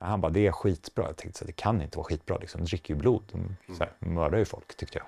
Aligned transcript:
Han 0.00 0.20
bara, 0.20 0.32
det 0.32 0.46
är 0.46 0.52
skitbra. 0.52 1.04
Jag 1.06 1.16
tänkte 1.16 1.38
så 1.38 1.44
det 1.44 1.52
kan 1.52 1.82
inte 1.82 1.98
vara 1.98 2.04
skitbra. 2.04 2.38
Liksom. 2.38 2.60
De 2.60 2.66
dricker 2.66 2.94
ju 2.94 3.00
blod. 3.00 3.22
De 3.32 3.56
så 3.76 3.84
här, 3.84 3.92
mördar 3.98 4.38
ju 4.38 4.44
folk, 4.44 4.76
tyckte 4.76 4.98
jag. 4.98 5.06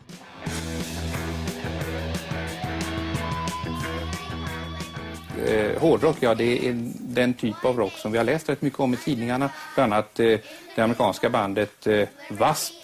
Eh, 5.47 5.81
hårdrock, 5.81 6.17
ja 6.21 6.35
det 6.35 6.69
är 6.69 6.93
den 6.99 7.35
typ 7.35 7.65
av 7.65 7.77
rock 7.77 7.93
som 7.93 8.13
vi 8.13 8.19
har 8.19 8.25
läst 8.25 8.49
rätt 8.49 8.63
mycket 8.63 8.81
om 8.81 8.95
i 8.95 8.97
tidningarna. 8.97 9.51
Bland 9.75 9.93
annat 9.93 10.21
eh, 10.21 10.39
det 10.77 10.83
amerikanska 10.83 11.31
bandet 11.31 11.87
eh, 11.87 12.09
W.A.S.P. 12.29 12.75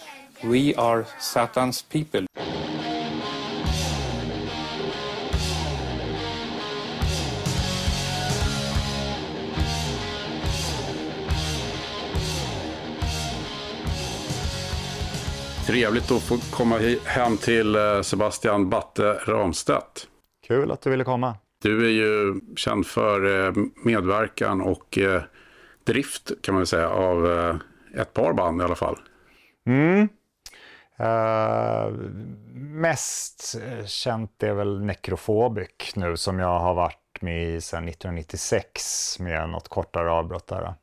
We 0.47 0.73
are 0.77 1.05
Satans 1.19 1.83
people. 1.83 2.27
Trevligt 15.75 16.11
att 16.11 16.23
få 16.23 16.37
komma 16.51 16.79
hem 17.05 17.37
till 17.37 17.75
eh, 17.75 18.01
Sebastian 18.01 18.69
Batte 18.69 19.13
Ramstedt. 19.13 20.07
Kul 20.47 20.71
att 20.71 20.81
du 20.81 20.89
ville 20.89 21.03
komma. 21.03 21.37
Du 21.61 21.85
är 21.85 21.89
ju 21.89 22.41
känd 22.55 22.87
för 22.87 23.47
eh, 23.47 23.53
medverkan 23.83 24.61
och 24.61 24.97
eh, 24.97 25.21
drift 25.83 26.31
kan 26.41 26.55
man 26.55 26.65
säga 26.65 26.89
av 26.89 27.25
ett 27.95 28.13
par 28.13 28.33
band 28.33 28.61
i 28.61 28.63
alla 28.63 28.75
fall. 28.75 28.97
Mm. 29.65 30.09
Uh, 30.99 31.91
mest 32.55 33.55
känt 33.85 34.43
är 34.43 34.53
väl 34.53 34.81
Necrophobic 34.81 35.95
nu 35.95 36.17
som 36.17 36.39
jag 36.39 36.59
har 36.59 36.73
varit 36.73 37.21
med 37.21 37.55
i 37.55 37.61
sedan 37.61 37.87
1996 37.87 39.19
med 39.19 39.49
något 39.49 39.67
kortare 39.67 40.11
avbrott 40.11 40.47
där. 40.47 40.73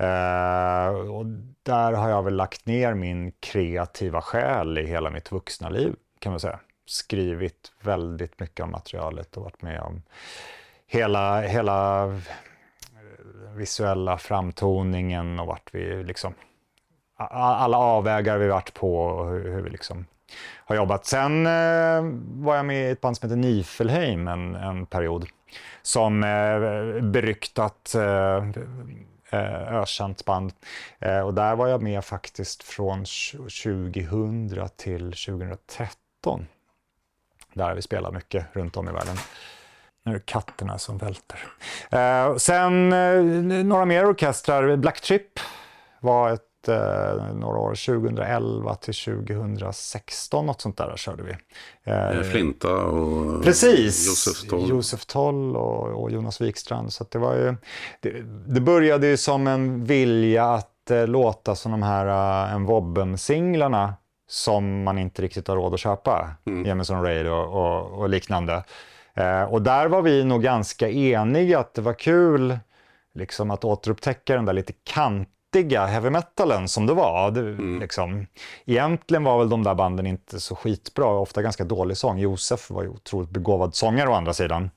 Uh, 0.00 1.10
och 1.10 1.26
där 1.62 1.92
har 1.92 2.08
jag 2.08 2.22
väl 2.22 2.36
lagt 2.36 2.66
ner 2.66 2.94
min 2.94 3.32
kreativa 3.40 4.20
själ 4.20 4.78
i 4.78 4.86
hela 4.86 5.10
mitt 5.10 5.32
vuxna 5.32 5.68
liv 5.68 5.94
kan 6.18 6.32
man 6.32 6.40
säga. 6.40 6.60
Skrivit 6.86 7.72
väldigt 7.80 8.40
mycket 8.40 8.64
om 8.64 8.70
materialet 8.70 9.36
och 9.36 9.42
varit 9.42 9.62
med 9.62 9.80
om 9.80 10.02
hela, 10.86 11.40
hela 11.40 12.04
eh, 12.04 12.20
visuella 13.56 14.18
framtoningen 14.18 15.40
och 15.40 15.46
vart 15.46 15.74
vi 15.74 16.04
liksom 16.04 16.34
alla 17.16 17.76
avvägar 17.76 18.38
vi 18.38 18.48
varit 18.48 18.74
på 18.74 18.96
och 18.96 19.30
hur, 19.30 19.52
hur 19.52 19.62
vi 19.62 19.70
liksom 19.70 20.06
har 20.64 20.76
jobbat. 20.76 21.06
Sen 21.06 21.46
eh, 21.46 22.02
var 22.44 22.56
jag 22.56 22.66
med 22.66 22.88
i 22.88 22.90
ett 22.90 23.00
band 23.00 23.16
som 23.16 23.28
heter 23.28 23.40
Nifelheim 23.40 24.28
en, 24.28 24.54
en 24.54 24.86
period 24.86 25.26
som 25.82 26.24
eh, 26.24 27.02
beryktat 27.02 27.94
eh, 27.94 28.44
eh, 29.34 29.74
ökänt 29.74 30.24
band. 30.24 30.52
Eh, 30.98 31.20
och 31.20 31.34
där 31.34 31.56
var 31.56 31.68
jag 31.68 31.82
med 31.82 32.04
faktiskt 32.04 32.62
från 32.62 33.04
2000 33.04 34.68
till 34.76 35.12
2013. 35.12 36.46
Där 37.52 37.64
har 37.64 37.74
vi 37.74 37.82
spelat 37.82 38.14
mycket 38.14 38.46
runt 38.52 38.76
om 38.76 38.88
i 38.88 38.92
världen. 38.92 39.16
Nu 40.04 40.12
är 40.12 40.14
det 40.14 40.26
katterna 40.26 40.78
som 40.78 40.98
välter. 40.98 41.38
Eh, 41.90 42.36
sen 42.36 42.92
eh, 42.92 43.22
några 43.64 43.84
mer 43.84 44.10
orkestrar. 44.10 44.76
Black 44.76 45.00
Trip 45.00 45.40
var 46.00 46.30
ett 46.30 46.53
eh, 46.68 47.34
några 47.34 47.58
år, 47.58 47.68
2011 47.68 48.74
till 48.74 48.94
2016, 48.94 50.46
något 50.46 50.60
sånt 50.60 50.76
där 50.76 50.96
körde 50.96 51.22
vi. 51.22 51.32
Eh, 51.84 52.22
Flinta 52.22 52.74
och 52.74 53.44
Precis. 53.44 54.06
Josef 54.06 54.50
Toll. 54.50 54.68
Josef 54.68 55.06
Toll 55.06 55.56
och, 55.56 56.02
och 56.02 56.10
Jonas 56.10 56.40
Wikstrand. 56.40 56.92
Så 56.92 57.04
det, 57.10 57.18
var 57.18 57.34
ju, 57.34 57.54
det, 58.00 58.10
det, 58.46 58.60
började 58.60 59.06
ju 59.06 59.16
som 59.16 59.46
en 59.46 59.84
vilja 59.84 60.44
att 60.44 60.90
eh, 60.90 61.06
låta 61.06 61.54
som 61.54 61.72
de 61.72 61.82
här 61.82 62.06
uh, 62.06 62.54
en 62.54 62.64
Wobben-singlarna 62.64 63.94
som 64.28 64.82
man 64.82 64.98
inte 64.98 65.22
riktigt 65.22 65.48
har 65.48 65.56
råd 65.56 65.74
att 65.74 65.80
köpa. 65.80 66.30
Mm. 66.46 66.66
Jameson 66.66 67.02
Raid 67.02 67.26
och, 67.26 67.46
och, 67.46 67.98
och 67.98 68.08
liknande. 68.08 68.64
Eh, 69.14 69.42
och 69.42 69.62
där 69.62 69.86
var 69.86 70.02
vi 70.02 70.24
nog 70.24 70.42
ganska 70.42 70.90
eniga 70.90 71.58
att 71.58 71.74
det 71.74 71.82
var 71.82 71.92
kul 71.92 72.58
liksom 73.14 73.50
att 73.50 73.64
återupptäcka 73.64 74.34
den 74.34 74.44
där 74.44 74.52
lite 74.52 74.72
kant 74.84 75.28
grittiga 75.54 75.86
heavy 75.86 76.10
metalen 76.10 76.68
som 76.68 76.86
det 76.86 76.94
var. 76.94 77.30
Det, 77.30 77.40
mm. 77.40 77.80
liksom, 77.80 78.26
egentligen 78.66 79.24
var 79.24 79.38
väl 79.38 79.48
de 79.48 79.62
där 79.62 79.74
banden 79.74 80.06
inte 80.06 80.40
så 80.40 80.54
skitbra, 80.54 81.06
ofta 81.06 81.42
ganska 81.42 81.64
dålig 81.64 81.96
sång. 81.96 82.18
Josef 82.18 82.70
var 82.70 82.82
ju 82.82 82.88
otroligt 82.88 83.30
begåvad 83.30 83.74
sångare 83.74 84.08
å 84.10 84.12
andra 84.12 84.32
sidan. 84.32 84.70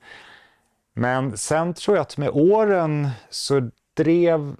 Men 0.94 1.36
sen 1.36 1.74
tror 1.74 1.96
jag 1.96 2.02
att 2.02 2.16
med 2.16 2.30
åren 2.30 3.08
så 3.30 3.70
drev 3.96 4.56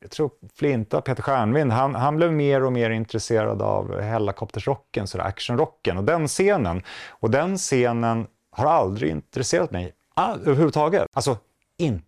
jag 0.00 0.10
tror 0.10 0.30
Flinta, 0.54 1.00
Peter 1.00 1.22
Stjärnvind, 1.22 1.72
han, 1.72 1.94
han 1.94 2.16
blev 2.16 2.32
mer 2.32 2.64
och 2.64 2.72
mer 2.72 2.90
intresserad 2.90 3.62
av 3.62 4.00
helikoptersrocken, 4.00 5.06
så 5.06 5.20
actionrocken 5.20 5.98
och 5.98 6.04
den 6.04 6.28
scenen. 6.28 6.82
Och 7.08 7.30
den 7.30 7.58
scenen 7.58 8.26
har 8.50 8.66
aldrig 8.66 9.10
intresserat 9.10 9.70
mig 9.70 9.92
all, 10.14 10.40
överhuvudtaget. 10.40 11.06
Alltså, 11.12 11.36
inte 11.78 12.07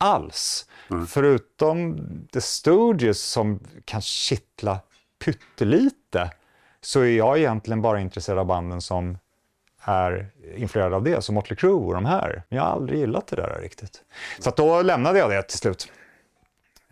alls. 0.00 0.66
Mm. 0.90 1.06
Förutom 1.06 1.98
The 2.32 2.40
Stooges 2.40 3.22
som 3.22 3.60
kan 3.84 4.00
kittla 4.00 4.80
pyttelite 5.24 6.30
så 6.80 7.00
är 7.00 7.16
jag 7.16 7.38
egentligen 7.38 7.82
bara 7.82 8.00
intresserad 8.00 8.38
av 8.38 8.46
banden 8.46 8.80
som 8.80 9.18
är 9.84 10.30
influerade 10.56 10.96
av 10.96 11.02
det, 11.02 11.22
som 11.24 11.34
Motley 11.34 11.56
Crue 11.56 11.72
och 11.72 11.94
de 11.94 12.04
här. 12.04 12.42
Men 12.48 12.56
jag 12.56 12.64
har 12.64 12.72
aldrig 12.72 12.98
gillat 12.98 13.26
det 13.26 13.36
där 13.36 13.60
riktigt. 13.62 14.02
Så 14.38 14.50
då 14.50 14.82
lämnade 14.82 15.18
jag 15.18 15.30
det 15.30 15.42
till 15.42 15.58
slut. 15.58 15.92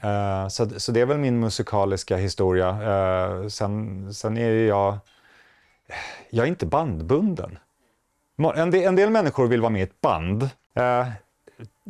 Uh, 0.04 0.48
så, 0.48 0.80
så 0.80 0.92
det 0.92 1.00
är 1.00 1.06
väl 1.06 1.18
min 1.18 1.40
musikaliska 1.40 2.16
historia. 2.16 2.70
Uh, 2.70 3.48
sen, 3.48 4.14
sen 4.14 4.36
är 4.36 4.50
jag... 4.50 4.98
Jag 6.30 6.44
är 6.44 6.48
inte 6.48 6.66
bandbunden. 6.66 7.58
En 8.54 8.70
del, 8.70 8.82
en 8.82 8.96
del 8.96 9.10
människor 9.10 9.46
vill 9.46 9.60
vara 9.60 9.70
med 9.70 9.80
i 9.80 9.82
ett 9.82 10.00
band. 10.00 10.42
Uh, 10.42 11.08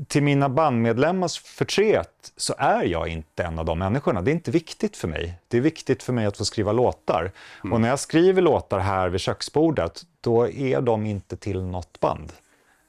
till 0.06 0.22
mina 0.22 0.48
bandmedlemmars 0.48 1.38
förtret 1.40 2.32
så 2.36 2.54
är 2.58 2.84
jag 2.84 3.08
inte 3.08 3.44
en 3.44 3.58
av 3.58 3.64
de 3.64 3.78
människorna. 3.78 4.22
Det 4.22 4.30
är 4.30 4.32
inte 4.32 4.50
viktigt 4.50 4.96
för 4.96 5.08
mig. 5.08 5.38
Det 5.48 5.56
är 5.56 5.60
viktigt 5.60 6.02
för 6.02 6.12
mig 6.12 6.26
att 6.26 6.36
få 6.36 6.44
skriva 6.44 6.72
låtar. 6.72 7.32
Mm. 7.64 7.72
Och 7.72 7.80
när 7.80 7.88
jag 7.88 7.98
skriver 7.98 8.42
låtar 8.42 8.78
här 8.78 9.08
vid 9.08 9.20
köksbordet, 9.20 10.02
då 10.20 10.48
är 10.48 10.80
de 10.80 11.06
inte 11.06 11.36
till 11.36 11.62
något 11.62 12.00
band 12.00 12.32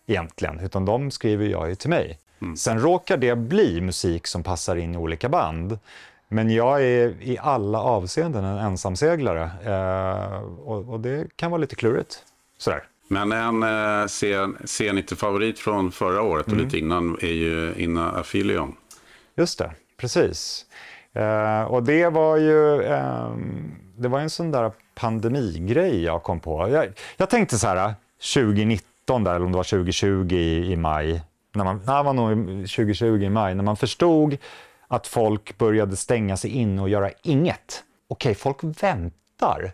egentligen, 0.07 0.59
utan 0.59 0.85
de 0.85 1.11
skriver 1.11 1.45
jag 1.45 1.69
ju 1.69 1.75
till 1.75 1.89
mig. 1.89 2.19
Mm. 2.41 2.55
Sen 2.55 2.79
råkar 2.79 3.17
det 3.17 3.35
bli 3.35 3.81
musik 3.81 4.27
som 4.27 4.43
passar 4.43 4.75
in 4.75 4.95
i 4.95 4.97
olika 4.97 5.29
band. 5.29 5.79
Men 6.27 6.49
jag 6.49 6.83
är 6.83 7.21
i 7.21 7.37
alla 7.41 7.81
avseenden 7.81 8.45
en 8.45 8.57
ensamseglare 8.57 9.51
eh, 9.65 10.41
och, 10.43 10.89
och, 10.89 10.99
det 10.99 11.27
kan 11.35 11.51
vara 11.51 11.61
lite 11.61 11.75
klurigt. 11.75 12.23
Sådär. 12.57 12.83
Men 13.11 13.31
en 13.31 13.63
eh, 13.63 14.05
C90-favorit 14.05 15.59
från 15.59 15.91
förra 15.91 16.21
året 16.21 16.45
och 16.45 16.53
mm. 16.53 16.65
lite 16.65 16.77
innan 16.77 17.17
är 17.21 17.33
ju 17.33 17.73
Inna 17.77 18.11
Affilion. 18.11 18.75
Just 19.35 19.59
det, 19.59 19.71
precis. 19.97 20.65
Eh, 21.13 21.63
och 21.63 21.83
det 21.83 22.09
var 22.09 22.37
ju 22.37 22.81
eh, 22.81 23.31
det 23.97 24.07
var 24.07 24.19
en 24.19 24.29
sån 24.29 24.51
där 24.51 24.71
pandemigrej 24.95 26.03
jag 26.03 26.23
kom 26.23 26.39
på. 26.39 26.69
Jag, 26.69 26.87
jag 27.17 27.29
tänkte 27.29 27.57
så 27.57 27.67
här, 27.67 27.93
2019 28.33 29.23
där, 29.23 29.35
eller 29.35 29.45
om 29.45 29.51
det 29.51 29.57
var 29.57 29.63
2020 29.63 30.33
i, 30.33 30.71
i 30.71 30.75
maj, 30.75 31.21
när 31.53 31.63
man, 31.63 31.81
nej, 31.85 32.03
var 32.03 32.13
nog 32.13 32.47
2020 32.67 33.05
i 33.05 33.29
maj, 33.29 33.55
när 33.55 33.63
man 33.63 33.77
förstod 33.77 34.37
att 34.87 35.07
folk 35.07 35.57
började 35.57 35.95
stänga 35.95 36.37
sig 36.37 36.51
in 36.51 36.79
och 36.79 36.89
göra 36.89 37.11
inget. 37.23 37.83
Okej, 38.07 38.35
folk 38.35 38.63
väntar. 38.63 39.71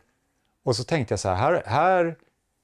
Och 0.64 0.76
så 0.76 0.84
tänkte 0.84 1.12
jag 1.12 1.20
så 1.20 1.30
här, 1.30 1.36
här, 1.36 1.64
här 1.66 2.16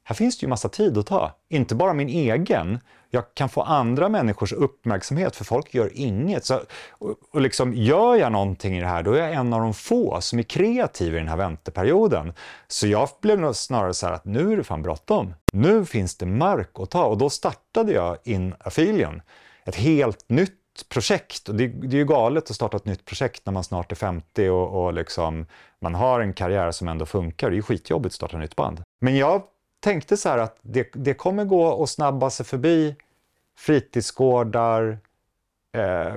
här 0.03 0.15
finns 0.15 0.37
det 0.37 0.43
ju 0.43 0.49
massa 0.49 0.69
tid 0.69 0.97
att 0.97 1.05
ta. 1.05 1.31
Inte 1.49 1.75
bara 1.75 1.93
min 1.93 2.09
egen. 2.09 2.79
Jag 3.09 3.23
kan 3.33 3.49
få 3.49 3.61
andra 3.61 4.09
människors 4.09 4.53
uppmärksamhet 4.53 5.35
för 5.35 5.45
folk 5.45 5.73
gör 5.73 5.91
inget. 5.93 6.45
Så, 6.45 6.61
och, 6.89 7.15
och 7.31 7.41
liksom, 7.41 7.73
gör 7.73 8.15
jag 8.15 8.31
någonting 8.31 8.77
i 8.77 8.81
det 8.81 8.87
här, 8.87 9.03
då 9.03 9.13
är 9.13 9.19
jag 9.19 9.33
en 9.33 9.53
av 9.53 9.61
de 9.61 9.73
få 9.73 10.21
som 10.21 10.39
är 10.39 10.43
kreativ 10.43 11.15
i 11.15 11.17
den 11.17 11.27
här 11.27 11.37
vänteperioden. 11.37 12.33
Så 12.67 12.87
jag 12.87 13.09
blev 13.21 13.39
nog 13.39 13.55
snarare 13.55 13.93
så 13.93 14.05
här 14.05 14.13
att 14.13 14.25
nu 14.25 14.53
är 14.53 14.57
det 14.57 14.63
fan 14.63 14.81
bråttom. 14.81 15.33
Nu 15.53 15.85
finns 15.85 16.17
det 16.17 16.25
mark 16.25 16.69
att 16.73 16.89
ta 16.89 17.05
och 17.05 17.17
då 17.17 17.29
startade 17.29 17.91
jag 17.91 18.17
In 18.23 18.55
Affilion. 18.59 19.21
Ett 19.65 19.75
helt 19.75 20.29
nytt 20.29 20.89
projekt. 20.89 21.49
Och 21.49 21.55
det, 21.55 21.67
det, 21.67 21.95
är 21.95 21.99
ju 21.99 22.05
galet 22.05 22.49
att 22.49 22.55
starta 22.55 22.77
ett 22.77 22.85
nytt 22.85 23.05
projekt 23.05 23.45
när 23.45 23.53
man 23.53 23.63
snart 23.63 23.91
är 23.91 23.95
50 23.95 24.49
och, 24.49 24.85
och 24.85 24.93
liksom, 24.93 25.45
man 25.81 25.95
har 25.95 26.19
en 26.19 26.33
karriär 26.33 26.71
som 26.71 26.87
ändå 26.87 27.05
funkar. 27.05 27.49
Det 27.49 27.53
är 27.53 27.57
ju 27.57 27.61
skitjobbigt 27.61 28.13
att 28.13 28.15
starta 28.15 28.37
ett 28.37 28.41
nytt 28.41 28.55
band. 28.55 28.81
Men 29.01 29.17
jag 29.17 29.43
tänkte 29.81 30.17
så 30.17 30.29
här 30.29 30.37
att 30.37 30.57
det, 30.61 30.87
det 30.93 31.13
kommer 31.13 31.45
gå 31.45 31.83
att 31.83 31.89
snabba 31.89 32.29
sig 32.29 32.45
förbi 32.45 32.95
fritidsgårdar. 33.57 34.99
Eh, 35.77 36.15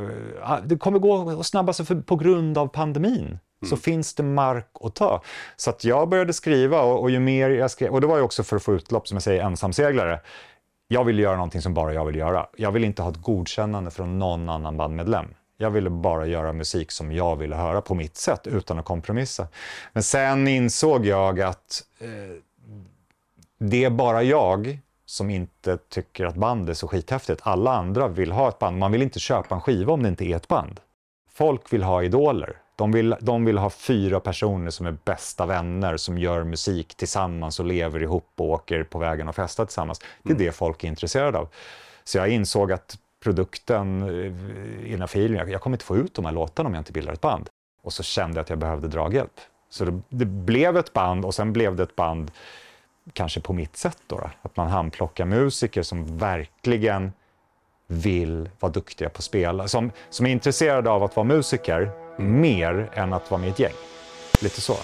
det 0.65 0.77
kommer 0.77 0.99
gå 0.99 1.41
att 1.41 1.47
snabba 1.47 1.73
sig 1.73 1.87
för, 1.87 1.95
på 1.95 2.17
grund 2.17 2.59
av 2.59 2.67
pandemin. 2.67 3.27
Mm. 3.27 3.39
Så 3.71 3.77
finns 3.77 4.15
det 4.15 4.23
mark 4.23 4.69
att 4.81 4.95
ta. 4.95 5.23
Så 5.57 5.71
att 5.71 5.85
jag 5.85 6.09
började 6.09 6.33
skriva 6.33 6.83
och, 6.83 7.01
och 7.01 7.11
ju 7.11 7.21
mer 7.21 7.51
jag 7.51 7.71
skrev, 7.71 7.93
och 7.93 8.01
det 8.01 8.07
var 8.07 8.17
ju 8.17 8.23
också 8.23 8.43
för 8.43 8.57
att 8.57 8.63
få 8.63 8.73
utlopp, 8.73 9.09
som 9.09 9.17
jag 9.17 9.23
säger, 9.23 9.43
ensamseglare. 9.43 10.21
Jag 10.89 11.05
vill 11.05 11.19
göra 11.19 11.37
någonting 11.37 11.63
som 11.63 11.75
bara 11.75 11.95
jag 11.95 12.05
vill 12.05 12.17
göra. 12.17 12.47
Jag 12.57 12.73
vill 12.73 12.85
inte 12.85 13.03
ha 13.03 13.11
ett 13.11 13.23
godkännande 13.23 13.91
från 13.91 14.19
någon 14.19 14.49
annan 14.49 14.77
bandmedlem. 14.77 15.27
Jag 15.57 15.71
ville 15.71 15.91
bara 15.91 16.27
göra 16.27 16.53
musik 16.53 16.91
som 16.91 17.13
jag 17.13 17.37
ville 17.37 17.57
höra 17.57 17.81
på 17.81 17.95
mitt 17.95 18.17
sätt 18.17 18.47
utan 18.47 18.79
att 18.79 18.85
kompromissa. 18.85 19.49
Men 19.93 20.03
sen 20.03 20.49
insåg 20.49 21.07
jag 21.07 21.41
att 21.41 21.83
eh, 22.01 22.09
det 23.71 23.85
är 23.85 23.91
bara 23.91 24.23
jag 24.23 24.79
som 25.07 25.31
inte 25.31 25.77
tycker 25.77 26.25
att 26.27 26.35
band 26.35 26.71
är 26.71 26.75
så 26.75 26.89
skithäftigt. 26.89 27.41
Alla 27.45 27.73
andra 27.73 28.09
vill 28.09 28.33
ha 28.33 28.49
ett 28.49 28.59
band. 28.59 28.79
Man 28.79 28.93
vill 28.93 29.03
inte 29.03 29.21
köpa 29.21 29.55
en 29.55 29.61
skiva 29.61 29.93
om 29.93 30.03
det 30.03 30.09
inte 30.09 30.25
är 30.25 30.37
ett 30.37 30.49
band. 30.49 30.81
Folk 31.31 31.73
vill 31.73 31.83
ha 31.83 32.03
idoler. 32.03 32.57
De 32.77 32.93
vill, 32.93 33.17
de 33.21 33.45
vill 33.45 33.59
ha 33.59 33.71
fyra 33.71 34.21
personer 34.21 34.71
som 34.71 34.87
är 34.87 34.97
bästa 35.05 35.47
vänner, 35.47 35.97
som 35.97 36.19
gör 36.19 36.45
musik 36.45 36.95
tillsammans 36.95 37.61
och 37.61 37.67
lever 37.67 38.03
ihop 38.03 38.29
och 38.37 38.47
åker 38.47 38.85
på 38.85 38.99
vägen 38.99 39.29
och 39.29 39.35
festar 39.35 39.65
tillsammans. 39.65 39.99
Det 40.23 40.31
är 40.31 40.35
mm. 40.35 40.47
det 40.47 40.53
folk 40.53 40.85
är 40.85 40.89
intresserade 40.89 41.39
av. 41.39 41.49
Så 42.05 42.19
jag 42.19 42.29
insåg 42.29 42.73
att 42.73 42.99
produkten, 43.23 44.03
i 44.85 44.97
den 44.97 45.09
filen, 45.09 45.39
jag, 45.39 45.51
jag 45.51 45.61
kommer 45.61 45.75
inte 45.75 45.85
få 45.85 45.97
ut 45.97 46.15
de 46.15 46.25
här 46.25 46.33
låtarna 46.33 46.67
om 46.67 46.75
jag 46.75 46.81
inte 46.81 46.93
bildar 46.93 47.13
ett 47.13 47.21
band. 47.21 47.49
Och 47.83 47.93
så 47.93 48.03
kände 48.03 48.37
jag 48.37 48.43
att 48.43 48.51
jag 48.51 48.59
behövde 48.59 48.89
draghjälp. 48.89 49.41
Så 49.71 49.85
det, 49.85 50.01
det 50.09 50.25
blev 50.25 50.77
ett 50.77 50.93
band 50.93 51.25
och 51.25 51.35
sen 51.35 51.53
blev 51.53 51.77
det 51.77 51.83
ett 51.83 51.97
band 51.97 52.31
kanske 53.13 53.41
på 53.41 53.53
mitt 53.53 53.77
sätt 53.77 53.99
då, 54.07 54.17
då. 54.17 54.31
Att 54.43 54.57
man 54.57 54.69
handplockar 54.69 55.25
musiker 55.25 55.83
som 55.83 56.19
verkligen 56.19 57.13
vill 57.87 58.51
vara 58.61 58.73
duktiga 58.73 59.09
på 59.09 59.19
att 59.19 59.25
spela, 59.25 59.69
som, 59.69 59.91
som 60.11 60.27
är 60.27 60.31
intresserade 60.31 60.91
av 60.91 61.03
att 61.03 61.17
vara 61.17 61.25
musiker 61.25 61.91
mm. 62.19 62.41
mer 62.41 62.91
än 62.95 63.13
att 63.13 63.31
vara 63.31 63.41
med 63.41 63.49
i 63.49 63.51
ett 63.51 63.59
gäng. 63.59 63.73
Lite 64.43 64.61
så. 64.61 64.75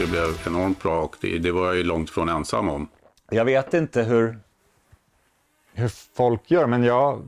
Det 0.00 0.06
blev 0.06 0.46
enormt 0.46 0.82
bra 0.82 1.00
och 1.00 1.16
det, 1.20 1.38
det 1.38 1.52
var 1.52 1.66
jag 1.66 1.76
ju 1.76 1.82
långt 1.82 2.10
från 2.10 2.28
ensam 2.28 2.68
om. 2.68 2.88
Jag 3.30 3.44
vet 3.44 3.74
inte 3.74 4.02
hur, 4.02 4.38
hur 5.72 5.88
folk 6.16 6.50
gör, 6.50 6.66
men 6.66 6.84
jag 6.84 7.22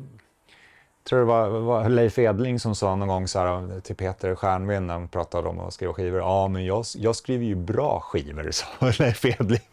tror 1.04 1.18
det 1.18 1.24
var, 1.24 1.48
var 1.48 1.88
Leif 1.88 2.18
Edling 2.18 2.60
som 2.60 2.74
sa 2.74 2.96
någon 2.96 3.08
gång 3.08 3.28
så 3.28 3.38
här, 3.38 3.74
eh, 3.74 3.80
till 3.80 3.96
Peter 3.96 4.34
Stjernvind 4.34 4.86
när 4.86 4.94
de 4.94 5.08
pratade 5.08 5.48
om 5.48 5.60
att 5.60 5.74
skriva 5.74 5.92
skivor. 5.92 6.20
Ja, 6.20 6.48
men 6.48 6.64
jag, 6.64 6.84
jag 6.96 7.16
skriver 7.16 7.44
ju 7.44 7.54
bra 7.54 8.00
skivor, 8.00 8.50
sa 8.50 8.66
Leif 8.80 9.24
Edling. 9.24 9.68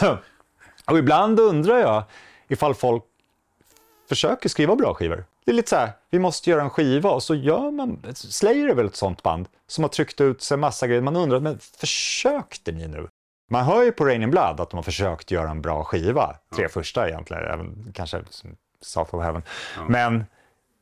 och 0.86 0.98
ibland 0.98 1.40
undrar 1.40 1.78
jag 1.78 2.02
ifall 2.48 2.74
folk 2.74 3.02
försöker 4.08 4.48
skriva 4.48 4.76
bra 4.76 4.94
skivor. 4.94 5.24
Det 5.50 5.54
är 5.54 5.56
lite 5.56 5.70
så 5.70 5.76
här, 5.76 5.92
vi 6.10 6.18
måste 6.18 6.50
göra 6.50 6.62
en 6.62 6.70
skiva 6.70 7.10
och 7.10 7.22
så 7.22 7.34
gör 7.34 7.70
man, 7.70 8.02
Slayer 8.14 8.68
är 8.68 8.74
väl 8.74 8.86
ett 8.86 8.96
sånt 8.96 9.22
band 9.22 9.48
som 9.66 9.84
har 9.84 9.88
tryckt 9.88 10.20
ut 10.20 10.42
sig 10.42 10.56
massa 10.56 10.86
grejer. 10.86 11.02
Man 11.02 11.16
undrar, 11.16 11.40
men 11.40 11.58
försökte 11.58 12.72
ni 12.72 12.88
nu? 12.88 13.08
Man 13.48 13.64
hör 13.64 13.82
ju 13.82 13.92
på 13.92 14.04
Rain 14.04 14.22
in 14.22 14.30
Blood 14.30 14.60
att 14.60 14.70
de 14.70 14.76
har 14.76 14.82
försökt 14.82 15.30
göra 15.30 15.50
en 15.50 15.62
bra 15.62 15.84
skiva. 15.84 16.36
Tre 16.56 16.68
första 16.68 17.08
egentligen, 17.08 17.44
även 17.44 17.92
kanske 17.94 18.22
South 18.80 19.14
of 19.14 19.22
Heaven. 19.22 19.42
Ja. 19.76 19.84
Men 19.88 20.24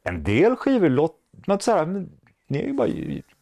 en 0.04 0.24
del 0.24 0.56
skivor 0.56 0.88
låter, 0.88 1.58
så 1.58 1.72
här, 1.72 1.86
men 1.86 2.10
ni 2.46 2.58
har 2.58 2.66
ju 2.66 2.72
bara 2.72 2.88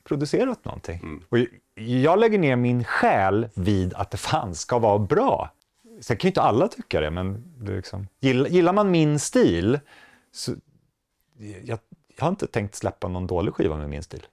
producerat 0.05 0.65
någonting. 0.65 1.01
Mm. 1.03 1.23
Och 1.29 1.39
jag 1.75 2.19
lägger 2.19 2.39
ner 2.39 2.57
min 2.57 2.85
själ 2.85 3.49
vid 3.55 3.95
att 3.95 4.11
det 4.11 4.19
fan 4.19 4.55
ska 4.55 4.79
vara 4.79 4.99
bra. 4.99 5.51
Sen 6.01 6.17
kan 6.17 6.29
ju 6.29 6.31
inte 6.31 6.43
alla 6.43 6.69
tycka 6.69 7.01
det, 7.01 7.11
men 7.11 7.55
det 7.59 7.73
liksom, 7.73 8.09
gillar, 8.21 8.49
gillar 8.49 8.73
man 8.73 8.91
min 8.91 9.19
stil 9.19 9.81
så 10.33 10.55
jag, 11.39 11.79
jag 12.17 12.25
har 12.25 12.29
inte 12.29 12.47
tänkt 12.47 12.75
släppa 12.75 13.09
någon 13.09 13.27
dålig 13.27 13.55
skiva 13.55 13.77
med 13.77 13.91
min 13.91 14.03
stil. 14.03 14.27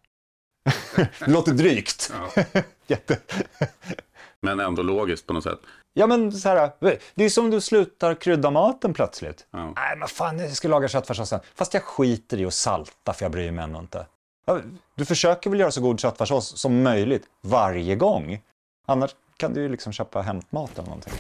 det 0.96 1.28
låter 1.28 1.52
drygt. 1.52 2.14
Jätte. 2.88 3.20
Men 4.42 4.60
ändå 4.60 4.82
logiskt 4.84 5.28
på 5.28 5.34
något 5.34 5.44
sätt. 5.44 5.60
Ja, 5.94 6.08
men 6.08 6.32
så 6.32 6.50
här, 6.50 6.72
det 7.16 7.24
är 7.24 7.30
som 7.30 7.50
du 7.50 7.62
slutar 7.62 8.16
krydda 8.16 8.52
maten 8.52 8.94
plötsligt. 8.94 9.48
Ja. 9.52 9.74
Nej, 9.76 9.98
men 9.98 10.08
fan, 10.08 10.40
jag 10.40 10.52
ska 10.52 10.68
laga 10.68 10.88
köttfärssås 10.88 11.30
sen. 11.30 11.40
Fast 11.56 11.74
jag 11.74 11.84
skiter 11.84 12.40
i 12.40 12.46
att 12.46 12.54
salta 12.54 13.14
för 13.14 13.26
jag 13.26 13.32
bryr 13.32 13.52
mig 13.52 13.64
ändå 13.64 13.80
inte. 13.80 14.06
Du 14.96 15.06
försöker 15.06 15.50
väl 15.50 15.60
göra 15.60 15.72
så 15.72 15.82
god 15.82 16.00
köttfärssås 16.00 16.58
som 16.58 16.84
möjligt 16.84 17.24
varje 17.42 17.96
gång. 17.96 18.42
Annars 18.86 19.16
kan 19.38 19.54
du 19.54 19.62
ju 19.62 19.70
liksom 19.70 19.94
köpa 19.94 20.22
hämtmat 20.22 20.72
eller 20.74 20.84
någonting. 20.84 21.14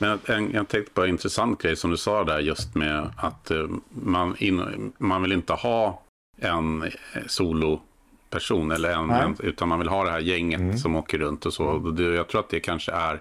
Men 0.00 0.18
en, 0.26 0.52
jag 0.52 0.68
tänkte 0.68 0.92
på 0.92 1.02
en 1.02 1.08
intressant 1.08 1.62
grej 1.62 1.76
som 1.76 1.90
du 1.90 1.96
sa 1.96 2.24
där 2.24 2.38
just 2.38 2.74
med 2.74 3.10
att 3.16 3.50
uh, 3.50 3.70
man, 3.90 4.36
in, 4.38 4.92
man 4.98 5.22
vill 5.22 5.32
inte 5.32 5.52
ha 5.52 6.02
en 6.40 6.82
eh, 6.82 6.90
soloperson 7.26 8.70
eller 8.70 8.90
en, 8.90 9.10
en, 9.10 9.36
utan 9.38 9.68
man 9.68 9.78
vill 9.78 9.88
ha 9.88 10.04
det 10.04 10.10
här 10.10 10.20
gänget 10.20 10.60
mm. 10.60 10.78
som 10.78 10.96
åker 10.96 11.18
runt 11.18 11.46
och 11.46 11.52
så. 11.52 11.70
Mm. 11.70 12.14
Jag 12.14 12.28
tror 12.28 12.40
att 12.40 12.50
det 12.50 12.60
kanske 12.60 12.92
är 12.92 13.20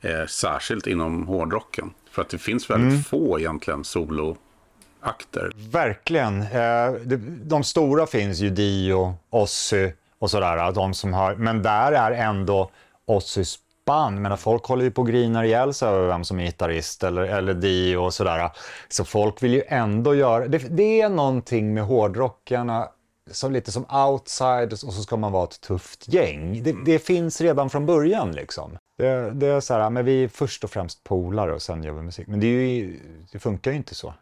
eh, 0.00 0.26
särskilt 0.26 0.86
inom 0.86 1.26
hårdrocken. 1.26 1.90
För 2.10 2.22
att 2.22 2.28
det 2.28 2.38
finns 2.38 2.70
väldigt 2.70 2.92
mm. 2.92 3.02
få 3.02 3.38
egentligen 3.38 3.84
soloakter. 3.84 5.52
Verkligen. 5.70 6.42
Eh, 6.42 6.92
de, 7.04 7.16
de 7.42 7.64
stora 7.64 8.06
finns 8.06 8.38
ju 8.38 8.50
Dio, 8.50 9.14
Ozzy 9.30 9.90
och 10.18 10.30
sådär. 10.30 10.72
De 10.72 10.94
som 10.94 11.12
har, 11.12 11.34
men 11.34 11.62
där 11.62 11.92
är 11.92 12.10
ändå 12.10 12.70
Ozzys 13.06 13.58
band. 13.88 14.20
Men 14.20 14.38
folk 14.38 14.64
håller 14.64 14.84
ju 14.84 14.90
på 14.90 15.02
och 15.02 15.08
grinar 15.08 15.44
ihjäl 15.44 15.74
sig 15.74 15.88
över 15.88 16.08
vem 16.08 16.24
som 16.24 16.40
är 16.40 16.44
gitarrist 16.44 17.04
eller, 17.04 17.22
eller 17.22 17.54
Dio 17.54 17.96
och 17.96 18.14
sådär. 18.14 18.50
Så 18.88 19.04
folk 19.04 19.42
vill 19.42 19.54
ju 19.54 19.62
ändå 19.66 20.14
göra... 20.14 20.48
Det, 20.48 20.58
det 20.58 21.00
är 21.00 21.08
någonting 21.08 21.74
med 21.74 21.84
hårdrockarna 21.84 22.88
som 23.30 23.52
lite 23.52 23.72
som 23.72 23.86
outside 23.90 24.72
och 24.72 24.78
så 24.78 25.02
ska 25.02 25.16
man 25.16 25.32
vara 25.32 25.44
ett 25.44 25.60
tufft 25.60 26.08
gäng. 26.08 26.62
Det, 26.62 26.76
det 26.84 26.98
finns 26.98 27.40
redan 27.40 27.70
från 27.70 27.86
början 27.86 28.32
liksom. 28.32 28.78
Det, 28.98 29.30
det, 29.30 29.46
är 29.46 29.60
så 29.60 29.74
här, 29.74 29.90
men 29.90 30.04
vi 30.04 30.24
är 30.24 30.28
först 30.28 30.64
och 30.64 30.70
främst 30.70 31.04
polare 31.04 31.54
och 31.54 31.62
sen 31.62 31.82
gör 31.82 31.92
vi 31.92 32.02
musik. 32.02 32.26
Men 32.26 32.40
det, 32.40 32.46
ju, 32.46 33.00
det 33.32 33.38
funkar 33.38 33.70
ju 33.70 33.76
inte 33.76 33.94
så. 33.94 34.14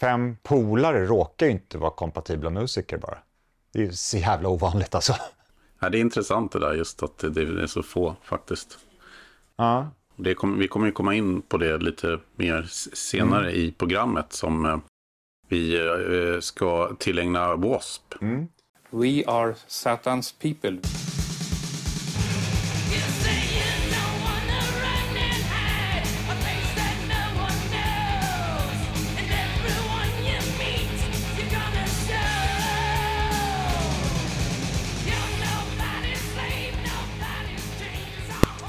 Fem 0.00 0.36
polare 0.42 1.06
råkar 1.06 1.46
ju 1.46 1.52
inte 1.52 1.78
vara 1.78 1.90
kompatibla 1.90 2.50
musiker 2.50 2.98
bara. 2.98 3.18
Det 3.72 3.78
är 3.78 3.82
ju 3.82 3.92
så 3.92 4.16
jävla 4.16 4.48
ovanligt 4.48 4.94
alltså. 4.94 5.14
Ja, 5.80 5.88
det 5.88 5.98
är 5.98 6.00
intressant 6.00 6.52
det 6.52 6.60
där 6.60 6.74
just 6.74 7.02
att 7.02 7.18
det 7.18 7.40
är 7.42 7.66
så 7.66 7.82
få 7.82 8.16
faktiskt. 8.22 8.78
Ja. 9.62 9.90
Det 10.16 10.34
kom, 10.34 10.58
vi 10.58 10.68
kommer 10.68 10.86
ju 10.86 10.92
komma 10.92 11.14
in 11.14 11.42
på 11.42 11.58
det 11.58 11.78
lite 11.78 12.18
mer 12.36 12.62
senare 12.92 13.50
mm. 13.50 13.54
i 13.54 13.72
programmet 13.72 14.32
som 14.32 14.66
eh, 14.66 14.78
vi 15.48 15.76
eh, 15.76 16.40
ska 16.40 16.96
tillägna 16.98 17.54
W.A.S.P. 17.54 18.16
Mm. 18.20 18.48
We 18.90 19.24
are 19.26 19.54
Satans 19.66 20.32
people. 20.32 20.78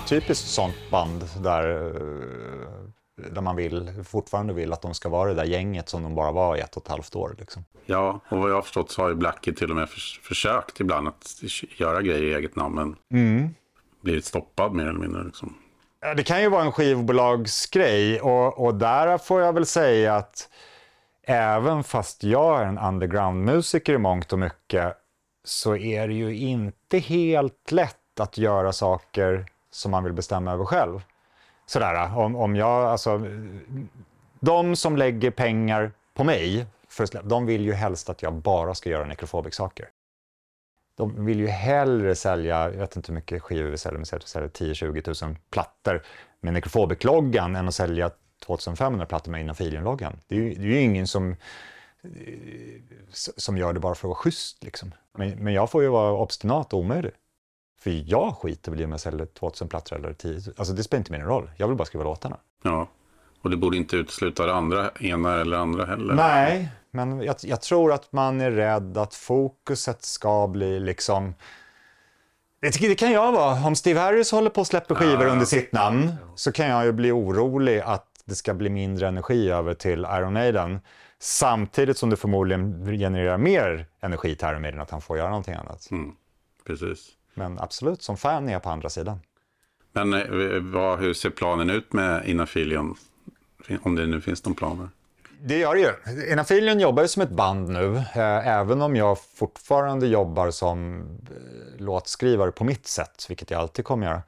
Typiskt 0.08 0.48
sånt 0.48 0.76
band 0.92 1.24
där, 1.44 1.86
eh, 1.86 3.30
där 3.32 3.42
man 3.42 3.56
vill, 3.56 4.04
fortfarande 4.04 4.54
vill 4.54 4.74
att 4.74 4.82
de 4.82 4.94
ska 4.94 5.10
vara 5.10 5.30
det 5.30 5.36
där 5.36 5.46
gänget 5.46 5.90
som 5.90 6.04
de 6.04 6.16
bara 6.16 6.32
var 6.32 6.56
i 6.56 6.60
ett 6.60 6.78
och 6.78 6.84
ett 6.84 6.90
halvt 6.90 7.16
år. 7.16 7.36
Liksom. 7.40 7.66
Ja, 7.86 8.20
och 8.30 8.38
vad 8.38 8.50
jag 8.50 8.56
har 8.56 8.62
förstått 8.62 8.92
så 8.92 9.02
har 9.02 9.10
ju 9.10 9.16
Blackie 9.16 9.54
till 9.54 9.70
och 9.70 9.76
med 9.76 9.90
för, 9.90 10.00
försökt 10.24 10.80
ibland 10.80 11.08
att 11.08 11.42
göra 11.78 12.02
grejer 12.02 12.24
i 12.24 12.34
eget 12.34 12.56
namn, 12.56 12.76
men 12.76 12.96
mm. 13.22 13.50
blivit 14.02 14.26
stoppad 14.26 14.74
mer 14.74 14.86
eller 14.86 15.00
mindre. 15.00 15.24
Liksom. 15.24 15.56
Det 16.16 16.24
kan 16.24 16.42
ju 16.42 16.50
vara 16.50 16.64
en 16.64 16.72
skivbolagsgrej 16.72 18.22
och, 18.22 18.66
och 18.66 18.76
där 18.76 19.18
får 19.18 19.42
jag 19.42 19.54
väl 19.54 19.66
säga 19.66 20.16
att 20.16 20.50
även 21.28 21.84
fast 21.84 22.24
jag 22.24 22.62
är 22.62 22.66
en 22.66 22.78
undergroundmusiker 22.78 23.94
i 23.94 23.98
mångt 23.98 24.34
och 24.34 24.40
mycket 24.40 24.94
så 25.44 25.76
är 25.76 26.08
det 26.08 26.14
ju 26.14 26.36
inte 26.36 26.98
helt 26.98 27.72
lätt 27.72 28.20
att 28.20 28.38
göra 28.38 28.74
saker 28.74 29.46
som 29.74 29.92
man 29.92 30.04
vill 30.04 30.14
bestämma 30.14 30.52
över 30.52 30.66
själv. 30.66 31.02
Sådär, 31.66 32.18
om, 32.18 32.36
om 32.36 32.56
jag, 32.56 32.84
alltså, 32.86 33.22
de 34.40 34.76
som 34.76 34.98
lägger 34.98 35.32
pengar 35.32 35.92
på 36.14 36.24
mig, 36.24 36.66
för 36.90 37.24
de 37.24 37.46
vill 37.46 37.66
ju 37.66 37.74
helst 37.74 38.10
att 38.10 38.22
jag 38.22 38.34
bara 38.34 38.76
ska 38.76 38.90
göra 38.90 39.06
nekrofobiska 39.06 39.64
saker. 39.64 39.90
De 40.98 41.26
vill 41.26 41.40
ju 41.40 41.48
hellre 41.48 42.16
sälja, 42.16 42.64
jag 42.72 42.78
vet 42.80 42.96
inte 42.96 43.12
hur 43.12 43.16
mycket 43.16 43.42
skivor 43.42 43.70
vi 43.70 43.78
säljer, 43.78 43.98
men 44.00 44.06
vi 44.20 44.28
säljer 44.28 44.50
10-20 44.50 45.26
000 45.28 45.36
plattor 45.52 46.04
med 46.42 46.54
nekrofobik-loggan 46.54 47.56
än 47.56 47.68
att 47.68 47.76
sälja 47.76 48.12
2500 48.46 49.06
plattor 49.06 49.32
med 49.32 49.42
Inafilion-loggan. 49.42 50.14
Det, 50.28 50.36
är 50.36 50.40
ju- 50.40 50.54
det 50.56 50.62
är 50.64 50.68
ju 50.68 50.80
ingen 50.82 51.08
som, 51.08 51.32
eh, 52.02 52.08
som 53.14 53.58
gör 53.58 53.74
det 53.74 53.80
bara 53.80 53.96
för 53.96 54.08
att 54.08 54.10
vara 54.10 54.16
schysst. 54.16 54.64
Liksom. 54.64 54.92
Men, 55.18 55.30
men 55.30 55.54
jag 55.54 55.70
får 55.72 55.84
ju 55.84 55.90
vara 55.90 56.12
obstinat 56.14 56.74
och 56.74 56.80
omöjlig. 56.80 57.12
För 57.84 58.04
jag 58.06 58.36
skiter 58.38 58.72
väl 58.72 58.82
i 58.82 58.86
om 58.86 58.92
jag 58.92 59.00
säljer 59.00 59.26
2000 59.26 59.68
plattor 59.68 59.96
eller 59.96 60.14
10 60.14 60.32
000. 60.32 60.42
Alltså 60.58 60.74
det 60.74 60.84
spelar 60.84 61.00
inte 61.00 61.12
någon 61.18 61.28
roll. 61.28 61.52
Jag 61.58 61.68
vill 61.68 61.78
bara 61.78 61.86
skriva 61.86 62.04
låtarna. 62.04 62.38
Ja. 62.64 62.88
Och 63.42 63.50
det 63.50 63.58
borde 63.58 63.78
inte 63.78 63.96
utesluta 63.96 64.46
det 64.46 64.54
andra, 64.54 64.92
ena 65.00 65.42
eller 65.42 65.58
andra 65.58 65.86
heller. 65.86 66.14
Nej, 66.14 66.70
men 66.92 67.22
jag, 67.22 67.36
jag 67.42 67.62
tror 67.62 67.94
att 67.94 68.12
man 68.12 68.42
är 68.42 68.52
rädd 68.52 68.98
att 68.98 69.16
fokuset 69.16 70.04
ska 70.04 70.48
bli 70.48 70.80
liksom... 70.80 71.36
Det, 72.62 72.80
det 72.82 72.96
kan 72.96 73.12
jag 73.12 73.32
vara. 73.32 73.66
Om 73.68 73.76
Steve 73.76 74.00
Harris 74.00 74.32
håller 74.32 74.50
på 74.50 74.62
att 74.62 74.68
släppa 74.68 74.96
skivor 74.96 75.26
Ja. 75.26 75.32
under 75.32 75.46
sitt 75.46 75.72
namn 75.72 76.14
så 76.36 76.52
kan 76.52 76.68
jag 76.68 76.86
ju 76.86 76.92
bli 76.92 77.12
orolig 77.12 77.80
att 77.80 78.08
det 78.26 78.36
ska 78.36 78.54
bli 78.54 78.70
mindre 78.70 79.08
energi 79.08 79.50
över 79.50 79.74
till 79.74 80.00
Iron 80.12 80.34
Maiden. 80.34 80.80
Samtidigt 81.20 81.98
som 81.98 82.10
det 82.10 82.16
förmodligen 82.18 82.86
genererar 82.86 83.38
mer 83.38 83.86
energi 84.02 84.36
till 84.36 84.48
Iron 84.48 84.62
Maiden 84.62 84.80
att 84.82 84.92
han 84.92 85.02
får 85.02 85.18
göra 85.18 85.30
någonting 85.30 85.54
annat. 85.54 85.92
Mm. 85.92 86.12
Precis. 86.66 87.10
Men 87.34 87.60
absolut, 87.60 88.02
som 88.02 88.18
fan 88.18 88.50
är 88.50 88.54
jag 88.54 88.64
på 88.64 88.70
andra 88.70 88.90
sidan. 88.90 89.20
Men 89.92 90.14
eh, 90.14 90.62
vad, 90.62 91.00
hur 91.00 91.14
ser 91.14 91.30
planen 91.30 91.70
ut 91.70 91.94
med 91.94 92.26
Inafilion? 92.26 92.96
Om 93.82 93.96
det 93.96 94.06
nu 94.06 94.22
finns 94.22 94.46
någon 94.46 94.56
planer. 94.56 94.90
Det 95.40 95.58
gör 95.58 95.76
det 95.76 95.82
ju. 95.82 96.32
Enafilion 96.32 96.80
jobbar 96.80 97.04
ju 97.04 97.08
som 97.08 97.22
ett 97.22 97.30
band 97.30 97.70
nu, 97.70 97.96
eh, 97.96 98.48
även 98.48 98.82
om 98.82 98.96
jag 98.96 99.18
fortfarande 99.20 100.08
jobbar 100.08 100.52
som 100.52 101.02
eh, 101.02 101.82
låtskrivare 101.82 102.52
på 102.52 102.64
mitt 102.64 102.88
sätt, 102.88 103.26
vilket 103.30 103.52
jag 103.52 103.62
alltid 103.62 103.86
kommer 103.86 104.08
göra. 104.08 104.22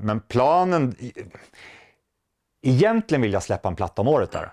Men 0.00 0.20
planen... 0.20 0.94
Egentligen 2.62 3.22
vill 3.22 3.32
jag 3.32 3.42
släppa 3.42 3.68
en 3.68 3.76
platta 3.76 4.02
om 4.02 4.08
året 4.08 4.30
där. 4.30 4.52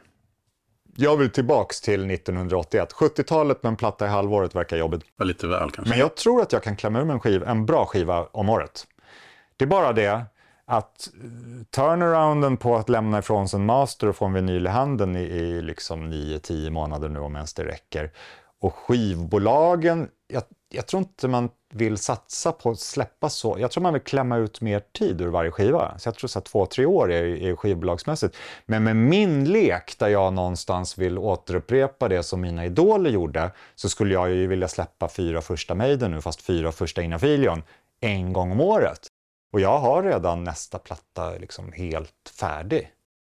Jag 1.00 1.18
vill 1.18 1.30
tillbaks 1.30 1.82
till 1.82 2.12
1981. 2.12 2.94
70-talet 2.94 3.64
med 3.64 3.70
en 3.70 3.76
platta 3.76 4.06
i 4.06 4.10
halvåret 4.10 4.56
verkar 4.56 4.78
jobbigt. 4.78 5.02
Var 5.16 5.26
lite 5.26 5.48
väl 5.48 5.72
kanske. 5.72 5.90
Men 5.90 6.00
jag 6.00 6.16
tror 6.16 6.42
att 6.42 6.52
jag 6.52 6.64
kan 6.64 6.76
klämma 6.76 7.00
ur 7.00 7.06
mig 7.06 7.14
en, 7.14 7.20
skiva, 7.20 7.46
en 7.46 7.66
bra 7.66 7.86
skiva 7.86 8.28
om 8.32 8.50
året. 8.50 8.88
Det 9.58 9.66
är 9.66 9.70
bara 9.70 9.94
det 9.94 10.26
att 10.66 11.10
eh, 11.24 11.64
turnarounden 11.76 12.58
på 12.58 12.76
att 12.76 12.90
lämna 12.90 13.20
ifrån 13.20 13.50
sig 13.50 13.60
en 13.60 13.66
master 13.66 14.08
och 14.08 14.16
få 14.16 14.26
en 14.26 14.34
vinyl 14.34 14.66
i 14.66 14.70
handen 14.70 15.16
i, 15.16 15.20
i 15.20 15.62
liksom 15.62 16.14
9-10 16.14 16.70
månader 16.70 17.10
nu 17.10 17.20
om 17.20 17.36
ens 17.36 17.54
det 17.54 17.66
räcker. 17.66 18.12
Och 18.60 18.76
skivbolagen, 18.76 20.08
jag, 20.28 20.44
jag 20.70 20.88
tror 20.88 21.00
inte 21.00 21.28
man 21.28 21.50
vill 21.74 21.98
satsa 21.98 22.52
på 22.52 22.70
att 22.70 22.80
släppa 22.80 23.30
så. 23.30 23.56
Jag 23.60 23.72
tror 23.72 23.82
man 23.84 23.94
vill 23.94 24.02
klämma 24.02 24.38
ut 24.38 24.62
mer 24.62 24.80
tid 24.80 25.22
ur 25.22 25.28
varje 25.28 25.52
skiva. 25.52 26.00
Så 26.00 26.08
jag 26.08 26.16
tror 26.16 26.28
så 26.28 26.42
två, 26.42 26.66
tre 26.66 26.86
år 26.86 27.12
är, 27.12 27.24
är 27.24 27.56
skivbolagsmässigt. 27.56 28.36
Men 28.66 28.84
med 28.84 28.96
min 28.96 29.46
lek 29.46 30.00
där 30.00 30.08
jag 30.08 30.34
någonstans 30.34 30.98
vill 30.98 31.18
återupprepa 31.18 32.08
det 32.08 32.24
som 32.24 32.42
mina 32.42 32.66
idoler 32.66 33.10
gjorde 33.10 33.52
så 33.76 33.90
skulle 33.90 34.14
jag 34.14 34.30
ju 34.30 34.48
vilja 34.48 34.68
släppa 34.68 35.10
fyra 35.10 35.42
första 35.42 35.76
Maiden 35.76 36.12
nu, 36.12 36.22
fast 36.22 36.42
fyra 36.42 36.72
första 36.72 37.02
Inafilion 37.02 37.64
en 38.00 38.34
gång 38.34 38.52
om 38.52 38.62
året. 38.62 39.08
Och 39.54 39.60
jag 39.60 39.80
har 39.80 40.04
redan 40.04 40.44
nästa 40.44 40.80
platta 40.80 41.32
liksom 41.32 41.72
helt 41.72 42.32
färdig. 42.40 42.92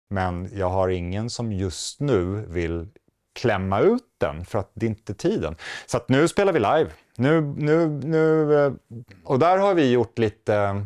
Men 0.10 0.50
jag 0.54 0.70
har 0.70 0.90
ingen 0.90 1.30
som 1.30 1.52
just 1.52 2.00
nu 2.00 2.46
vill 2.48 2.88
klämma 3.34 3.80
ut 3.80 4.04
den 4.18 4.46
för 4.46 4.60
att 4.60 4.72
det 4.74 4.86
är 4.86 4.90
inte 4.90 5.14
tiden. 5.14 5.56
Så 5.86 5.98
att 5.98 6.10
nu 6.10 6.28
spelar 6.28 6.54
vi 6.54 6.60
live. 6.60 6.88
Nu, 7.16 7.42
nu, 7.42 7.88
nu, 7.88 8.56
eh, 8.66 8.74
och 9.24 9.40
där 9.40 9.58
har 9.58 9.74
vi 9.74 9.92
gjort 9.92 10.18
lite 10.18 10.56
eh, 10.56 10.82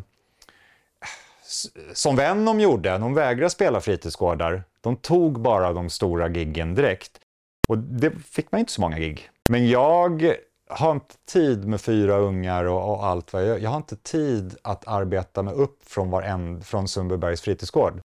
som 1.92 2.16
Venom 2.16 2.60
gjorde. 2.60 2.98
De 2.98 3.14
vägrade 3.14 3.50
spela 3.50 3.80
fritidsgårdar. 3.80 4.62
De 4.80 4.96
tog 4.96 5.40
bara 5.40 5.72
de 5.72 5.90
stora 5.90 6.28
giggen 6.28 6.74
direkt. 6.74 7.20
Och 7.68 7.78
det 7.78 8.10
fick 8.10 8.52
man 8.52 8.58
inte 8.58 8.72
så 8.72 8.80
många 8.80 8.98
gig. 8.98 9.30
Men 9.48 9.68
jag 9.68 10.36
har 10.68 10.92
inte 10.92 11.14
tid 11.32 11.68
med 11.68 11.80
fyra 11.80 12.16
ungar 12.16 12.64
och, 12.64 12.90
och 12.90 13.06
allt 13.06 13.32
vad 13.32 13.42
jag 13.42 13.48
gör. 13.48 13.58
Jag 13.58 13.70
har 13.70 13.76
inte 13.76 13.96
tid 13.96 14.56
att 14.62 14.88
arbeta 14.88 15.42
mig 15.42 15.54
upp 15.54 15.78
från, 15.84 16.62
från 16.62 16.88
Sundbybergs 16.88 17.40
fritidsgård. 17.40 18.00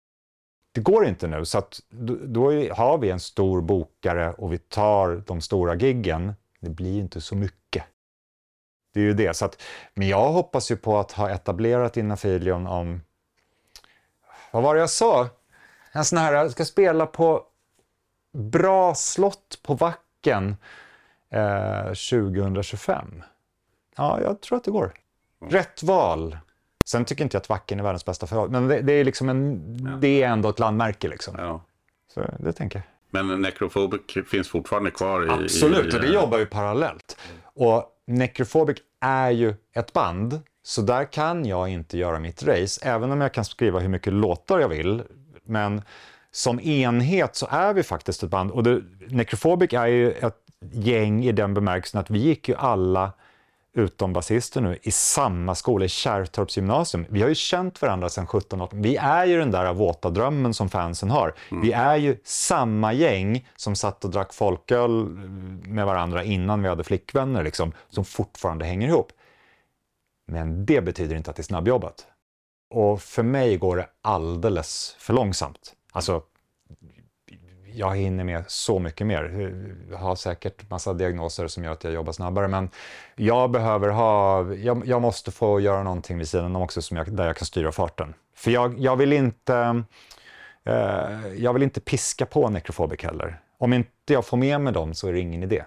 Det 0.72 0.82
går 0.82 1.06
inte 1.06 1.28
nu, 1.28 1.46
så 1.46 1.58
att 1.58 1.80
då, 1.90 2.16
då 2.22 2.52
har 2.74 2.98
vi 2.98 3.10
en 3.10 3.20
stor 3.20 3.62
bokare 3.62 4.34
och 4.34 4.54
vi 4.54 4.58
tar 4.58 5.24
de 5.28 5.42
stora 5.42 5.76
giggen. 5.76 6.34
Det 6.60 6.70
blir 6.70 7.00
inte 7.00 7.22
så 7.22 7.36
mycket. 7.36 7.84
Det 8.94 9.00
är 9.00 9.04
ju 9.04 9.14
det. 9.14 9.34
Så 9.34 9.46
att, 9.46 9.62
men 9.94 10.08
jag 10.08 10.32
hoppas 10.32 10.72
ju 10.72 10.78
på 10.78 11.00
att 11.00 11.12
ha 11.12 11.30
etablerat 11.30 11.98
Inafilion 11.98 12.68
om... 12.68 13.02
Vad 14.52 14.64
var 14.64 14.76
det 14.76 14.80
jag 14.80 14.90
sa? 14.90 15.30
En 15.92 16.06
sån 16.06 16.18
här, 16.18 16.34
jag 16.34 16.52
ska 16.52 16.66
spela 16.66 17.06
på 17.06 17.46
bra 18.34 18.96
slott 18.96 19.60
på 19.64 19.74
Vacken 19.74 20.56
eh, 21.30 21.86
2025. 21.86 23.24
Ja, 23.98 24.22
jag 24.22 24.42
tror 24.42 24.58
att 24.58 24.64
det 24.64 24.72
går. 24.72 24.94
Rätt 25.50 25.84
val. 25.84 26.38
Sen 26.86 27.06
tycker 27.06 27.24
inte 27.24 27.36
jag 27.36 27.42
att 27.42 27.50
Vacken 27.50 27.80
är 27.80 27.84
världens 27.84 28.06
bästa 28.06 28.28
förhåll, 28.28 28.50
men 28.50 28.68
det, 28.68 28.82
det 28.82 28.94
är 28.94 29.04
liksom 29.04 29.30
en, 29.30 30.00
det 30.02 30.24
är 30.24 30.30
ändå 30.30 30.50
ett 30.50 30.60
landmärke 30.60 31.08
liksom. 31.08 31.36
Ja. 31.38 31.62
Så 32.14 32.22
det 32.40 32.54
tänker 32.54 32.80
jag. 32.80 32.86
Men 33.10 33.42
Necrophobic 33.42 34.02
finns 34.28 34.50
fortfarande 34.50 34.92
kvar 34.92 35.26
i... 35.26 35.30
Absolut, 35.30 35.94
i, 35.94 35.98
och 35.98 36.02
det 36.02 36.08
jobbar 36.08 36.38
ju 36.38 36.46
parallellt. 36.46 37.18
Och 37.44 37.86
Necrophobic 38.08 38.78
är 39.00 39.30
ju 39.30 39.56
ett 39.74 39.94
band, 39.94 40.40
så 40.64 40.82
där 40.82 41.06
kan 41.06 41.46
jag 41.46 41.70
inte 41.70 41.98
göra 41.98 42.20
mitt 42.20 42.44
race, 42.44 42.82
även 42.84 43.12
om 43.12 43.22
jag 43.22 43.34
kan 43.34 43.46
skriva 43.46 43.80
hur 43.80 43.90
mycket 43.90 44.14
låtar 44.14 44.60
jag 44.60 44.70
vill. 44.70 45.04
Men 45.44 45.82
som 46.32 46.60
enhet 46.60 47.36
så 47.36 47.48
är 47.50 47.74
vi 47.74 47.84
faktiskt 47.84 48.24
ett 48.24 48.30
band. 48.30 48.52
Och 48.52 48.64
det, 48.64 48.82
Necrophobic 49.08 49.74
är 49.74 49.88
ju 49.88 50.12
ett 50.12 50.38
gäng 50.72 51.24
i 51.24 51.32
den 51.32 51.54
bemärkelsen 51.54 52.00
att 52.00 52.10
vi 52.10 52.20
gick 52.20 52.50
ju 52.50 52.56
alla 52.56 53.12
utom 53.74 54.14
basister 54.14 54.62
nu, 54.62 54.78
i 54.82 54.92
samma 54.92 55.56
skola, 55.56 55.86
i 55.86 55.90
Kärrtorps 55.90 56.58
gymnasium. 56.58 57.06
Vi 57.10 57.22
har 57.22 57.30
ju 57.30 57.36
känt 57.36 57.82
varandra 57.82 58.10
sedan 58.10 58.28
17 58.28 58.62
år. 58.62 58.70
Vi 58.72 58.96
är 58.96 59.26
ju 59.26 59.40
den 59.40 59.52
där 59.52 59.74
våta 59.74 60.10
drömmen 60.10 60.54
som 60.54 60.70
fansen 60.70 61.10
har. 61.10 61.34
Vi 61.62 61.72
är 61.72 61.96
ju 61.96 62.18
samma 62.24 62.94
gäng 62.94 63.48
som 63.56 63.76
satt 63.76 64.06
och 64.06 64.12
drack 64.12 64.34
folköl 64.34 65.06
med 65.66 65.86
varandra 65.86 66.24
innan 66.24 66.62
vi 66.62 66.70
hade 66.70 66.84
flickvänner, 66.84 67.44
liksom, 67.44 67.72
som 67.90 68.06
fortfarande 68.06 68.66
hänger 68.66 68.88
ihop. 68.88 69.12
Men 70.28 70.66
det 70.66 70.82
betyder 70.82 71.16
inte 71.16 71.30
att 71.30 71.36
det 71.36 71.42
är 71.42 71.44
snabbjobbat. 71.44 72.06
Och 72.74 73.02
för 73.02 73.24
mig 73.24 73.58
går 73.58 73.76
det 73.76 73.88
alldeles 74.02 74.96
för 75.00 75.14
långsamt. 75.14 75.76
Alltså, 75.92 76.22
jag 77.74 77.98
hinner 77.98 78.24
med 78.24 78.44
så 78.48 78.80
mycket 78.80 79.08
mer. 79.08 79.54
Jag 79.92 79.98
har 79.98 80.16
säkert 80.16 80.70
massa 80.70 80.94
diagnoser 80.94 81.48
som 81.48 81.64
gör 81.64 81.72
att 81.72 81.84
jag 81.84 81.94
jobbar 81.94 82.14
snabbare, 82.14 82.48
men 82.48 82.70
jag 83.16 83.52
behöver 83.52 83.90
ha, 83.90 84.46
jag, 84.54 84.86
jag 84.86 85.02
måste 85.02 85.32
få 85.32 85.60
göra 85.60 85.84
någonting 85.84 86.18
vid 86.18 86.28
sidan 86.28 86.56
om 86.56 86.62
också 86.62 86.82
som 86.82 86.98
jag, 86.98 87.12
där 87.12 87.28
jag 87.28 87.38
kan 87.38 87.46
styra 87.46 87.72
farten. 87.72 88.14
För 88.36 88.52
jag, 88.52 88.80
jag 88.80 88.96
vill 88.96 89.14
inte, 89.14 89.84
eh, 90.64 91.28
jag 91.38 91.54
vill 91.54 91.64
inte 91.64 91.82
piska 91.82 92.26
på 92.26 92.50
Necrophobic 92.50 93.04
heller. 93.04 93.42
Om 93.58 93.74
inte 93.74 94.14
jag 94.14 94.26
får 94.26 94.38
med 94.38 94.62
mig 94.62 94.74
dem 94.74 94.94
så 94.94 95.08
är 95.08 95.14
det 95.14 95.20
ingen 95.20 95.44
idé. 95.44 95.64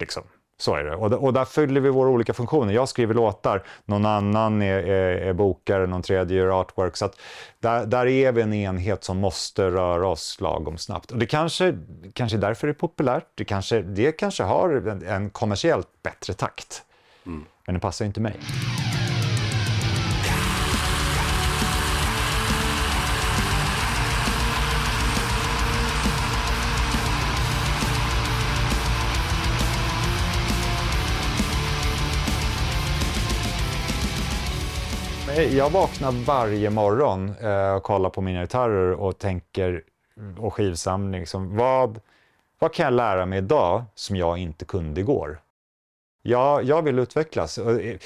Liksom. 0.00 0.22
Så 0.58 0.74
är 0.74 0.84
det. 0.84 0.96
Och, 0.96 1.12
och 1.12 1.32
där 1.32 1.44
fyller 1.44 1.80
vi 1.80 1.90
våra 1.90 2.10
olika 2.10 2.34
funktioner. 2.34 2.72
Jag 2.72 2.88
skriver 2.88 3.14
låtar, 3.14 3.62
någon 3.84 4.06
annan 4.06 4.62
är, 4.62 4.78
är, 4.78 5.16
är 5.16 5.32
bokare, 5.32 5.86
någon 5.86 6.02
tredje 6.02 6.38
gör 6.38 6.60
artwork. 6.60 6.96
Så 6.96 7.04
att 7.04 7.20
där, 7.60 7.86
där 7.86 8.06
är 8.06 8.32
vi 8.32 8.42
en 8.42 8.54
enhet 8.54 9.04
som 9.04 9.18
måste 9.18 9.70
röra 9.70 10.08
oss 10.08 10.40
lagom 10.40 10.78
snabbt. 10.78 11.10
Och 11.10 11.18
det 11.18 11.26
kanske, 11.26 11.78
kanske 12.12 12.36
är 12.36 12.40
därför 12.40 12.66
det 12.66 12.70
är 12.70 12.74
populärt. 12.74 13.26
Det 13.34 13.44
kanske, 13.44 13.82
det 13.82 14.12
kanske 14.12 14.42
har 14.42 14.70
en, 14.70 15.06
en 15.06 15.30
kommersiellt 15.30 15.88
bättre 16.02 16.32
takt. 16.32 16.82
Men 17.66 17.74
det 17.74 17.80
passar 17.80 18.04
inte 18.04 18.20
mig. 18.20 18.36
Jag 35.42 35.70
vaknar 35.70 36.12
varje 36.26 36.70
morgon 36.70 37.34
eh, 37.40 37.74
och 37.74 37.82
kollar 37.82 38.10
på 38.10 38.20
mina 38.20 38.40
gitarrer 38.40 38.92
och 38.92 39.18
tänker, 39.18 39.82
och 40.38 40.54
skivsamling, 40.54 41.20
liksom, 41.20 41.56
vad, 41.56 42.00
vad 42.58 42.72
kan 42.72 42.84
jag 42.84 42.94
lära 42.94 43.26
mig 43.26 43.38
idag 43.38 43.84
som 43.94 44.16
jag 44.16 44.38
inte 44.38 44.64
kunde 44.64 45.00
igår? 45.00 45.40
Jag, 46.22 46.64
jag 46.64 46.82
vill 46.82 46.98
utvecklas. 46.98 47.58
Eh, 47.58 47.96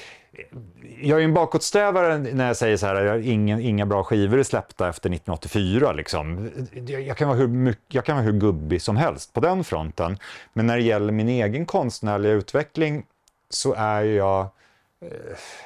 jag 1.01 1.19
är 1.19 1.23
en 1.23 1.33
bakåtsträvare 1.33 2.17
när 2.17 2.47
jag 2.47 2.57
säger 2.57 2.77
så 2.77 2.85
här, 2.85 2.95
jag 2.95 3.11
har 3.11 3.19
ingen, 3.19 3.59
inga 3.59 3.85
bra 3.85 4.03
skivor 4.03 4.39
är 4.39 4.43
släppta 4.43 4.89
efter 4.89 5.09
1984. 5.09 5.91
Liksom. 5.91 6.51
Jag, 6.87 7.17
kan 7.17 7.27
vara 7.27 7.37
hur, 7.37 7.75
jag 7.87 8.05
kan 8.05 8.15
vara 8.15 8.25
hur 8.25 8.39
gubbig 8.39 8.81
som 8.81 8.97
helst 8.97 9.33
på 9.33 9.39
den 9.39 9.63
fronten. 9.63 10.17
Men 10.53 10.67
när 10.67 10.77
det 10.77 10.83
gäller 10.83 11.13
min 11.13 11.29
egen 11.29 11.65
konstnärliga 11.65 12.31
utveckling 12.31 13.05
så 13.49 13.73
är 13.73 14.01
jag 14.03 14.47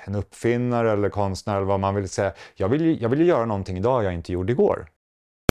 en 0.05 0.15
uppfinnare 0.15 0.91
eller 0.91 1.09
konstnär 1.09 1.55
eller 1.55 1.65
vad 1.65 1.79
man 1.79 1.95
vill 1.95 2.09
säga. 2.09 2.33
Jag 2.55 2.69
vill, 2.69 3.01
jag 3.01 3.09
vill 3.09 3.27
göra 3.27 3.45
någonting 3.45 3.77
idag 3.77 4.03
jag 4.03 4.13
inte 4.13 4.31
gjorde 4.33 4.51
igår. 4.51 4.87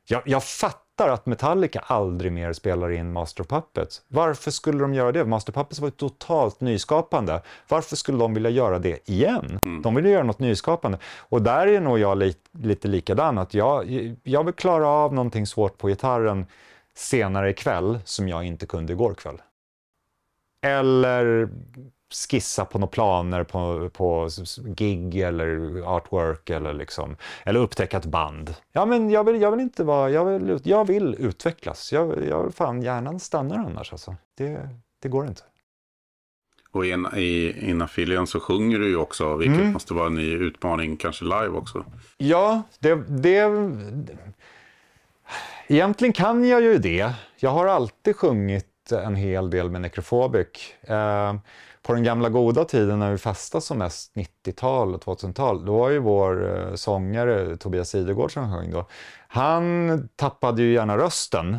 Jag, 0.09 0.23
jag 0.27 0.45
fattar 0.45 1.09
att 1.09 1.27
Metallica 1.27 1.81
aldrig 1.81 2.33
mer 2.33 2.53
spelar 2.53 2.91
in 2.91 3.13
Master 3.13 3.45
Puppets. 3.45 4.03
Varför 4.09 4.51
skulle 4.51 4.79
de 4.79 4.95
göra 4.95 5.13
det? 5.13 5.25
Master 5.25 5.53
Puppets 5.53 5.81
var 5.81 5.87
ju 5.87 5.93
totalt 5.93 6.61
nyskapande. 6.61 7.43
Varför 7.69 7.97
skulle 7.97 8.19
de 8.19 8.35
vilja 8.35 8.51
göra 8.51 8.79
det 8.79 9.11
igen? 9.11 9.61
Mm. 9.65 9.83
De 9.83 9.95
vill 9.95 10.05
göra 10.05 10.23
något 10.23 10.39
nyskapande. 10.39 10.99
Och 11.19 11.43
där 11.43 11.67
är 11.67 11.81
nog 11.81 11.99
jag 11.99 12.19
li 12.19 12.35
lite 12.53 12.89
likadan, 12.89 13.39
att 13.39 13.55
jag, 13.55 13.87
jag 14.23 14.45
vill 14.45 14.55
klara 14.55 14.89
av 14.89 15.15
någonting 15.15 15.47
svårt 15.47 15.79
på 15.79 15.89
gitarren 15.89 16.47
senare 16.95 17.51
ikväll 17.51 17.99
som 18.05 18.29
jag 18.29 18.45
inte 18.45 18.67
kunde 18.67 18.93
igår 18.93 19.15
kväll. 19.15 19.43
Eller 20.67 21.49
skissa 22.15 22.65
på 22.65 22.79
några 22.79 22.91
planer 22.91 23.45
på, 23.45 23.91
på 23.91 24.29
gig 24.77 25.21
eller 25.21 25.81
artwork 25.97 26.51
eller, 26.51 26.73
liksom, 26.73 27.17
eller 27.45 27.61
upptäcka 27.61 27.97
ett 27.97 28.05
band. 28.05 28.55
Ja, 28.73 28.87
men 28.87 29.11
jag 29.11 29.25
vill, 29.25 29.43
jag 29.43 29.51
vill 29.51 29.61
inte 29.61 29.85
vara, 29.85 30.11
jag 30.11 30.25
vill, 30.25 30.61
jag 30.65 30.87
vill 30.87 31.17
utvecklas. 31.19 31.93
Jag, 31.93 32.25
jag 32.29 32.55
fan, 32.55 32.83
hjärnan 32.83 33.21
stannar 33.21 33.59
annars 33.59 33.93
alltså. 33.93 34.17
Det, 34.37 34.69
det 35.03 35.09
går 35.09 35.27
inte. 35.27 35.43
Och 36.73 36.87
in, 36.87 37.09
i 37.17 37.55
Inafilien 37.71 38.27
så 38.27 38.41
sjunger 38.41 38.79
du 38.79 38.89
ju 38.89 38.97
också, 38.97 39.37
vilket 39.37 39.61
mm. 39.61 39.73
måste 39.73 39.95
vara 39.95 40.07
en 40.07 40.15
ny 40.15 40.33
utmaning, 40.33 40.97
kanske 40.97 41.25
live 41.25 41.49
också. 41.49 41.85
Ja, 42.17 42.63
det, 42.79 42.95
det... 42.95 43.51
Egentligen 45.67 46.13
kan 46.13 46.45
jag 46.49 46.63
ju 46.63 46.79
det. 46.79 47.13
Jag 47.37 47.51
har 47.51 47.67
alltid 47.67 48.17
sjungit 48.17 48.93
en 48.93 49.15
hel 49.15 49.51
del 49.51 49.71
med 49.71 49.81
Necrophobic. 49.81 50.75
Eh, 50.83 51.35
på 51.83 51.93
den 51.93 52.03
gamla 52.03 52.29
goda 52.29 52.65
tiden 52.65 52.99
när 52.99 53.11
vi 53.11 53.19
festade 53.19 53.63
som 53.63 53.79
mest, 53.79 54.15
90-tal 54.15 54.95
och 54.95 55.03
2000-tal, 55.03 55.65
då 55.65 55.79
var 55.79 55.91
ju 55.91 55.99
vår 55.99 56.59
eh, 56.59 56.75
sångare 56.75 57.57
Tobias 57.57 57.89
Sidegård 57.89 58.33
som 58.33 58.53
sjöng 58.53 58.71
då, 58.71 58.87
han 59.29 60.09
tappade 60.17 60.63
ju 60.63 60.73
gärna 60.73 60.99
rösten. 60.99 61.59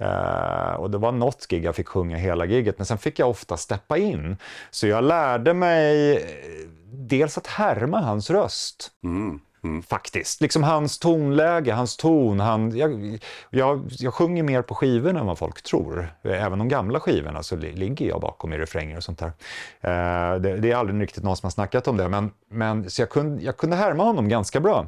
Uh, 0.00 0.72
och 0.72 0.90
det 0.90 0.98
var 0.98 1.12
något 1.12 1.46
gig 1.48 1.64
jag 1.64 1.76
fick 1.76 1.88
sjunga 1.88 2.16
hela 2.16 2.44
giget, 2.44 2.78
men 2.78 2.86
sen 2.86 2.98
fick 2.98 3.18
jag 3.18 3.30
ofta 3.30 3.56
steppa 3.56 3.98
in. 3.98 4.36
Så 4.70 4.86
jag 4.86 5.04
lärde 5.04 5.54
mig 5.54 6.16
eh, 6.16 6.68
dels 6.92 7.38
att 7.38 7.46
härma 7.46 8.00
hans 8.00 8.30
röst. 8.30 8.90
Mm. 9.04 9.40
Mm. 9.64 9.82
Faktiskt. 9.82 10.40
Liksom 10.40 10.62
hans 10.62 10.98
tonläge, 10.98 11.72
hans 11.72 11.96
ton. 11.96 12.40
Han, 12.40 12.76
jag, 12.76 13.18
jag, 13.50 13.88
jag 13.98 14.14
sjunger 14.14 14.42
mer 14.42 14.62
på 14.62 14.74
skivorna 14.74 15.20
än 15.20 15.26
vad 15.26 15.38
folk 15.38 15.62
tror. 15.62 16.14
Även 16.22 16.58
de 16.58 16.68
gamla 16.68 17.00
skivorna 17.00 17.42
så 17.42 17.56
ligger 17.56 18.06
jag 18.06 18.20
bakom 18.20 18.52
i 18.52 18.58
refränger 18.58 18.96
och 18.96 19.04
sånt 19.04 19.18
där. 19.18 19.32
Eh, 19.80 20.40
det, 20.40 20.56
det, 20.56 20.70
är 20.70 20.76
aldrig 20.76 21.02
riktigt 21.02 21.24
någon 21.24 21.36
som 21.36 21.46
har 21.46 21.50
snackat 21.50 21.88
om 21.88 21.96
det, 21.96 22.08
men, 22.08 22.30
men 22.50 22.90
så 22.90 23.02
jag, 23.02 23.10
kunde, 23.10 23.42
jag 23.42 23.56
kunde 23.56 23.76
härma 23.76 24.04
honom 24.04 24.28
ganska 24.28 24.60
bra. 24.60 24.86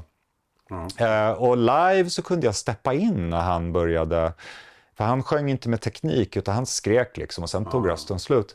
Mm. 0.71 0.89
Eh, 0.99 1.33
och 1.33 1.57
live 1.57 2.11
så 2.11 2.23
kunde 2.23 2.47
jag 2.47 2.55
steppa 2.55 2.95
in 2.95 3.31
när 3.31 3.41
han 3.41 3.73
började 3.73 4.33
för 4.97 5.05
han 5.05 5.23
sjöng 5.23 5.51
inte 5.51 5.69
med 5.69 5.81
teknik 5.81 6.37
utan 6.37 6.55
han 6.55 6.67
skrek 6.67 7.17
liksom 7.17 7.45
och 7.45 7.51
sen 7.51 7.65
tog 7.65 7.89
rösten 7.89 8.19
slut. 8.19 8.55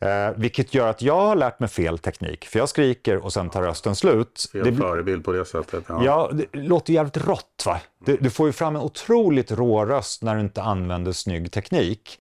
Eh, 0.00 0.30
vilket 0.36 0.74
gör 0.74 0.88
att 0.88 1.02
jag 1.02 1.20
har 1.20 1.36
lärt 1.36 1.60
mig 1.60 1.68
fel 1.68 1.98
teknik. 1.98 2.44
För 2.44 2.58
jag 2.58 2.68
skriker 2.68 3.16
och 3.16 3.32
sen 3.32 3.50
tar 3.50 3.62
rösten 3.62 3.96
slut. 3.96 4.48
Fel 4.52 4.64
det, 4.64 4.76
förebild 4.76 5.24
på 5.24 5.32
det 5.32 5.44
sättet. 5.44 5.84
Ja, 5.88 6.04
ja 6.04 6.30
det 6.32 6.58
låter 6.58 6.92
jävligt 6.92 7.16
rått 7.16 7.62
va? 7.66 7.80
Du, 8.04 8.16
du, 8.16 8.30
får 8.30 8.46
ju 8.46 8.52
fram 8.52 8.76
en 8.76 8.82
otroligt 8.82 9.50
rå 9.50 9.86
röst 9.86 10.22
när 10.22 10.34
du 10.34 10.40
inte 10.40 10.62
använder 10.62 11.12
snygg 11.12 11.52
teknik. 11.52 12.18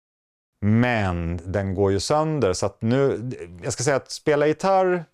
Men 0.61 1.39
den 1.43 1.73
går 1.73 1.91
ju 1.91 1.99
sönder 1.99 2.53
så 2.53 2.65
att 2.65 2.81
nu, 2.81 3.31
jag 3.63 3.73
ska 3.73 3.83
säga 3.83 3.95
att 3.95 4.11
spela 4.11 4.47
gitarr 4.47 5.05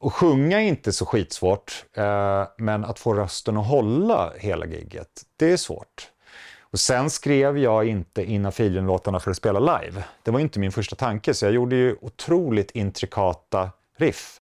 och 0.00 0.14
sjunga 0.14 0.62
är 0.62 0.64
inte 0.64 0.92
så 0.92 1.06
skitsvårt. 1.06 1.84
Eh, 1.96 2.44
men 2.58 2.84
att 2.84 2.98
få 2.98 3.14
rösten 3.14 3.56
att 3.56 3.66
hålla 3.66 4.32
hela 4.36 4.66
gigget, 4.66 5.22
det 5.36 5.52
är 5.52 5.56
svårt. 5.56 6.10
Och 6.76 6.80
sen 6.80 7.10
skrev 7.10 7.58
jag 7.58 7.88
inte 7.88 8.24
Inna 8.24 8.50
Filien-låtarna 8.50 9.20
för 9.20 9.30
att 9.30 9.36
spela 9.36 9.58
live. 9.58 10.04
Det 10.22 10.30
var 10.30 10.40
inte 10.40 10.58
min 10.58 10.72
första 10.72 10.96
tanke, 10.96 11.34
så 11.34 11.44
jag 11.44 11.52
gjorde 11.52 11.76
ju 11.76 11.96
otroligt 12.00 12.70
intrikata 12.70 13.70
riff. 13.98 14.36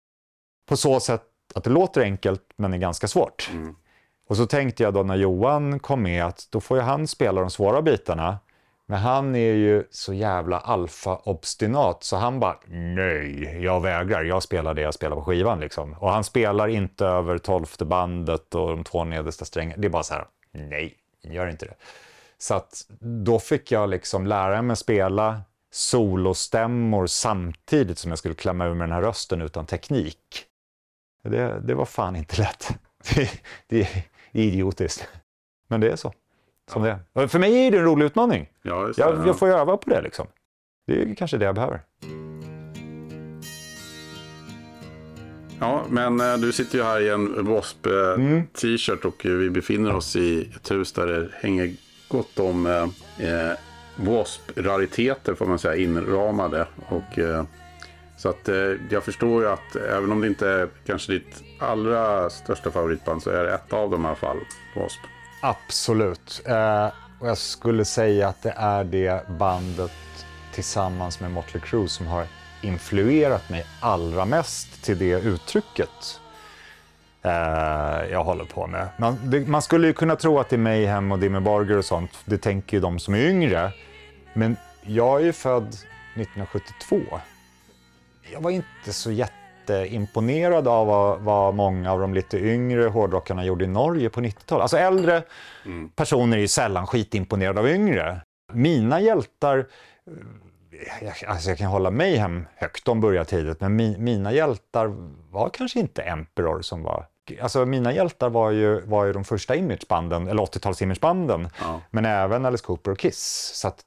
På 0.69 0.77
så 0.77 0.99
sätt 0.99 1.23
att 1.55 1.63
det 1.63 1.69
låter 1.69 2.01
enkelt, 2.01 2.41
men 2.55 2.73
är 2.73 2.77
ganska 2.77 3.07
svårt. 3.07 3.49
Mm. 3.53 3.75
Och 4.27 4.37
så 4.37 4.45
tänkte 4.45 4.83
jag 4.83 4.93
då 4.93 5.03
när 5.03 5.15
Johan 5.15 5.79
kom 5.79 6.01
med 6.03 6.25
att 6.25 6.47
då 6.49 6.61
får 6.61 6.77
ju 6.77 6.83
han 6.83 7.07
spela 7.07 7.41
de 7.41 7.49
svåra 7.49 7.81
bitarna. 7.81 8.39
Men 8.85 8.99
han 8.99 9.35
är 9.35 9.53
ju 9.53 9.83
så 9.91 10.13
jävla 10.13 10.59
alfa-obstinat 10.59 12.03
så 12.03 12.15
han 12.15 12.39
bara 12.39 12.59
nej, 12.67 13.63
jag 13.63 13.81
vägrar, 13.81 14.23
jag 14.23 14.43
spelar 14.43 14.73
det 14.73 14.81
jag 14.81 14.93
spelar 14.93 15.15
på 15.15 15.23
skivan 15.23 15.59
liksom. 15.59 15.93
Och 15.93 16.09
han 16.11 16.23
spelar 16.23 16.67
inte 16.67 17.05
över 17.05 17.37
tolfte 17.37 17.85
bandet 17.85 18.55
och 18.55 18.69
de 18.69 18.83
två 18.83 19.03
nedersta 19.03 19.45
strängarna. 19.45 19.81
Det 19.81 19.87
är 19.87 19.89
bara 19.89 20.03
så 20.03 20.13
här, 20.13 20.25
nej, 20.51 20.97
gör 21.23 21.47
inte 21.47 21.65
det. 21.65 21.75
Så 22.41 22.53
att 22.53 22.85
då 22.99 23.39
fick 23.39 23.71
jag 23.71 23.89
liksom 23.89 24.27
lära 24.27 24.61
mig 24.61 24.75
spela 24.75 25.41
solostämmor 25.71 27.07
samtidigt 27.07 27.97
som 27.97 28.11
jag 28.11 28.17
skulle 28.17 28.35
klämma 28.35 28.65
ur 28.65 28.73
med 28.73 28.89
den 28.89 28.95
här 28.95 29.01
rösten 29.01 29.41
utan 29.41 29.65
teknik. 29.65 30.45
Det, 31.23 31.59
det 31.59 31.73
var 31.73 31.85
fan 31.85 32.15
inte 32.15 32.41
lätt. 32.41 32.69
Det, 33.15 33.29
det, 33.67 33.81
är 33.81 34.05
idiotiskt. 34.31 35.07
Men 35.67 35.81
det 35.81 35.91
är 35.91 35.95
så. 35.95 36.13
Som 36.71 36.85
ja. 36.85 36.99
det 37.13 37.21
är. 37.21 37.27
För 37.27 37.39
mig 37.39 37.67
är 37.67 37.71
det 37.71 37.77
en 37.77 37.83
rolig 37.83 38.05
utmaning. 38.05 38.49
Ja, 38.61 38.91
jag, 38.97 39.17
ja. 39.17 39.27
jag 39.27 39.39
får 39.39 39.47
öva 39.47 39.77
på 39.77 39.89
det 39.89 40.01
liksom. 40.01 40.27
Det 40.87 41.01
är 41.01 41.15
kanske 41.15 41.37
det 41.37 41.45
jag 41.45 41.55
behöver. 41.55 41.81
Ja, 45.59 45.85
men 45.89 46.19
eh, 46.19 46.37
du 46.37 46.51
sitter 46.51 46.77
ju 46.77 46.83
här 46.83 47.01
i 47.01 47.09
en 47.09 47.35
W.A.S.P. 47.35 47.89
t-shirt 48.53 49.05
och 49.05 49.25
vi 49.25 49.49
befinner 49.49 49.95
oss 49.95 50.15
i 50.15 50.51
ett 50.55 50.71
hus 50.71 50.93
där 50.93 51.07
det 51.07 51.29
hänger 51.41 51.75
gott 52.11 52.39
om 52.39 52.65
eh, 52.65 53.27
eh 53.27 53.57
W.A.S.P-rariteter 53.95 55.35
får 55.35 55.45
man 55.45 55.59
säga 55.59 55.75
inramade. 55.75 56.67
Och, 56.89 57.19
eh, 57.19 57.43
så 58.17 58.29
att 58.29 58.49
eh, 58.49 58.55
jag 58.89 59.03
förstår 59.03 59.41
ju 59.41 59.49
att 59.49 59.75
även 59.75 60.11
om 60.11 60.21
det 60.21 60.27
inte 60.27 60.49
är 60.49 60.69
kanske 60.85 61.11
ditt 61.11 61.43
allra 61.59 62.29
största 62.29 62.71
favoritband 62.71 63.23
så 63.23 63.29
är 63.29 63.43
det 63.43 63.53
ett 63.53 63.73
av 63.73 63.89
dem 63.89 64.05
i 64.05 64.07
alla 64.07 64.15
fall, 64.15 64.37
W.A.S.P. 64.75 65.07
Absolut. 65.41 66.41
Eh, 66.45 66.87
och 67.19 67.27
jag 67.27 67.37
skulle 67.37 67.85
säga 67.85 68.27
att 68.27 68.43
det 68.43 68.53
är 68.57 68.83
det 68.83 69.27
bandet 69.27 69.91
tillsammans 70.53 71.19
med 71.19 71.31
Motley 71.31 71.61
Crue 71.61 71.87
som 71.87 72.07
har 72.07 72.25
influerat 72.61 73.49
mig 73.49 73.65
allra 73.79 74.25
mest 74.25 74.83
till 74.83 74.97
det 74.97 75.19
uttrycket 75.19 76.19
jag 78.11 78.23
håller 78.23 78.45
på 78.45 78.67
med. 78.67 78.87
Man, 78.97 79.17
det, 79.23 79.47
man, 79.47 79.61
skulle 79.61 79.87
ju 79.87 79.93
kunna 79.93 80.15
tro 80.15 80.39
att 80.39 80.49
det 80.49 80.55
är 80.55 80.57
Mayhem 80.57 81.11
och 81.11 81.19
Dimmy 81.19 81.39
Borger 81.39 81.77
och 81.77 81.85
sånt. 81.85 82.11
Det 82.25 82.37
tänker 82.37 82.77
ju 82.77 82.81
de 82.81 82.99
som 82.99 83.13
är 83.13 83.29
yngre. 83.29 83.71
Men 84.33 84.57
jag 84.81 85.21
är 85.21 85.25
ju 85.25 85.33
född 85.33 85.67
1972. 85.67 86.99
Jag 88.33 88.41
var 88.41 88.51
inte 88.51 88.93
så 88.93 89.11
jätteimponerad 89.11 90.67
av 90.67 90.87
vad, 90.87 91.19
vad 91.19 91.55
många 91.55 91.91
av 91.91 91.99
de 91.99 92.13
lite 92.13 92.39
yngre 92.39 92.83
hårdrockarna 92.83 93.45
gjorde 93.45 93.65
i 93.65 93.67
Norge 93.67 94.09
på 94.09 94.21
90-talet. 94.21 94.61
Alltså 94.61 94.77
äldre 94.77 95.23
mm. 95.65 95.89
personer 95.89 96.37
är 96.37 96.41
ju 96.41 96.47
sällan 96.47 96.87
skitimponerade 96.87 97.59
av 97.59 97.69
yngre. 97.69 98.21
Mina 98.53 99.01
hjältar 99.01 99.65
jag, 101.01 101.13
alltså 101.27 101.49
jag 101.49 101.57
kan 101.57 101.67
hålla 101.67 101.91
Mayhem 101.91 102.45
högt, 102.55 102.85
de 102.85 103.01
började 103.01 103.25
tidigt, 103.25 103.61
men 103.61 103.75
mi, 103.75 103.97
mina 103.97 104.33
hjältar 104.33 104.87
var 105.31 105.49
kanske 105.49 105.79
inte 105.79 106.01
Emperor 106.01 106.61
som 106.61 106.83
var 106.83 107.05
Alltså 107.39 107.65
mina 107.65 107.93
hjältar 107.93 108.29
var 108.29 108.51
ju, 108.51 108.81
var 108.81 109.05
ju 109.05 109.13
de 109.13 109.23
första 109.23 109.55
imagebanden, 109.55 110.27
eller 110.27 110.43
80-tals 110.43 110.81
imagebanden, 110.81 111.49
ja. 111.59 111.81
men 111.89 112.05
även 112.05 112.45
Alice 112.45 112.63
Cooper 112.63 112.91
och 112.91 112.99
Kiss. 112.99 113.51
Så 113.55 113.67
att, 113.67 113.85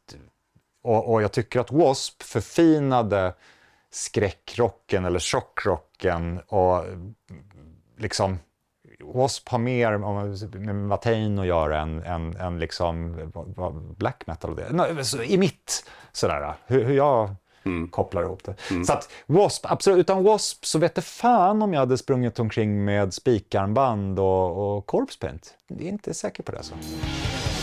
och, 0.83 1.13
och, 1.13 1.23
jag 1.23 1.33
tycker 1.33 1.61
att 1.61 1.71
W.A.S.P. 1.71 2.25
förfinade 2.25 3.35
skräckrocken 3.91 5.05
eller 5.05 5.19
chockrocken 5.19 6.41
och 6.41 6.85
liksom 7.99 8.39
W.A.S.P. 9.01 9.51
har 9.51 9.59
mer 9.59 9.99
med 10.59 10.89
Watain 10.89 11.39
att 11.39 11.47
göra 11.47 11.81
än, 11.81 12.03
än, 12.03 12.37
än 12.37 12.59
liksom 12.59 13.17
black 13.99 14.27
metal. 14.27 14.51
Och 14.51 14.57
det. 14.57 15.25
I 15.25 15.39
mitt, 15.39 15.91
sådär, 16.13 16.55
hur, 16.67 16.85
hur 16.85 16.95
jag 16.95 17.37
mm. 17.65 17.89
kopplar 17.89 18.23
ihop 18.23 18.45
det. 18.45 18.55
Mm. 18.71 18.85
Så 18.85 18.93
att 18.93 19.11
W.A.S.P. 19.27 19.69
absolut, 19.71 19.99
utan 19.99 20.17
W.A.S.P. 20.17 20.67
så 20.67 20.79
vet 20.79 20.95
det 20.95 21.03
fan 21.03 21.63
om 21.63 21.73
jag 21.73 21.81
hade 21.81 21.99
sprungit 21.99 22.39
omkring 22.39 22.85
med 22.85 23.15
spikarmband 23.15 24.19
och, 24.19 24.77
och 24.77 24.87
corpse 24.87 25.19
paint. 25.19 25.55
Jag 25.69 25.83
är 25.83 25.89
inte 25.89 26.15
säker 26.15 26.43
på 26.43 26.53
det. 26.53 26.63
Så. 26.63 26.75
Alltså. 26.75 27.54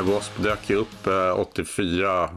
W.A.S.P. 0.00 0.42
dök 0.42 0.70
ju 0.70 0.76
upp 0.76 1.06
eh, 1.06 1.40
84, 1.40 2.24
eh, 2.24 2.30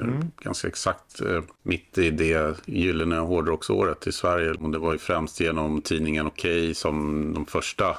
mm. 0.00 0.30
ganska 0.40 0.68
exakt 0.68 1.20
eh, 1.20 1.42
mitt 1.62 1.98
i 1.98 2.10
det 2.10 2.56
gyllene 2.66 3.16
hårdrocksåret 3.16 4.06
i 4.06 4.12
Sverige. 4.12 4.50
Och 4.50 4.70
det 4.70 4.78
var 4.78 4.92
ju 4.92 4.98
främst 4.98 5.40
genom 5.40 5.82
tidningen 5.82 6.26
Okej 6.26 6.74
som 6.74 7.34
de 7.34 7.46
första 7.46 7.96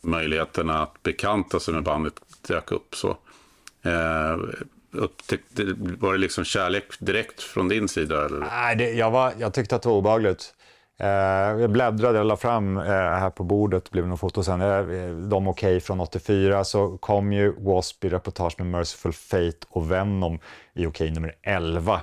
möjligheterna 0.00 0.82
att 0.82 1.02
bekanta 1.02 1.60
sig 1.60 1.74
med 1.74 1.82
bandet 1.82 2.14
dök 2.48 2.72
upp. 2.72 2.94
Så, 2.94 3.16
eh, 3.82 4.36
upptäckte, 4.92 5.74
var 5.76 6.12
det 6.12 6.18
liksom 6.18 6.44
kärlek 6.44 6.84
direkt 6.98 7.42
från 7.42 7.68
din 7.68 7.88
sida? 7.88 8.24
Eller? 8.24 8.40
Nej, 8.40 8.76
det, 8.76 8.90
jag, 8.90 9.10
var, 9.10 9.32
jag 9.38 9.54
tyckte 9.54 9.76
att 9.76 9.82
det 9.82 9.88
var 9.88 9.96
obehagligt. 9.96 10.54
Eh, 10.98 11.08
jag 11.60 11.70
bläddrade, 11.70 12.18
jag 12.18 12.26
la 12.26 12.36
fram 12.36 12.76
eh, 12.76 12.84
här 12.84 13.30
på 13.30 13.44
bordet, 13.44 13.90
blev 13.90 14.06
någon 14.06 14.18
foto 14.18 14.42
sen, 14.42 14.60
eh, 14.60 15.16
de 15.28 15.48
okej 15.48 15.76
okay 15.76 15.80
från 15.80 16.00
84, 16.00 16.64
så 16.64 16.98
kom 16.98 17.32
ju 17.32 17.52
W.A.S.P. 17.52 18.06
i 18.06 18.10
reportage 18.10 18.54
med 18.58 18.66
Merciful 18.66 19.12
Fate 19.12 19.66
och 19.68 19.92
Venom 19.92 20.34
i 20.34 20.38
okej 20.86 20.86
okay, 20.86 21.10
nummer 21.10 21.34
11. 21.42 22.00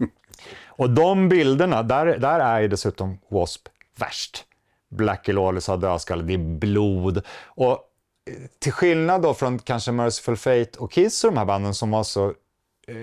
och 0.66 0.90
de 0.90 1.28
bilderna, 1.28 1.82
där, 1.82 2.18
där 2.18 2.40
är 2.40 2.60
ju 2.60 2.68
dessutom 2.68 3.18
W.A.S.P. 3.28 3.70
värst. 3.96 4.44
Blackie 4.90 5.34
Lawless 5.34 5.68
har 5.68 5.76
dödskalle, 5.76 6.22
det 6.22 6.34
är 6.34 6.58
blod. 6.58 7.22
Och 7.44 7.86
till 8.58 8.72
skillnad 8.72 9.22
då 9.22 9.34
från 9.34 9.58
kanske 9.58 9.92
Merciful 9.92 10.36
Fate 10.36 10.78
och 10.78 10.92
Kiss 10.92 11.24
och 11.24 11.30
de 11.30 11.38
här 11.38 11.44
banden 11.44 11.74
som 11.74 11.90
var 11.90 12.02
så 12.02 12.26
eh, 12.86 12.96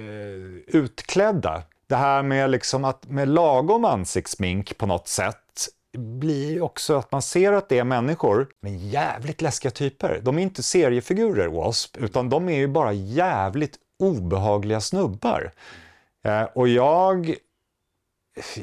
utklädda. 0.68 1.64
Det 1.88 1.96
här 1.96 2.24
med, 2.24 2.50
liksom 2.50 2.86
att, 2.86 3.08
med 3.08 3.28
lagom 3.28 3.86
ansiktssmink 3.86 4.78
på 4.78 4.86
något 4.86 5.08
sätt 5.08 5.38
blir 5.98 6.62
också 6.62 6.96
att 6.98 7.12
man 7.12 7.22
ser 7.22 7.54
att 7.54 7.70
det 7.70 7.80
är 7.80 7.84
människor 7.84 8.48
med 8.62 8.78
jävligt 8.78 9.42
läskiga 9.42 9.72
typer. 9.72 10.20
De 10.24 10.38
är 10.38 10.42
inte 10.42 10.64
seriefigurer, 10.64 11.46
W.A.S.P. 11.46 12.00
utan 12.00 12.30
de 12.30 12.50
är 12.50 12.58
ju 12.58 12.68
bara 12.68 12.94
jävligt 12.94 13.76
obehagliga 14.00 14.82
snubbar. 14.82 15.52
Eh, 16.26 16.44
och 16.44 16.68
jag 16.68 17.38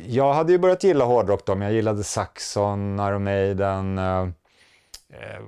jag 0.06 0.34
hade 0.34 0.52
ju 0.52 0.58
börjat 0.58 0.84
gilla 0.84 1.04
hårdrock 1.04 1.46
då, 1.46 1.54
men 1.54 1.66
jag 1.66 1.74
gillade 1.74 2.04
Saxon, 2.04 3.00
Iron 3.00 3.24
Maiden, 3.24 3.98
eh, 3.98 4.28
eh, 5.12 5.40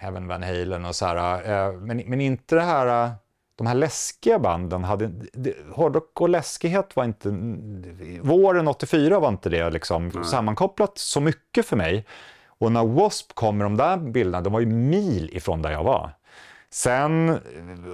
även 0.00 0.28
Van 0.28 0.42
Halen 0.42 0.84
och 0.84 0.96
så 0.96 1.06
här. 1.06 1.50
Eh, 1.50 1.72
men, 1.72 1.96
men 2.06 2.20
inte 2.20 2.54
det 2.54 2.62
här, 2.62 3.04
eh, 3.06 3.12
de 3.56 3.66
här 3.66 3.74
läskiga 3.74 4.38
banden. 4.38 4.84
Hade, 4.84 5.10
det, 5.32 5.54
hårdrock 5.72 6.20
och 6.20 6.28
läskighet 6.28 6.96
var 6.96 7.04
inte, 7.04 7.28
våren 8.20 8.68
84 8.68 9.20
var 9.20 9.28
inte 9.28 9.48
det 9.48 9.70
liksom 9.70 10.24
sammankopplat 10.24 10.98
så 10.98 11.20
mycket 11.20 11.66
för 11.66 11.76
mig. 11.76 12.06
Och 12.58 12.72
när 12.72 12.80
W.A.S.P. 12.80 13.32
kom 13.34 13.58
med 13.58 13.64
de 13.64 13.76
där 13.76 13.96
bilderna, 13.96 14.40
de 14.40 14.52
var 14.52 14.60
ju 14.60 14.66
mil 14.66 15.30
ifrån 15.32 15.62
där 15.62 15.70
jag 15.70 15.84
var. 15.84 16.10
Sen 16.70 17.38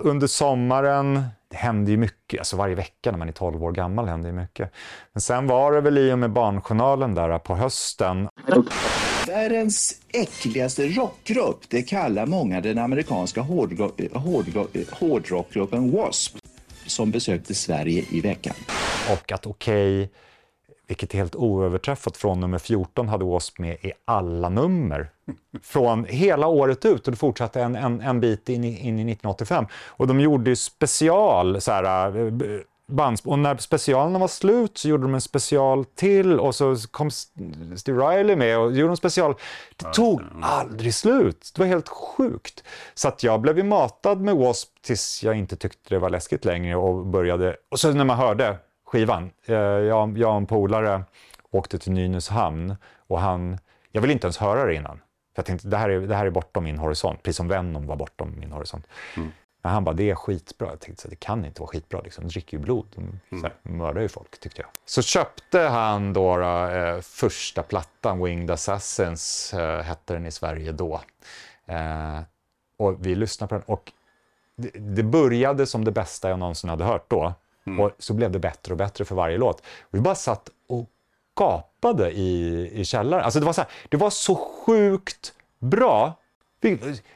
under 0.02 0.26
sommaren, 0.26 1.22
det 1.48 1.56
hände 1.56 1.90
ju 1.90 1.96
mycket, 1.96 2.38
alltså 2.38 2.56
varje 2.56 2.74
vecka 2.74 3.10
när 3.10 3.18
man 3.18 3.28
är 3.28 3.32
12 3.32 3.64
år 3.64 3.72
gammal 3.72 4.08
händer 4.08 4.28
ju 4.28 4.36
mycket. 4.36 4.72
Men 5.12 5.20
sen 5.20 5.46
var 5.46 5.72
det 5.72 5.80
väl 5.80 5.98
i 5.98 6.12
och 6.12 6.18
med 6.18 6.30
Barnjournalen 6.30 7.14
där 7.14 7.38
på 7.38 7.54
hösten. 7.54 8.28
Världens 9.30 10.00
äckligaste 10.12 10.88
rockgrupp, 10.88 11.58
det 11.68 11.82
kallar 11.82 12.26
många 12.26 12.60
den 12.60 12.78
amerikanska 12.78 13.40
hårdrockgruppen 13.40 15.90
W.A.S.P. 15.90 16.38
som 16.86 17.10
besökte 17.10 17.54
Sverige 17.54 18.04
i 18.10 18.20
veckan. 18.20 18.54
Och 19.12 19.32
att 19.32 19.46
Okej, 19.46 20.02
okay, 20.02 20.08
vilket 20.86 21.14
är 21.14 21.18
helt 21.18 21.36
oöverträffat 21.36 22.16
från 22.16 22.40
nummer 22.40 22.58
14, 22.58 23.08
hade 23.08 23.24
W.A.S.P. 23.24 23.62
med 23.62 23.76
i 23.80 23.92
alla 24.04 24.48
nummer. 24.48 25.10
Från 25.62 26.04
hela 26.04 26.46
året 26.46 26.84
ut 26.84 27.06
och 27.06 27.12
det 27.12 27.18
fortsatte 27.18 27.62
en, 27.62 27.76
en, 27.76 28.00
en 28.00 28.20
bit 28.20 28.48
in 28.48 28.64
i, 28.64 28.68
in 28.68 28.98
i 28.98 29.12
1985. 29.12 29.66
Och 29.72 30.06
de 30.06 30.20
gjorde 30.20 30.50
ju 30.50 30.56
special, 30.56 31.60
så 31.60 31.72
här, 31.72 32.16
eh, 32.16 32.32
eh, 32.90 32.94
bands, 32.94 33.22
och 33.24 33.38
när 33.38 33.56
specialerna 33.56 34.18
var 34.18 34.28
slut 34.28 34.78
så 34.78 34.88
gjorde 34.88 35.02
de 35.02 35.14
en 35.14 35.20
special 35.20 35.84
till 35.84 36.40
och 36.40 36.54
så 36.54 36.76
kom 36.90 37.10
Steve 37.76 38.06
Riley 38.06 38.36
med 38.36 38.58
och 38.58 38.72
gjorde 38.72 38.92
en 38.92 38.96
special. 38.96 39.34
Det 39.76 39.92
tog 39.92 40.22
aldrig 40.42 40.94
slut. 40.94 41.52
Det 41.54 41.62
var 41.62 41.66
helt 41.66 41.88
sjukt. 41.88 42.64
Så 42.94 43.08
att 43.08 43.22
jag 43.22 43.40
blev 43.40 43.56
ju 43.58 43.64
matad 43.64 44.20
med 44.20 44.34
W.A.S.P. 44.34 44.70
tills 44.86 45.22
jag 45.22 45.34
inte 45.34 45.56
tyckte 45.56 45.94
det 45.94 45.98
var 45.98 46.10
läskigt 46.10 46.44
längre 46.44 46.76
och 46.76 47.06
började... 47.06 47.56
Och 47.68 47.80
så 47.80 47.92
när 47.92 48.04
man 48.04 48.16
hörde 48.16 48.56
skivan, 48.86 49.30
eh, 49.46 49.54
jag, 49.54 50.18
jag 50.18 50.30
och 50.30 50.36
en 50.36 50.46
polare 50.46 51.04
åkte 51.50 51.78
till 51.78 51.92
Nynäshamn 51.92 52.76
och 53.08 53.20
han... 53.20 53.58
Jag 53.92 54.00
ville 54.00 54.12
inte 54.12 54.26
ens 54.26 54.38
höra 54.38 54.66
det 54.66 54.74
innan. 54.74 55.00
Jag 55.36 55.44
tänkte 55.44 55.68
det 55.68 55.76
här, 55.76 55.88
är, 55.88 56.00
det 56.00 56.14
här 56.14 56.26
är 56.26 56.30
bortom 56.30 56.64
min 56.64 56.78
horisont, 56.78 57.22
precis 57.22 57.36
som 57.36 57.48
Venom 57.48 57.86
var 57.86 57.96
bortom 57.96 58.34
min 58.40 58.52
horisont. 58.52 58.86
Mm. 59.16 59.32
Men 59.62 59.72
han 59.72 59.84
bara, 59.84 59.94
det 59.94 60.10
är 60.10 60.14
skitbra. 60.14 60.68
Jag 60.68 60.80
tänkte, 60.80 61.02
så 61.02 61.08
det 61.08 61.16
kan 61.16 61.44
inte 61.44 61.60
vara 61.60 61.70
skitbra. 61.70 62.00
Liksom. 62.00 62.24
De 62.24 62.30
dricker 62.30 62.56
ju 62.56 62.62
blod. 62.62 62.86
De 62.94 63.20
mm. 63.36 63.52
mördar 63.62 64.00
ju 64.00 64.08
folk, 64.08 64.40
tyckte 64.40 64.62
jag. 64.62 64.70
Så 64.84 65.02
köpte 65.02 65.60
han 65.60 66.12
då, 66.12 66.36
då 66.36 66.66
eh, 66.66 67.00
första 67.00 67.62
plattan, 67.62 68.22
Winged 68.24 68.50
Assassins, 68.50 69.54
eh, 69.54 69.82
hette 69.82 70.12
den 70.12 70.26
i 70.26 70.30
Sverige 70.30 70.72
då. 70.72 71.00
Eh, 71.66 72.20
och 72.76 73.06
vi 73.06 73.14
lyssnade 73.14 73.48
på 73.48 73.54
den. 73.54 73.64
Och 73.66 73.92
det, 74.56 74.70
det, 74.78 75.02
började 75.02 75.66
som 75.66 75.84
det 75.84 75.92
bästa 75.92 76.28
jag 76.28 76.38
någonsin 76.38 76.70
hade 76.70 76.84
hört 76.84 77.10
då. 77.10 77.34
Mm. 77.66 77.80
Och 77.80 77.90
så 77.98 78.14
blev 78.14 78.30
det 78.30 78.38
bättre 78.38 78.72
och 78.72 78.78
bättre 78.78 79.04
för 79.04 79.14
varje 79.14 79.38
låt. 79.38 79.62
Vi 79.90 80.00
bara 80.00 80.14
satt 80.14 80.50
och 80.68 80.90
gapade 81.40 82.10
i, 82.10 82.70
i 82.80 82.84
källaren. 82.84 83.24
Alltså 83.24 83.40
det 83.40 83.46
var 83.46 83.52
så 83.52 83.60
här, 83.60 83.70
det 83.88 83.96
var 83.96 84.10
så 84.10 84.34
sjukt 84.34 85.34
bra 85.58 86.19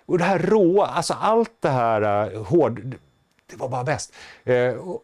och 0.06 0.18
det 0.18 0.24
här 0.24 0.38
råa, 0.38 0.86
alltså 0.86 1.14
allt 1.14 1.52
det 1.60 1.68
här 1.68 2.32
uh, 2.32 2.44
hård, 2.44 2.96
det 3.46 3.56
var 3.56 3.68
bara 3.68 3.84
bäst. 3.84 4.12
Uh, 4.48 4.96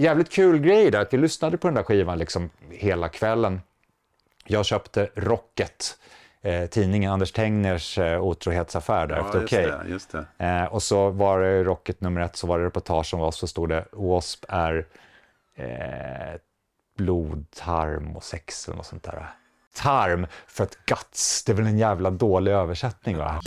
jävligt 0.00 0.30
kul 0.30 0.58
grej 0.58 0.90
där, 0.90 1.00
att 1.00 1.14
vi 1.14 1.18
lyssnade 1.18 1.56
på 1.56 1.68
den 1.68 1.74
där 1.74 1.82
skivan 1.82 2.18
liksom 2.18 2.50
hela 2.70 3.08
kvällen. 3.08 3.60
Jag 4.44 4.66
köpte 4.66 5.10
Rocket, 5.14 5.98
eh, 6.42 6.66
tidningen 6.66 7.12
Anders 7.12 7.32
Tengners 7.32 7.98
eh, 7.98 8.22
otrohetsaffär 8.22 9.06
där 9.06 9.16
ja, 9.16 9.26
efter 9.26 9.44
Okej. 9.44 9.66
Okay. 9.66 9.90
Just 9.90 10.12
det, 10.38 10.46
eh, 10.46 10.64
och 10.64 10.82
så 10.82 11.10
var 11.10 11.40
det 11.40 11.64
Rocket 11.64 12.00
nummer 12.00 12.20
ett, 12.20 12.36
så 12.36 12.46
var 12.46 12.58
det 12.58 12.64
reportage 12.64 13.14
om 13.14 13.20
W.A.S.P. 13.20 13.40
så 13.40 13.46
stod 13.46 13.68
det 13.68 13.84
W.A.S.P. 13.92 14.46
är 14.48 14.86
eh, 15.54 16.40
blod, 16.96 17.46
tarm 17.50 18.16
och 18.16 18.24
sex 18.24 18.68
något 18.68 18.86
sånt 18.86 19.02
där. 19.02 19.26
Tarm 19.74 20.26
för 20.46 20.64
att 20.64 20.76
guts, 20.86 21.44
det 21.44 21.52
är 21.52 21.56
väl 21.56 21.66
en 21.66 21.78
jävla 21.78 22.10
dålig 22.10 22.52
översättning 22.52 23.16
va? 23.16 23.40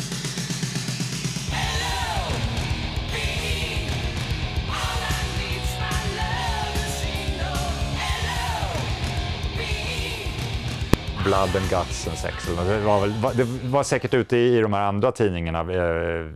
Blood 11.24 11.56
and 11.56 11.70
Guts 11.70 12.08
and 12.08 12.18
Sex. 12.18 12.48
Det 12.48 12.80
var, 12.80 13.02
väl, 13.02 13.38
det 13.38 13.44
var 13.70 13.84
säkert 13.84 14.14
ute 14.14 14.38
i, 14.38 14.60
de 14.60 14.74
här 14.74 14.82
andra 14.82 15.12
tidningarna 15.12 15.60
eh, 15.60 16.28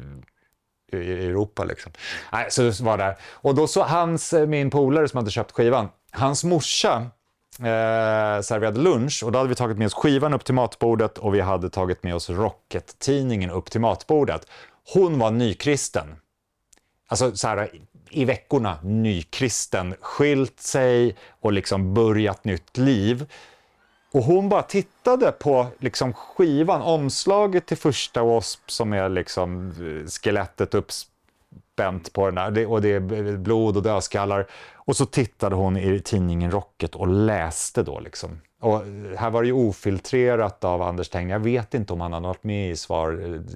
i 0.93 1.25
Europa. 1.25 1.63
Liksom. 1.63 1.91
Nej, 2.31 2.47
så 2.49 2.61
det 2.61 2.79
var 2.79 2.97
där. 2.97 3.17
Och 3.31 3.55
då 3.55 3.67
så 3.67 3.83
hans, 3.83 4.33
eh, 4.33 4.47
min 4.47 4.69
polare 4.69 5.07
som 5.07 5.17
hade 5.17 5.31
köpt 5.31 5.51
skivan, 5.51 5.89
hans 6.11 6.43
morsa 6.43 6.95
eh, 7.59 8.41
serverade 8.41 8.79
lunch 8.79 9.23
och 9.23 9.31
då 9.31 9.39
hade 9.39 9.49
vi 9.49 9.55
tagit 9.55 9.77
med 9.77 9.85
oss 9.85 9.93
skivan 9.93 10.33
upp 10.33 10.45
till 10.45 10.55
matbordet 10.55 11.17
och 11.17 11.35
vi 11.35 11.41
hade 11.41 11.69
tagit 11.69 12.03
med 12.03 12.15
oss 12.15 12.29
Rocket-tidningen 12.29 13.49
upp 13.49 13.71
till 13.71 13.81
matbordet. 13.81 14.47
Hon 14.93 15.19
var 15.19 15.31
nykristen. 15.31 16.15
Alltså 17.07 17.35
så 17.35 17.47
här, 17.47 17.69
i 18.09 18.25
veckorna 18.25 18.77
nykristen, 18.83 19.95
skilt 20.01 20.59
sig 20.59 21.15
och 21.41 21.53
liksom 21.53 21.93
börjat 21.93 22.43
nytt 22.43 22.77
liv. 22.77 23.25
Och 24.11 24.23
hon 24.23 24.49
bara 24.49 24.61
tittade 24.61 25.31
på 25.31 25.67
liksom 25.79 26.13
skivan, 26.13 26.81
omslaget 26.81 27.65
till 27.65 27.77
första 27.77 28.19
W.A.S.P. 28.19 28.61
som 28.65 28.93
är 28.93 29.09
liksom 29.09 29.73
skelettet 30.23 30.73
uppspänt 30.73 32.13
på 32.13 32.31
den 32.31 32.53
där, 32.53 32.65
och 32.65 32.81
det 32.81 32.89
är 32.89 33.37
blod 33.37 33.77
och 33.77 33.83
dödskallar. 33.83 34.47
Och 34.73 34.95
så 34.95 35.05
tittade 35.05 35.55
hon 35.55 35.77
i 35.77 35.99
tidningen 35.99 36.51
Rocket 36.51 36.95
och 36.95 37.07
läste 37.07 37.83
då 37.83 37.99
liksom. 37.99 38.41
Och 38.59 38.81
här 39.17 39.29
var 39.29 39.41
det 39.41 39.47
ju 39.47 39.53
ofiltrerat 39.53 40.63
av 40.63 40.81
Anders 40.81 41.09
Tengner, 41.09 41.33
Jag 41.33 41.39
vet 41.39 41.73
inte 41.73 41.93
om 41.93 42.01
han 42.01 42.13
hade 42.13 42.27
varit 42.27 42.43
med 42.43 42.71
i 42.71 42.75
svar, 42.75 43.11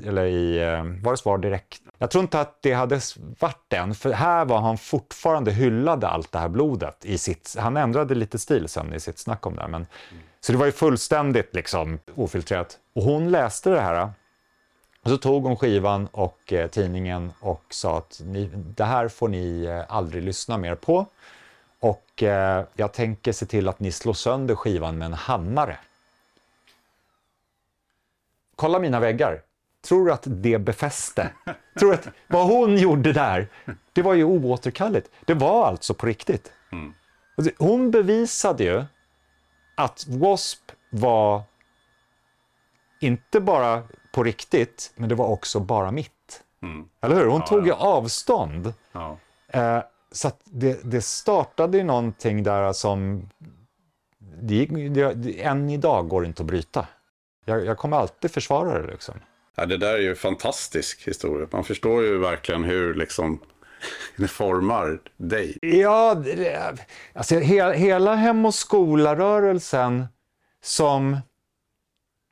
eller 0.08 0.26
i, 0.26 0.58
eh, 0.58 1.04
var 1.04 1.12
det 1.12 1.18
svar 1.18 1.38
direkt? 1.38 1.82
Jag 1.98 2.12
tror 2.12 2.22
inte 2.22 2.40
att 2.40 2.62
det 2.62 2.74
hade 2.74 3.00
varit 3.40 3.66
den, 3.68 3.96
för 3.96 4.12
här 4.12 4.46
var 4.46 4.60
han 4.60 4.78
fortfarande 4.78 5.52
hyllade 5.52 6.08
allt 6.08 6.32
det 6.32 6.40
här 6.40 6.50
blodet 6.50 7.06
i 7.06 7.18
sitt, 7.18 7.56
han 7.60 7.78
ändrade 7.78 8.16
lite 8.16 8.40
stil 8.40 8.68
sen 8.68 8.94
i 8.94 9.00
sitt 9.00 9.20
snack 9.20 9.46
om 9.46 9.56
det, 9.56 9.68
men 9.68 9.74
mm. 9.74 10.24
Så 10.44 10.52
det 10.52 10.58
var 10.58 10.66
ju 10.66 10.72
fullständigt 10.72 11.56
liksom 11.56 12.00
ofiltrerat. 12.16 12.80
Och 12.94 13.04
hon 13.04 13.32
läste 13.32 13.70
det 13.70 13.82
här 13.82 14.10
och 15.04 15.10
så 15.10 15.18
tog 15.18 15.44
hon 15.44 15.58
skivan 15.58 16.08
och 16.12 16.54
eh, 16.54 16.68
tidningen 16.68 17.32
och 17.40 17.64
sa 17.70 17.98
att 17.98 18.22
ni, 18.26 18.50
det 18.54 18.84
här 18.84 19.08
får 19.08 19.28
ni 19.28 19.64
eh, 19.64 19.96
aldrig 19.96 20.24
lyssna 20.24 20.58
mer 20.58 20.76
på. 20.76 21.06
Och 21.82 22.24
eh, 22.24 22.66
jag 22.76 22.94
tänker 22.94 23.32
se 23.32 23.46
till 23.46 23.68
att 23.68 23.80
ni 23.80 23.92
slår 23.92 24.14
sönder 24.14 24.56
skivan 24.56 24.98
med 24.98 25.06
en 25.06 25.14
hammare. 25.14 25.78
Kolla 28.56 28.80
mina 28.80 29.00
väggar. 29.00 29.42
tror 29.88 30.06
du 30.06 30.12
att 30.12 30.24
det 30.26 30.60
befäste? 30.60 31.30
tror 31.80 31.90
du 31.90 31.96
att 31.96 32.08
vad 32.28 32.48
hon 32.48 32.78
gjorde 32.78 33.14
där, 33.14 33.48
det 33.94 34.02
var 34.02 34.14
ju 34.14 34.24
oåterkalleligt. 34.24 35.12
Det 35.26 35.34
var 35.34 35.68
alltså 35.68 35.94
på 35.94 36.06
riktigt. 36.06 36.52
Mm. 36.72 36.94
Hon 37.58 37.92
bevisade 37.92 38.64
ju 38.64 38.84
att 39.76 40.06
W.A.S.P. 40.08 40.74
var 40.90 41.42
inte 43.00 43.40
bara 43.40 43.84
på 44.12 44.24
riktigt, 44.24 44.94
men 44.96 45.10
det 45.10 45.16
var 45.16 45.28
också 45.28 45.60
bara 45.60 45.92
mitt. 45.92 46.44
Mm. 46.62 46.90
Eller 47.02 47.16
hur? 47.16 47.26
Hon 47.26 47.40
ja, 47.40 47.48
tog 47.48 47.68
ju 47.68 47.74
avstånd. 47.74 48.74
Ja. 48.92 49.18
Eh, 49.48 49.84
så 50.12 50.32
det, 50.46 50.80
det 50.84 51.02
startade 51.02 51.78
ju 51.78 51.84
någonting 51.84 52.44
där 52.44 52.74
som 52.74 53.30
det, 54.42 54.66
det, 55.14 55.44
än 55.44 55.70
idag 55.70 56.08
går 56.08 56.26
inte 56.26 56.44
att 56.44 56.48
bryta. 56.48 56.88
Jag, 57.46 57.66
jag 57.66 57.78
kommer 57.78 57.98
alltid 57.98 58.32
försvara 58.32 58.82
det 58.82 58.92
liksom. 58.92 59.16
Ja, 59.56 59.66
det 59.66 59.78
där 59.78 59.94
är 59.94 60.00
ju 60.00 60.10
en 60.10 60.16
fantastisk 60.16 61.08
historia. 61.08 61.48
Man 61.52 61.64
förstår 61.64 62.04
ju 62.04 62.18
verkligen 62.18 62.64
hur 62.64 62.94
liksom 62.94 63.40
det 64.18 64.28
formar 64.28 65.00
dig. 65.18 65.58
Ja, 65.62 66.24
alltså 67.14 67.36
he, 67.36 67.74
hela 67.74 68.16
Hem 68.16 68.46
och 68.46 68.56
skola-rörelsen 68.56 70.06
som... 70.64 71.18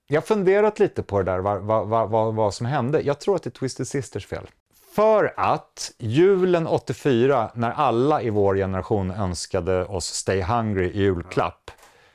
Jag 0.07 0.21
har 0.21 0.25
funderat 0.25 0.79
lite 0.79 1.03
på 1.03 1.17
det 1.21 1.31
där, 1.31 1.39
vad, 1.39 1.61
vad, 1.61 2.09
vad, 2.09 2.35
vad 2.35 2.53
som 2.53 2.65
hände. 2.65 3.01
Jag 3.01 3.19
tror 3.19 3.35
att 3.35 3.43
det 3.43 3.47
är 3.47 3.51
Twisted 3.51 3.87
Sisters 3.87 4.27
fel. 4.27 4.47
För 4.91 5.34
att 5.38 5.91
julen 5.97 6.67
84, 6.67 7.52
när 7.54 7.71
alla 7.71 8.21
i 8.21 8.30
vår 8.30 8.56
generation 8.56 9.12
önskade 9.12 9.86
oss 9.86 10.06
Stay 10.06 10.41
Hungry 10.41 10.86
i 10.86 10.99
julklapp, 10.99 11.71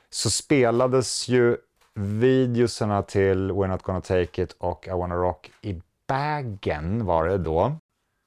så 0.09 0.29
spelades 0.29 1.27
ju 1.27 1.57
videoserna 1.93 3.03
till 3.03 3.51
We're 3.51 3.67
Not 3.67 3.83
Gonna 3.83 4.01
Take 4.01 4.43
It 4.43 4.55
och 4.57 4.87
I 4.87 4.91
Wanna 4.91 5.15
Rock 5.15 5.51
i 5.61 5.81
bagen 6.07 7.05
var 7.05 7.27
det 7.27 7.37
då. 7.37 7.77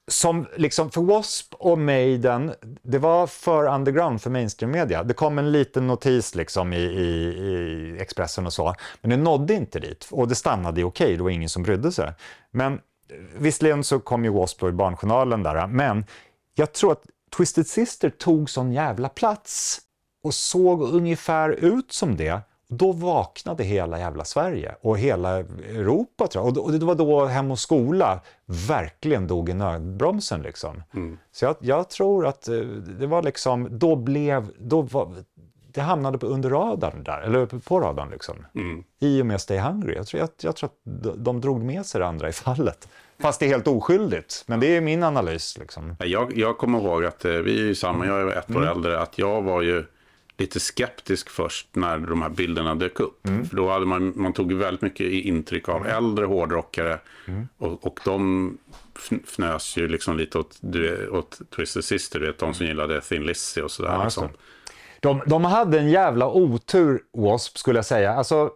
Som 0.07 0.47
liksom, 0.57 0.91
för 0.91 1.01
W.A.S.P. 1.01 1.55
och 1.59 1.77
Maiden, 1.77 2.53
det 2.81 2.97
var 2.97 3.27
för 3.27 3.65
underground 3.65 4.21
för 4.21 4.29
mainstream 4.29 4.71
media. 4.71 5.03
Det 5.03 5.13
kom 5.13 5.37
en 5.37 5.51
liten 5.51 5.87
notis 5.87 6.35
liksom 6.35 6.73
i, 6.73 6.77
i, 6.77 7.07
i 7.07 7.97
Expressen 8.01 8.45
och 8.45 8.53
så, 8.53 8.75
men 9.01 9.09
det 9.09 9.17
nådde 9.17 9.53
inte 9.53 9.79
dit. 9.79 10.07
Och 10.11 10.27
det 10.27 10.35
stannade 10.35 10.81
i 10.81 10.83
okej, 10.83 11.05
okay, 11.05 11.17
det 11.17 11.23
var 11.23 11.29
ingen 11.29 11.49
som 11.49 11.63
brydde 11.63 11.91
sig. 11.91 12.13
Men 12.51 12.81
visserligen 13.37 13.83
så 13.83 13.99
kom 13.99 14.23
ju 14.23 14.29
W.A.S.P. 14.29 14.67
i 14.67 14.71
Barnjournalen 14.71 15.43
där, 15.43 15.67
men 15.67 16.05
jag 16.55 16.73
tror 16.73 16.91
att 16.91 17.03
Twisted 17.37 17.67
Sister 17.67 18.09
tog 18.09 18.49
sån 18.49 18.71
jävla 18.71 19.09
plats 19.09 19.81
och 20.23 20.33
såg 20.33 20.81
ungefär 20.81 21.49
ut 21.49 21.91
som 21.91 22.17
det. 22.17 22.41
Då 22.71 22.91
vaknade 22.91 23.63
hela 23.63 23.99
jävla 23.99 24.25
Sverige 24.25 24.75
och 24.81 24.99
hela 24.99 25.37
Europa 25.37 26.27
tror 26.27 26.45
jag. 26.45 26.57
Och 26.57 26.71
det 26.71 26.85
var 26.85 26.95
då 26.95 27.25
Hem 27.25 27.51
och 27.51 27.59
skola 27.59 28.21
verkligen 28.45 29.27
dog 29.27 29.49
i 29.49 29.53
nödbromsen 29.53 30.41
liksom. 30.41 30.83
Mm. 30.93 31.17
Så 31.31 31.45
jag, 31.45 31.55
jag, 31.59 31.89
tror 31.89 32.27
att 32.27 32.47
eh, 32.47 32.55
det 32.99 33.07
var 33.07 33.23
liksom, 33.23 33.79
då 33.79 33.95
blev, 33.95 34.51
då 34.59 34.81
var, 34.81 35.15
det 35.73 35.81
hamnade 35.81 36.17
på 36.17 36.27
under 36.27 36.49
radarn 36.49 37.03
där, 37.03 37.21
eller 37.21 37.45
på 37.45 37.79
radarn 37.79 38.09
liksom. 38.09 38.45
Mm. 38.55 38.83
I 38.99 39.21
och 39.21 39.25
med 39.25 39.41
Stay 39.41 39.59
Hungry. 39.59 39.95
Jag 39.95 40.07
tror, 40.07 40.19
jag, 40.19 40.29
jag 40.41 40.55
tror 40.55 40.69
att 40.69 41.25
de 41.25 41.41
drog 41.41 41.63
med 41.63 41.85
sig 41.85 41.99
det 41.99 42.07
andra 42.07 42.29
i 42.29 42.31
fallet. 42.31 42.89
Fast 43.19 43.39
det 43.39 43.45
är 43.45 43.49
helt 43.49 43.67
oskyldigt. 43.67 44.43
Men 44.47 44.59
det 44.59 44.77
är 44.77 44.81
min 44.81 45.03
analys. 45.03 45.57
Liksom. 45.57 45.95
Jag, 45.99 46.37
jag 46.37 46.57
kommer 46.57 46.79
ihåg 46.79 47.05
att 47.05 47.25
eh, 47.25 47.31
vi 47.31 47.59
är 47.59 47.65
ju 47.65 47.75
samma, 47.75 48.05
jag 48.05 48.21
är 48.21 48.37
ett 48.37 48.51
år 48.51 48.55
mm. 48.55 48.69
äldre, 48.69 48.99
att 48.99 49.17
jag 49.17 49.41
var 49.41 49.61
ju 49.61 49.85
lite 50.37 50.59
skeptisk 50.59 51.29
först 51.29 51.67
när 51.75 51.97
de 51.97 52.21
här 52.21 52.29
bilderna 52.29 52.75
dök 52.75 52.99
upp. 52.99 53.27
Mm. 53.27 53.45
För 53.45 53.55
då 53.55 53.69
hade 53.69 53.85
man, 53.85 54.13
man 54.15 54.33
tog 54.33 54.53
väldigt 54.53 54.81
mycket 54.81 55.11
intryck 55.11 55.69
av 55.69 55.81
mm. 55.81 55.97
äldre 55.97 56.25
hårdrockare. 56.25 56.99
Mm. 57.27 57.47
Och, 57.57 57.87
och 57.87 57.99
de 58.05 58.57
fnös 59.25 59.77
ju 59.77 59.87
liksom 59.87 60.17
lite 60.17 60.39
åt, 60.39 60.57
du, 60.61 61.09
åt 61.09 61.39
Twisted 61.55 61.83
Sister, 61.83 62.19
vet, 62.19 62.37
de 62.37 62.53
som 62.53 62.65
gillade 62.65 63.01
Thin 63.01 63.23
Lizzy 63.23 63.61
och 63.61 63.71
sådär. 63.71 63.91
Ja, 63.91 64.03
liksom 64.03 64.29
de, 65.01 65.21
de 65.25 65.45
hade 65.45 65.79
en 65.79 65.89
jävla 65.89 66.27
otur, 66.27 67.01
W.A.S.P. 67.13 67.59
skulle 67.59 67.77
jag 67.77 67.85
säga. 67.85 68.13
Alltså, 68.13 68.51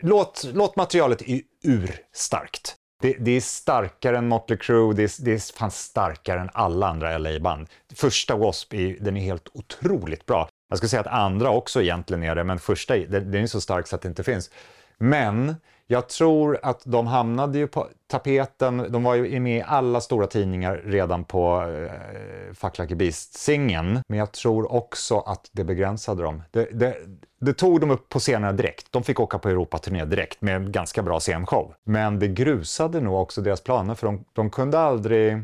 låt, 0.00 0.44
låt 0.54 0.76
materialet 0.76 1.22
är 1.22 1.40
urstarkt. 1.62 2.76
Det, 3.02 3.16
det, 3.20 3.30
är 3.30 3.40
starkare 3.40 4.18
än 4.18 4.28
Motley 4.28 4.58
Crue, 4.58 4.94
det 4.94 5.02
är, 5.02 5.24
det 5.24 5.32
är 5.32 5.58
fan 5.58 5.70
starkare 5.70 6.40
än 6.40 6.50
alla 6.52 6.88
andra 6.88 7.18
LA-band. 7.18 7.68
Första 7.94 8.34
W.A.S.P. 8.34 8.96
den 9.00 9.16
är 9.16 9.20
helt 9.20 9.48
otroligt 9.54 10.26
bra. 10.26 10.48
Jag 10.68 10.78
skulle 10.78 10.88
säga 10.88 11.00
att 11.00 11.06
andra 11.06 11.50
också 11.50 11.82
egentligen 11.82 12.22
är 12.22 12.34
det, 12.34 12.44
men 12.44 12.58
första 12.58 12.96
den 12.96 13.34
är 13.34 13.46
så 13.46 13.60
stark 13.60 13.86
så 13.86 13.96
att 13.96 14.02
det 14.02 14.08
inte 14.08 14.24
finns. 14.24 14.50
Men 14.98 15.54
jag 15.86 16.08
tror 16.08 16.58
att 16.62 16.82
de 16.84 17.06
hamnade 17.06 17.58
ju 17.58 17.66
på 17.66 17.88
tapeten, 18.06 18.86
de 18.92 19.02
var 19.02 19.14
ju 19.14 19.40
med 19.40 19.58
i 19.58 19.62
alla 19.66 20.00
stora 20.00 20.26
tidningar 20.26 20.82
redan 20.84 21.24
på 21.24 21.62
eh, 21.62 22.54
Fuck 22.54 22.78
Like 22.78 22.94
a 22.94 22.96
Beast-singeln. 22.96 24.00
Men 24.08 24.18
jag 24.18 24.32
tror 24.32 24.72
också 24.72 25.18
att 25.18 25.50
det 25.52 25.64
begränsade 25.64 26.22
dem. 26.22 26.42
Det, 26.50 26.68
det, 26.72 26.96
det 27.40 27.52
tog 27.52 27.80
dem 27.80 27.90
upp 27.90 28.08
på 28.08 28.18
scenerna 28.18 28.52
direkt. 28.52 28.92
De 28.92 29.04
fick 29.04 29.20
åka 29.20 29.38
på 29.38 29.48
Europaturné 29.48 30.04
direkt 30.04 30.40
med 30.40 30.56
en 30.56 30.72
ganska 30.72 31.02
bra 31.02 31.20
scenshow. 31.20 31.74
Men 31.84 32.18
det 32.18 32.28
grusade 32.28 33.00
nog 33.00 33.14
också 33.14 33.40
deras 33.40 33.60
planer 33.60 33.94
för 33.94 34.06
de, 34.06 34.24
de 34.32 34.50
kunde 34.50 34.78
aldrig 34.78 35.32
eh, 35.32 35.38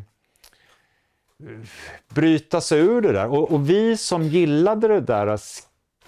bryta 2.09 2.61
sig 2.61 2.81
ur 2.81 3.01
det 3.01 3.13
där. 3.13 3.29
Och, 3.29 3.53
och, 3.53 3.71
vi 3.71 3.97
som 3.97 4.23
gillade 4.23 4.89
det 4.89 5.01
där 5.01 5.27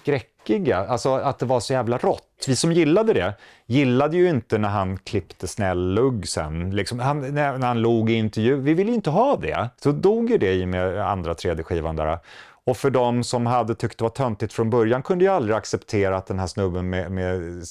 skräckiga, 0.05 0.77
alltså 0.77 1.13
att 1.13 1.39
det 1.39 1.45
var 1.45 1.59
så 1.59 1.73
jävla 1.73 1.97
rått. 1.97 2.45
Vi 2.47 2.55
som 2.55 2.71
gillade 2.71 3.13
det, 3.13 3.33
gillade 3.65 4.17
ju 4.17 4.29
inte 4.29 4.57
när 4.57 4.69
han 4.69 4.97
klippte 4.97 5.47
snäll 5.47 5.93
lugg 5.93 6.27
sen. 6.27 6.75
Liksom, 6.75 6.99
han, 6.99 7.21
när, 7.21 7.57
när 7.57 7.67
han 7.67 7.81
log 7.81 8.09
i 8.09 8.13
intervju. 8.13 8.55
Vi 8.55 8.73
ville 8.73 8.91
inte 8.91 9.09
ha 9.09 9.37
det. 9.37 9.69
Så 9.83 9.91
dog 9.91 10.29
ju 10.29 10.37
det 10.37 10.53
i 10.53 10.65
med 10.65 10.99
andra, 10.99 11.33
tredje 11.33 11.63
skivan 11.63 11.95
där. 11.95 12.19
Och 12.65 12.77
för 12.77 12.89
de 12.89 13.23
som 13.23 13.45
hade 13.45 13.75
tyckt 13.75 13.97
det 13.97 14.03
var 14.03 14.09
töntigt 14.09 14.53
från 14.53 14.69
början 14.69 15.03
kunde 15.03 15.25
ju 15.25 15.31
aldrig 15.31 15.57
acceptera 15.57 16.17
att 16.17 16.27
den 16.27 16.39
här 16.39 16.47
snubben 16.47 16.89
med, 16.89 17.11
med 17.11 17.63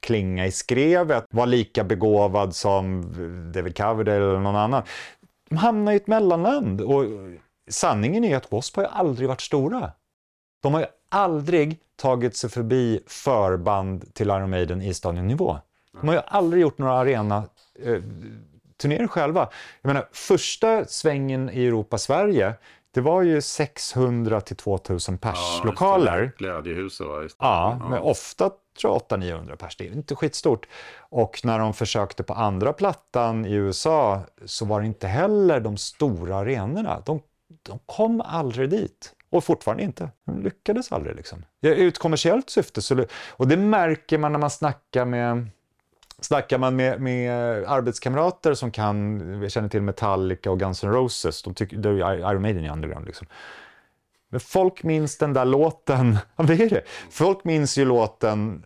klinga 0.00 0.46
i 0.46 0.52
skrevet 0.52 1.24
var 1.30 1.46
lika 1.46 1.84
begåvad 1.84 2.54
som 2.54 3.02
David 3.54 3.76
Coverdale 3.76 4.16
eller 4.16 4.38
någon 4.38 4.56
annan. 4.56 4.82
De 5.50 5.56
hamnar 5.56 5.92
i 5.92 5.96
ett 5.96 6.06
mellanland 6.06 6.80
och 6.80 7.04
sanningen 7.70 8.24
är 8.24 8.36
att 8.36 8.42
W.A.S.P. 8.42 8.80
har 8.80 8.88
aldrig 8.88 9.28
varit 9.28 9.40
stora. 9.40 9.92
De 10.62 10.74
har 10.74 10.80
ju 10.80 10.86
aldrig 11.08 11.78
tagit 11.96 12.36
sig 12.36 12.50
förbi 12.50 13.00
förband 13.06 14.14
till 14.14 14.28
Iron 14.28 14.50
Maiden 14.50 14.82
i 14.82 14.94
stadionnivå. 14.94 15.58
De 16.00 16.08
har 16.08 16.14
ju 16.14 16.20
aldrig 16.26 16.62
gjort 16.62 16.78
några 16.78 16.92
arena 16.92 17.44
eh, 17.78 18.02
turnéer 18.76 19.06
själva. 19.06 19.48
Jag 19.82 19.88
menar, 19.88 20.08
första 20.12 20.84
svängen 20.84 21.50
i 21.50 21.66
Europa-Sverige, 21.66 22.54
det 22.94 23.00
var 23.00 23.22
ju 23.22 23.40
600 23.40 24.40
till 24.40 24.56
2000 24.56 25.18
pers 25.18 25.34
ja, 25.36 25.62
lokaler. 25.64 26.32
Glädjehuset 26.38 27.06
va? 27.06 27.28
Ja, 27.38 27.78
ja, 27.80 27.88
men 27.88 27.98
ofta 27.98 28.50
tror 28.80 29.00
jag 29.08 29.20
800-900 29.20 29.56
pers. 29.56 29.76
Det 29.76 29.86
är 29.86 29.92
inte 29.92 30.14
skitstort. 30.14 30.68
Och 30.98 31.40
när 31.44 31.58
de 31.58 31.74
försökte 31.74 32.22
på 32.22 32.34
andra 32.34 32.72
plattan 32.72 33.46
i 33.46 33.52
USA 33.52 34.20
så 34.44 34.64
var 34.64 34.80
det 34.80 34.86
inte 34.86 35.06
heller 35.06 35.60
de 35.60 35.76
stora 35.76 36.36
arenorna. 36.36 37.02
De, 37.06 37.20
de 37.62 37.78
kom 37.86 38.20
aldrig 38.20 38.70
dit. 38.70 39.14
Och 39.32 39.44
fortfarande 39.44 39.82
inte. 39.82 40.10
De 40.24 40.42
lyckades 40.42 40.92
aldrig. 40.92 41.16
Liksom. 41.16 41.44
I 41.60 41.86
ett 41.86 41.98
kommersiellt 41.98 42.50
syfte. 42.50 42.82
Så, 42.82 43.04
och 43.30 43.48
det 43.48 43.56
märker 43.56 44.18
man 44.18 44.32
när 44.32 44.38
man 44.38 44.50
snackar 44.50 45.04
med 45.04 45.46
Snackar 46.20 46.58
man 46.58 46.76
med, 46.76 47.00
med 47.00 47.32
arbetskamrater 47.64 48.54
som 48.54 48.70
kan, 48.70 49.50
känner 49.50 49.68
till 49.68 49.82
Metallica 49.82 50.50
och 50.50 50.58
Guns 50.58 50.84
N' 50.84 50.92
Roses, 50.92 51.42
de 51.42 51.54
tycker, 51.54 51.76
det 51.76 51.88
är 51.88 52.32
Iron 52.32 52.42
Maiden 52.42 52.64
i 52.64 52.70
underground 52.70 53.06
liksom. 53.06 53.26
Men 54.30 54.40
folk 54.40 54.82
minns 54.82 55.18
den 55.18 55.32
där 55.32 55.44
låten, 55.44 56.18
ja 56.36 56.44
det 56.44 56.54
är 56.54 56.70
det. 56.70 56.82
Folk 57.10 57.44
minns 57.44 57.78
ju 57.78 57.84
låten 57.84 58.64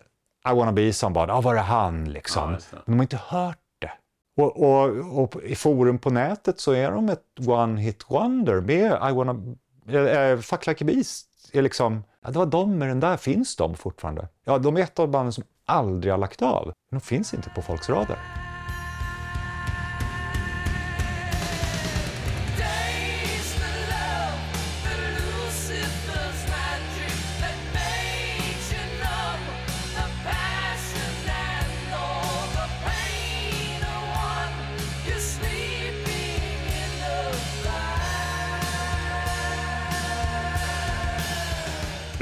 I 0.51 0.55
wanna 0.55 0.73
be 0.73 0.93
somebody, 0.93 1.33
ja 1.33 1.41
var 1.41 1.55
är 1.55 1.63
han 1.63 2.13
liksom? 2.13 2.53
Ja, 2.53 2.59
Men 2.71 2.83
de 2.85 2.95
har 2.95 3.03
inte 3.03 3.21
hört 3.27 3.59
det. 3.79 3.93
Och, 4.37 4.63
och, 4.63 5.23
och, 5.23 5.43
i 5.43 5.55
forum 5.55 5.99
på 5.99 6.11
nätet 6.11 6.61
så 6.61 6.73
är 6.73 6.91
de 6.91 7.09
ett 7.09 7.49
one 7.49 7.81
hit 7.81 8.05
wonder 8.09 8.61
med 8.61 8.93
I 9.11 9.13
wanna, 9.13 9.57
Eh, 9.89 9.97
eh, 9.97 10.39
Fuck 10.39 10.67
like 10.67 10.85
a 10.85 10.87
beast. 10.87 11.27
Är 11.53 11.63
liksom, 11.63 12.05
ja, 12.23 12.31
det 12.31 12.39
var 12.39 12.47
de 12.47 12.79
med 12.79 12.89
den 12.89 13.01
där, 13.01 13.17
finns 13.17 13.57
de 13.57 13.75
fortfarande? 13.75 14.29
Ja, 14.45 14.59
de 14.59 14.77
är 14.77 14.81
ett 14.81 14.99
av 14.99 15.09
banden 15.09 15.33
som 15.33 15.45
aldrig 15.67 16.13
har 16.13 16.19
lagt 16.19 16.43
av. 16.43 16.73
De 16.91 17.01
finns 17.01 17.35
inte 17.35 17.51
på 17.51 17.63
folks 17.63 17.89
radar. 17.89 18.46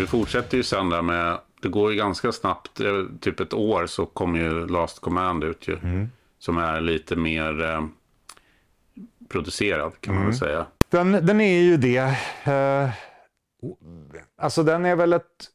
Du 0.05 0.09
fortsätter 0.09 0.57
ju 0.57 0.63
sen 0.63 0.91
där 0.91 1.03
med, 1.03 1.39
det 1.63 1.69
går 1.69 1.93
ju 1.93 1.99
ganska 1.99 2.33
snabbt, 2.33 2.81
typ 3.21 3.41
ett 3.41 3.55
år 3.55 3.87
så 3.87 4.07
kommer 4.07 4.39
ju 4.39 4.67
Last 4.67 5.01
Command 5.01 5.45
ut 5.45 5.69
ju. 5.69 5.79
Mm. 5.79 6.11
som 6.39 6.59
är 6.59 6.81
lite 6.81 7.17
mer 7.17 7.63
eh, 7.63 7.85
producerad 9.29 9.93
kan 10.01 10.15
man 10.15 10.27
väl 10.27 10.35
säga. 10.35 10.67
Den, 10.91 11.13
den 11.13 11.41
är 11.41 11.61
ju 11.61 11.77
det. 11.77 12.17
Eh, 12.45 12.91
alltså 14.39 14.63
den 14.63 14.85
är 14.85 14.97
väl 14.97 15.13
ett... 15.13 15.49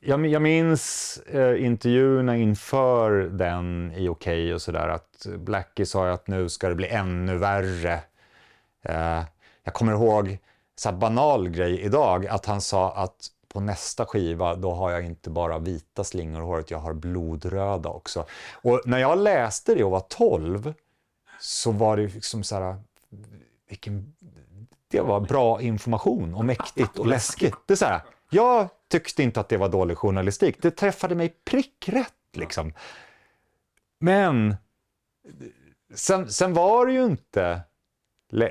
Jag, 0.00 0.26
jag 0.26 0.42
minns 0.42 1.18
eh, 1.26 1.64
intervjuerna 1.64 2.36
inför 2.36 3.10
den 3.20 3.92
i 3.96 4.08
OK 4.08 4.26
och 4.54 4.62
sådär 4.62 4.88
att 4.88 5.26
Blackie 5.38 5.86
sa 5.86 6.06
ju 6.06 6.12
att 6.12 6.28
nu 6.28 6.48
ska 6.48 6.68
det 6.68 6.74
bli 6.74 6.88
ännu 6.88 7.36
värre. 7.36 8.00
Eh, 8.84 9.22
jag 9.64 9.74
kommer 9.74 9.92
ihåg 9.92 10.38
så 10.76 10.92
banal 10.92 11.48
grej 11.48 11.80
idag 11.80 12.26
att 12.26 12.46
han 12.46 12.60
sa 12.60 12.92
att 12.96 13.30
på 13.48 13.60
nästa 13.60 14.06
skiva 14.06 14.54
då 14.54 14.72
har 14.72 14.90
jag 14.90 15.04
inte 15.04 15.30
bara 15.30 15.58
vita 15.58 16.04
slingor 16.04 16.42
i 16.42 16.44
håret, 16.44 16.70
jag 16.70 16.78
har 16.78 16.92
blodröda 16.92 17.88
också. 17.88 18.26
Och 18.52 18.82
när 18.84 18.98
jag 18.98 19.18
läste 19.18 19.74
det 19.74 19.84
och 19.84 19.90
var 19.90 20.00
12 20.08 20.74
så 21.40 21.72
var 21.72 21.96
det 21.96 22.06
liksom 22.06 22.42
så 22.42 22.56
här, 22.56 22.76
vilken, 23.68 24.14
det 24.88 25.00
var 25.00 25.20
bra 25.20 25.62
information 25.62 26.34
och 26.34 26.44
mäktigt 26.44 26.98
och 26.98 27.06
läskigt. 27.06 27.54
Det 27.66 27.74
är 27.74 27.76
så 27.76 27.84
här, 27.84 28.00
jag 28.30 28.68
tyckte 28.88 29.22
inte 29.22 29.40
att 29.40 29.48
det 29.48 29.56
var 29.56 29.68
dålig 29.68 29.98
journalistik, 29.98 30.62
det 30.62 30.70
träffade 30.70 31.14
mig 31.14 31.28
prickrätt 31.44 32.14
liksom. 32.32 32.72
Men 34.00 34.56
sen, 35.94 36.32
sen 36.32 36.54
var 36.54 36.86
det 36.86 36.92
ju 36.92 37.04
inte, 37.04 37.60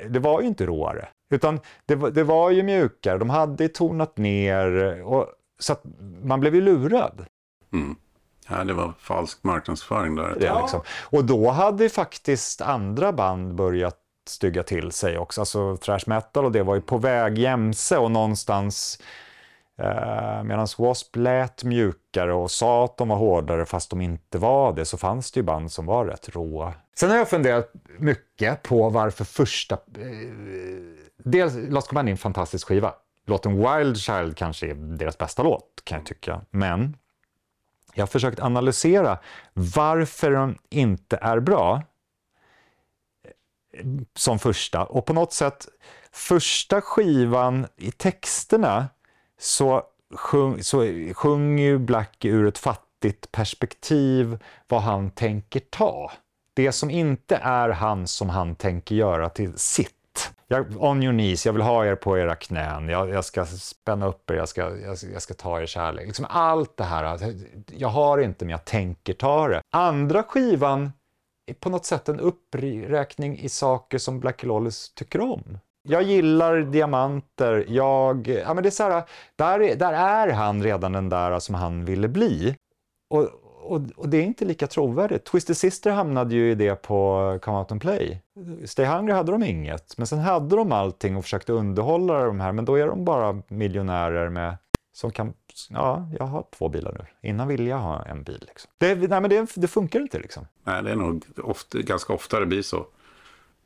det 0.10 0.20
var 0.20 0.42
ju 0.42 0.48
inte 0.48 0.66
råare. 0.66 1.08
Utan 1.30 1.60
det, 1.86 1.96
det 1.96 2.24
var 2.24 2.52
ju 2.52 2.64
mjukare, 2.64 3.18
de 3.18 3.30
hade 3.30 3.68
tonat 3.68 4.18
ner, 4.18 5.02
och, 5.04 5.28
så 5.60 5.74
att 5.74 5.84
man 6.24 6.40
blev 6.40 6.56
ju 6.56 6.62
lurad. 6.62 7.26
Mm. 7.74 7.96
Ja, 8.50 8.64
det 8.64 8.74
var 8.74 8.94
falsk 9.00 9.44
marknadsföring 9.44 10.16
där. 10.16 10.36
Det, 10.40 10.60
liksom. 10.62 10.82
Och 11.04 11.26
då 11.26 11.50
hade 11.50 11.90
faktiskt 11.90 12.62
andra 12.62 13.14
band 13.14 13.56
börjat 13.56 13.98
stygga 14.28 14.64
till 14.64 14.92
sig 14.92 15.18
också. 15.18 15.42
Alltså 15.42 15.78
thrash 15.78 16.04
metal 16.06 16.46
och 16.46 16.52
det 16.52 16.64
var 16.64 16.76
ju 16.76 16.82
på 16.82 16.98
väg 16.98 17.38
jämse 17.38 17.98
och 17.98 18.12
någonstans 18.12 19.02
eh, 19.78 20.44
medan 20.44 20.68
W.A.S.P. 20.78 21.20
lät 21.20 21.64
mjukare 21.64 22.34
och 22.34 22.52
sa 22.52 22.86
att 22.86 22.98
de 22.98 23.10
var 23.10 23.16
hårdare 23.16 23.66
fast 23.66 23.90
de 23.90 24.02
inte 24.02 24.38
var 24.38 24.74
det 24.74 24.86
så 24.86 24.98
fanns 24.98 25.32
det 25.32 25.40
ju 25.40 25.44
band 25.44 25.72
som 25.72 25.86
var 25.86 26.06
rätt 26.06 26.30
råa. 26.30 26.74
Sen 26.96 27.10
har 27.10 27.18
jag 27.18 27.30
funderat 27.30 27.74
mycket 27.98 28.64
på 28.64 28.90
varför 28.90 29.26
första... 29.26 29.76
Eh, 29.76 29.80
dels 31.18 31.54
Lost 31.56 31.88
Command 31.88 32.08
är 32.08 32.12
en 32.12 32.18
fantastisk 32.18 32.68
skiva. 32.68 32.94
Låten 33.26 33.58
Wild 33.58 33.98
Child 33.98 34.38
kanske 34.38 34.68
är 34.68 34.74
deras 34.74 35.18
bästa 35.18 35.44
låt 35.44 35.82
kan 35.84 35.98
jag 35.98 36.06
tycka. 36.06 36.42
Men 36.50 36.98
jag 37.94 38.02
har 38.02 38.08
försökt 38.08 38.40
analysera 38.40 39.20
varför 39.54 40.32
den 40.32 40.58
inte 40.70 41.18
är 41.22 41.40
bra 41.40 41.84
eh, 43.74 43.86
som 44.16 44.40
första. 44.40 44.84
Och 44.84 45.06
på 45.06 45.14
något 45.14 45.34
sätt, 45.34 45.68
första 46.12 46.82
skivan 46.82 47.68
i 47.76 47.92
texterna 47.92 48.88
så, 49.40 49.84
sjung, 50.16 50.64
så 50.64 50.78
sjunger 51.14 51.64
ju 51.64 51.78
Black 51.78 52.26
ur 52.26 52.48
ett 52.48 52.58
fattigt 52.58 53.32
perspektiv 53.32 54.38
vad 54.68 54.82
han 54.82 55.12
tänker 55.12 55.60
ta. 55.60 56.12
Det 56.54 56.72
som 56.72 56.90
inte 56.90 57.36
är 57.36 57.70
han 57.70 58.08
som 58.08 58.30
han 58.30 58.56
tänker 58.56 58.96
göra 58.96 59.30
till 59.30 59.58
sitt. 59.58 59.94
Jag, 60.48 60.84
on 60.84 61.04
your 61.04 61.14
knees, 61.14 61.46
jag 61.46 61.54
vill 61.54 61.62
ha 61.62 61.86
er 61.86 61.96
på 61.96 62.18
era 62.18 62.36
knän, 62.36 62.90
jag, 62.90 63.10
jag 63.10 63.26
ska 63.26 63.46
spänna 63.46 64.08
upp 64.08 64.30
er, 64.30 64.36
jag 64.36 64.50
ska, 64.50 64.62
jag, 64.62 64.98
jag, 65.14 65.22
ska 65.22 65.34
ta 65.34 65.62
er 65.62 65.66
kärlek. 65.66 66.06
Liksom 66.06 66.26
allt 66.30 66.78
det 66.78 66.84
här, 66.84 67.34
jag 67.72 67.88
har 67.88 68.18
inte 68.18 68.46
men 68.46 68.52
jag 68.52 68.66
tänker 68.66 69.14
ta 69.14 69.48
det. 69.48 69.62
Andra 69.72 70.24
skivan 70.24 70.92
är 71.46 71.54
på 71.54 71.70
något 71.70 71.86
sätt 71.86 72.10
en 72.10 72.20
uppräkning 72.20 73.40
i 73.40 73.50
saker 73.50 73.98
som 73.98 74.20
Blackie 74.20 74.48
Lawless 74.48 74.94
tycker 74.94 75.22
om. 75.22 75.58
Jag 75.90 76.04
gillar 76.04 76.58
diamanter, 76.58 77.66
jag... 77.68 78.28
Ja, 78.28 78.54
men 78.54 78.64
det 78.64 78.70
är 78.70 78.72
så 78.72 78.84
här, 78.84 79.04
där, 79.36 79.76
där 79.76 79.94
är 79.94 80.34
han 80.34 80.64
redan 80.64 80.92
den 80.92 81.10
där 81.10 81.40
som 81.40 81.56
han 81.56 81.86
ville 81.86 82.08
bli. 82.08 82.56
Och, 83.10 83.30
och, 83.64 83.82
och, 83.96 84.10
det 84.10 84.18
är 84.18 84.24
inte 84.24 84.46
lika 84.46 84.68
trovärdigt. 84.68 85.26
Twisted 85.26 85.58
Sister 85.58 85.92
hamnade 85.92 86.36
ju 86.36 86.52
i 86.52 86.56
det 86.56 86.76
på 86.76 87.40
Come 87.42 87.58
Out 87.58 87.72
and 87.72 87.82
Play. 87.82 88.22
Stay 88.66 88.86
Hungry 88.86 89.14
hade 89.14 89.32
de 89.32 89.44
inget, 89.44 89.98
men 89.98 90.08
sen 90.08 90.20
hade 90.20 90.56
de 90.56 90.72
allting 90.72 91.18
och 91.18 91.24
försökte 91.24 91.54
underhålla 91.54 92.24
de 92.24 92.40
här, 92.40 92.52
men 92.52 92.66
då 92.66 92.76
är 92.76 92.88
de 92.88 93.06
bara 93.06 93.42
miljonärer 93.48 94.30
med 94.30 94.58
som 94.94 95.12
kan, 95.12 95.34
ja, 95.70 96.08
jag 96.20 96.26
har 96.26 96.46
två 96.52 96.70
bilar 96.70 96.92
nu. 96.92 97.30
Innan 97.30 97.48
ville 97.48 97.70
jag 97.70 97.78
ha 97.78 98.06
en 98.06 98.24
bil. 98.24 98.44
Liksom. 98.48 98.72
Det, 98.78 98.96
nej, 98.96 99.22
men 99.22 99.30
det, 99.30 99.52
det, 99.56 99.68
funkar 99.68 100.00
inte 100.00 100.20
liksom. 100.20 100.48
Nej, 100.64 100.84
det 100.84 100.92
är 100.92 100.96
nog 100.96 101.26
ofta, 101.44 101.78
ganska 101.78 102.14
ofta 102.14 102.40
det 102.40 102.46
blir 102.46 102.62
så. 102.62 102.86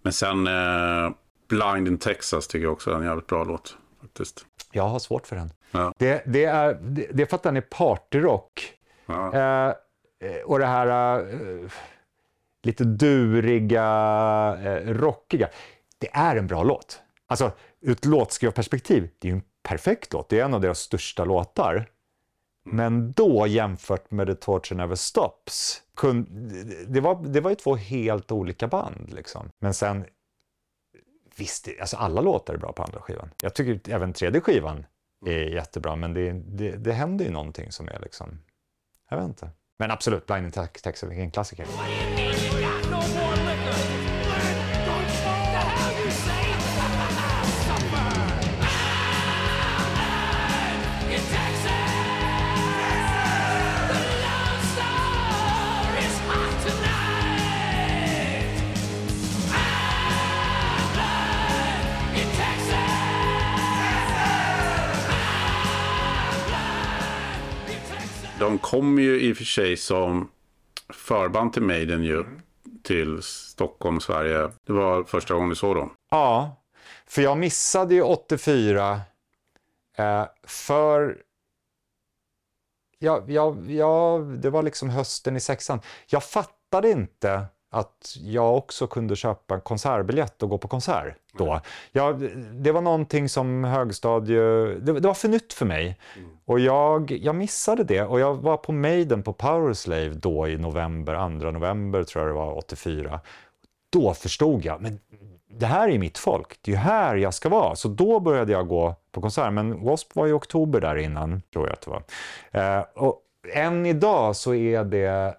Men 0.02 0.14
sen 0.14 0.48
eh, 0.48 1.12
Blind 1.52 1.88
in 1.88 1.98
Texas 1.98 2.48
tycker 2.48 2.64
jag 2.64 2.74
också 2.74 2.92
är 2.92 2.96
en 2.96 3.04
jävligt 3.04 3.28
bra 3.28 3.44
låt. 3.44 3.78
Faktiskt. 4.02 4.46
Jag 4.72 4.84
har 4.84 5.00
svårt 5.00 5.28
för 5.28 5.36
den. 5.36 5.54
Ja. 5.72 5.94
Det, 5.98 6.24
det, 6.26 6.46
är, 6.46 6.74
det, 6.74 7.08
det 7.14 7.24
är 7.24 7.28
för 7.28 7.36
att 7.36 7.44
den 7.44 7.58
är 7.58 7.62
partyrock. 7.62 8.74
Ja. 9.06 9.38
Eh, 9.38 9.74
och 10.46 10.60
det 10.60 10.66
här 10.66 11.20
eh, 11.20 11.72
lite 12.64 12.84
duriga, 12.84 13.84
eh, 14.64 14.94
rockiga. 14.94 15.50
Det 15.98 16.10
är 16.14 16.36
en 16.36 16.48
bra 16.48 16.64
låt. 16.64 17.02
Alltså, 17.28 17.52
ur 17.82 17.92
ett 17.92 18.06
låtskrivarperspektiv, 18.06 19.10
det 19.20 19.28
är 19.28 19.32
ju 19.32 19.36
en 19.36 19.44
perfekt 19.64 20.14
låt. 20.14 20.30
Det 20.30 20.40
är 20.40 20.46
en 20.46 20.54
av 20.54 20.62
deras 20.62 20.80
största 20.80 21.26
låtar. 21.26 21.74
Mm. 21.76 21.86
Men 22.78 23.12
då 23.12 23.48
jämfört 23.48 24.12
med 24.12 24.28
The 24.28 24.36
Torture 24.36 24.78
Never 24.78 24.96
Stops, 24.96 25.82
det 26.88 27.00
var, 27.00 27.24
det 27.28 27.42
var 27.42 27.50
ju 27.50 27.56
två 27.56 27.76
helt 27.76 28.32
olika 28.32 28.68
band. 28.68 29.14
Liksom. 29.14 29.50
Men 29.60 29.74
sen, 29.74 30.06
visst, 31.36 31.68
alltså 31.80 31.98
alla 31.98 32.22
låtar 32.22 32.54
är 32.54 32.58
bra 32.58 32.72
på 32.74 32.84
andra 32.84 33.02
skivan. 33.02 33.30
Jag 33.40 33.56
tycker 33.56 33.94
även 33.94 34.14
tredje 34.14 34.42
skivan 34.42 34.86
är 35.26 35.44
jättebra, 35.44 35.96
men 35.96 36.14
det, 36.14 36.32
det, 36.32 36.72
det 36.72 36.94
händer 36.94 37.26
ju 37.26 37.32
någonting 37.32 37.72
som 37.72 37.88
är 37.88 38.00
liksom, 38.00 38.40
jag 39.10 39.18
vet 39.18 39.28
inte. 39.28 39.50
Men 39.80 39.92
absolut, 39.92 40.26
Blinding 40.26 40.52
Texas 40.52 41.04
är 41.04 41.12
en 41.12 41.32
klassiker. 41.32 41.66
De 68.42 68.58
kom 68.58 69.00
ju 69.00 69.22
i 69.22 69.34
och 69.34 69.38
för 69.38 69.44
sig 69.44 69.78
som 69.78 70.32
förband 70.90 71.54
till 71.54 71.62
Maiden 71.62 72.04
ju. 72.04 72.20
Mm. 72.20 72.42
Till 72.84 73.22
Stockholm, 73.22 74.00
Sverige. 74.00 74.52
Det 74.66 74.74
var 74.74 75.04
första 75.04 75.34
gången 75.34 75.50
du 75.50 75.56
såg 75.56 75.76
dem. 75.76 75.94
Ja, 76.12 76.56
för 77.06 77.22
jag 77.22 77.38
missade 77.38 77.96
ju 77.96 78.02
84. 78.02 79.02
Eh, 79.98 80.26
för... 80.44 81.18
Ja, 83.00 83.24
ja, 83.28 83.58
ja, 83.68 84.20
det 84.42 84.50
var 84.50 84.64
liksom 84.64 84.90
hösten 84.90 85.36
i 85.36 85.40
sexan. 85.40 85.82
Jag 86.08 86.24
fattade 86.24 86.90
inte 86.90 87.46
att 87.74 88.18
jag 88.20 88.58
också 88.58 88.88
kunde 88.88 89.16
köpa 89.16 89.56
en 89.56 89.62
konsertbiljett 89.62 90.44
och 90.44 90.50
gå 90.50 90.58
på 90.58 90.68
konsert 90.68 91.16
då. 91.38 91.62
Ja, 91.92 92.14
det 92.54 92.72
var 92.72 92.82
någonting 92.82 93.30
som 93.30 93.64
högstadie... 93.64 94.42
Det, 94.80 95.00
det 95.00 95.08
var 95.08 95.14
för 95.14 95.28
nytt 95.30 95.54
för 95.54 95.66
mig. 95.66 96.00
Mm. 96.18 96.30
Och 96.46 96.60
jag, 96.60 97.12
jag 97.12 97.36
missade 97.36 97.84
det. 97.84 98.02
Och 98.02 98.20
jag 98.20 98.34
var 98.34 98.58
på 98.58 98.72
Maiden 98.72 99.24
på 99.24 99.34
Powerslave 99.34 100.10
då 100.10 100.48
i 100.48 100.58
november, 100.58 101.40
2 101.40 101.52
november 101.52 102.04
tror 102.04 102.26
jag 102.26 102.36
det 102.36 102.40
var, 102.40 102.58
84. 102.58 103.20
Då 103.92 104.14
förstod 104.14 104.66
jag, 104.66 104.82
men 104.82 105.00
det 105.50 105.66
här 105.66 105.90
är 105.90 106.00
mitt 106.00 106.18
folk. 106.18 106.60
Det 106.62 106.72
är 106.72 106.76
ju 106.76 106.82
här 106.82 107.16
jag 107.16 107.34
ska 107.34 107.50
vara. 107.50 107.76
Så 107.76 107.88
då 107.88 108.20
började 108.20 108.52
jag 108.52 108.68
gå 108.68 108.96
på 109.12 109.22
konsert. 109.22 109.54
Men 109.54 109.70
W.A.S.P. 109.70 110.12
var 110.14 110.28
i 110.28 110.32
oktober 110.32 110.82
där 110.82 110.96
innan, 110.96 111.42
tror 111.54 111.68
jag 111.68 111.74
att 111.74 111.82
det 111.82 111.92
var. 111.92 112.04
Eh, 112.78 112.86
och 112.96 113.22
än 113.54 113.86
idag 113.86 114.36
så 114.36 114.54
är 114.54 114.84
det 114.84 115.36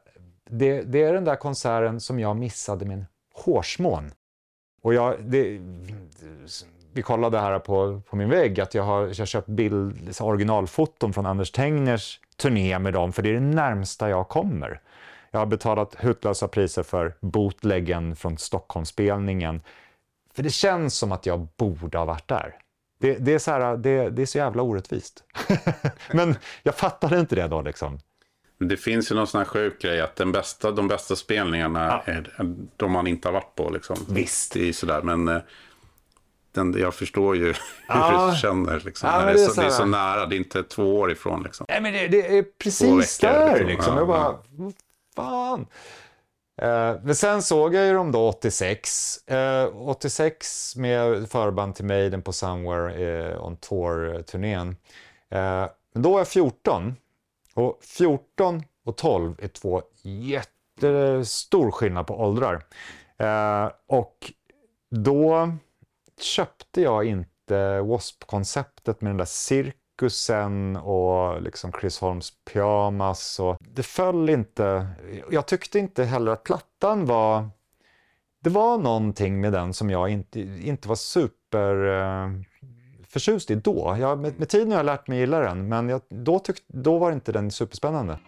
det, 0.53 0.83
det, 0.83 1.03
är 1.03 1.13
den 1.13 1.25
där 1.25 1.37
konserten 1.37 2.01
som 2.01 2.21
jag 2.21 2.37
missade 2.37 2.85
med 2.85 2.99
en 2.99 3.07
hårsmån. 3.35 4.11
Och 4.83 4.95
jag, 4.95 5.17
det, 5.21 5.61
vi 6.93 7.03
kollade 7.03 7.39
här 7.39 7.59
på, 7.59 8.01
på 8.09 8.17
min 8.17 8.31
vägg 8.31 8.61
att 8.61 8.75
jag 8.75 8.83
har, 8.83 9.13
jag 9.15 9.29
köpt 9.29 9.49
bild, 9.49 10.21
originalfoton 10.21 11.13
från 11.13 11.27
Anders 11.27 11.51
Tengners 11.51 12.21
turné 12.37 12.79
med 12.79 12.93
dem, 12.93 13.13
för 13.13 13.23
det 13.23 13.29
är 13.29 13.35
det 13.35 13.41
närmsta 13.41 14.09
jag 14.09 14.29
kommer. 14.29 14.81
Jag 15.31 15.39
har 15.39 15.47
betalat 15.47 15.95
hutlösa 15.99 16.49
priser 16.49 16.83
för 16.83 17.15
bootleggen 17.21 18.17
från 18.17 18.39
Stockholmsspelningen. 18.39 19.63
För 20.35 20.43
det 20.43 20.51
känns 20.51 20.95
som 20.95 21.13
att 21.13 21.27
jag 21.27 21.49
borde 21.57 21.99
ha 21.99 22.05
varit 22.05 22.29
där. 22.29 22.55
Det, 23.01 23.15
det 23.15 23.35
är, 23.35 23.39
så 23.39 23.51
här, 23.51 23.77
det, 23.77 24.11
det, 24.11 24.23
är 24.23 24.27
så 24.27 24.39
jävla 24.39 24.63
orättvist. 24.63 25.25
Men 26.13 26.35
jag 26.63 26.75
fattade 26.75 27.21
inte 27.21 27.35
det 27.35 27.49
då 27.49 27.63
liksom. 27.63 27.99
Det 28.69 28.77
finns 28.77 29.11
ju 29.11 29.15
någon 29.15 29.27
sån 29.27 29.39
här 29.39 29.45
sjuk 29.45 29.83
grej 29.83 30.01
att 30.01 30.17
den 30.17 30.33
bästa, 30.33 30.71
de 30.71 30.89
bästa 30.89 31.17
spelningarna 31.17 32.03
ja. 32.07 32.13
är 32.13 32.31
de 32.77 32.93
man 32.93 33.07
inte 33.07 33.29
har 33.29 33.33
varit 33.33 33.55
på. 33.55 33.71
Liksom. 33.71 33.97
Visst. 34.09 34.53
Det 34.53 34.69
är 34.69 34.73
sådär, 34.73 35.03
men 35.03 35.29
eh, 35.29 35.43
den, 36.53 36.75
jag 36.79 36.95
förstår 36.95 37.37
ju 37.37 37.45
hur 37.89 38.31
du 38.31 38.37
känner. 38.37 38.81
Liksom. 38.85 39.09
Ja, 39.09 39.25
det, 39.25 39.31
är 39.31 39.35
det 39.35 39.45
är 39.45 39.49
så, 39.49 39.61
det 39.61 39.67
är 39.67 39.71
så 39.71 39.85
nära, 39.85 40.27
det 40.27 40.37
är 40.37 40.39
inte 40.39 40.63
två 40.63 40.99
år 40.99 41.13
ifrån. 41.13 41.43
Liksom. 41.43 41.67
Nej, 41.69 41.81
men 41.81 41.93
det, 41.93 42.09
det 42.09 42.39
är 42.39 42.45
precis 42.59 43.23
veckor, 43.23 43.39
där 43.39 43.53
liksom. 43.53 43.67
liksom. 43.69 43.95
Ja, 43.95 43.99
Jag 43.99 44.09
bara, 44.09 44.19
ja. 44.19 44.43
vad 44.57 44.75
fan. 45.17 45.67
Eh, 46.63 46.97
men 47.03 47.15
sen 47.15 47.43
såg 47.43 47.75
jag 47.75 47.87
ju 47.87 47.93
dem 47.93 48.13
då 48.13 48.29
86. 48.29 49.29
Eh, 49.29 49.77
86 49.77 50.77
med 50.77 51.31
förband 51.31 51.75
till 51.75 51.85
Maiden 51.85 52.23
på 52.23 52.33
Somewhere 52.33 53.31
eh, 53.31 53.47
on 53.47 53.57
Tour-turnén. 53.57 54.77
Då 55.95 56.13
var 56.13 56.21
jag 56.21 56.29
14. 56.29 56.97
Och 57.55 57.79
14 57.83 58.63
och 58.85 58.97
12 58.97 59.35
är 59.39 59.49
två 59.49 59.83
jättestor 60.03 61.71
skillnad 61.71 62.07
på 62.07 62.21
åldrar. 62.21 62.65
Eh, 63.19 63.71
och 63.87 64.33
då 64.91 65.53
köpte 66.21 66.81
jag 66.81 67.05
inte 67.05 67.77
W.A.S.P-konceptet 67.77 69.01
med 69.01 69.11
den 69.11 69.17
där 69.17 69.25
cirkusen 69.25 70.77
och 70.77 71.43
liksom 71.43 71.73
Chris 71.81 71.99
Holms 72.01 72.33
pyjamas. 72.45 73.41
Och 73.41 73.57
det 73.61 73.83
föll 73.83 74.31
inte. 74.31 74.87
Jag 75.31 75.47
tyckte 75.47 75.79
inte 75.79 76.05
heller 76.05 76.33
att 76.33 76.45
plattan 76.45 77.07
var... 77.07 77.51
Det 78.41 78.51
var 78.51 78.79
någonting 78.79 79.41
med 79.41 79.53
den 79.53 79.75
som 79.75 79.91
jag 79.91 80.09
inte, 80.09 80.41
inte 80.41 80.89
var 80.89 80.97
super 80.97 81.87
eh, 81.87 82.31
förtjust 83.13 83.51
i 83.51 83.55
då. 83.55 83.97
Jag, 84.01 84.19
med, 84.19 84.39
med 84.39 84.49
tiden 84.49 84.71
har 84.71 84.79
jag 84.79 84.87
lärt 84.87 85.09
mig 85.09 85.19
gilla 85.19 85.39
den, 85.41 85.69
men 85.69 85.89
jag, 85.89 86.01
då, 86.09 86.39
tyck, 86.39 86.57
då 86.67 86.99
var 86.99 87.13
inte 87.13 87.33
den 87.33 87.51
superspännande. 87.51 88.19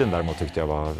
Maiden 0.00 0.12
däremot 0.12 0.38
tyckte 0.38 0.60
jag 0.60 0.66
var, 0.66 0.94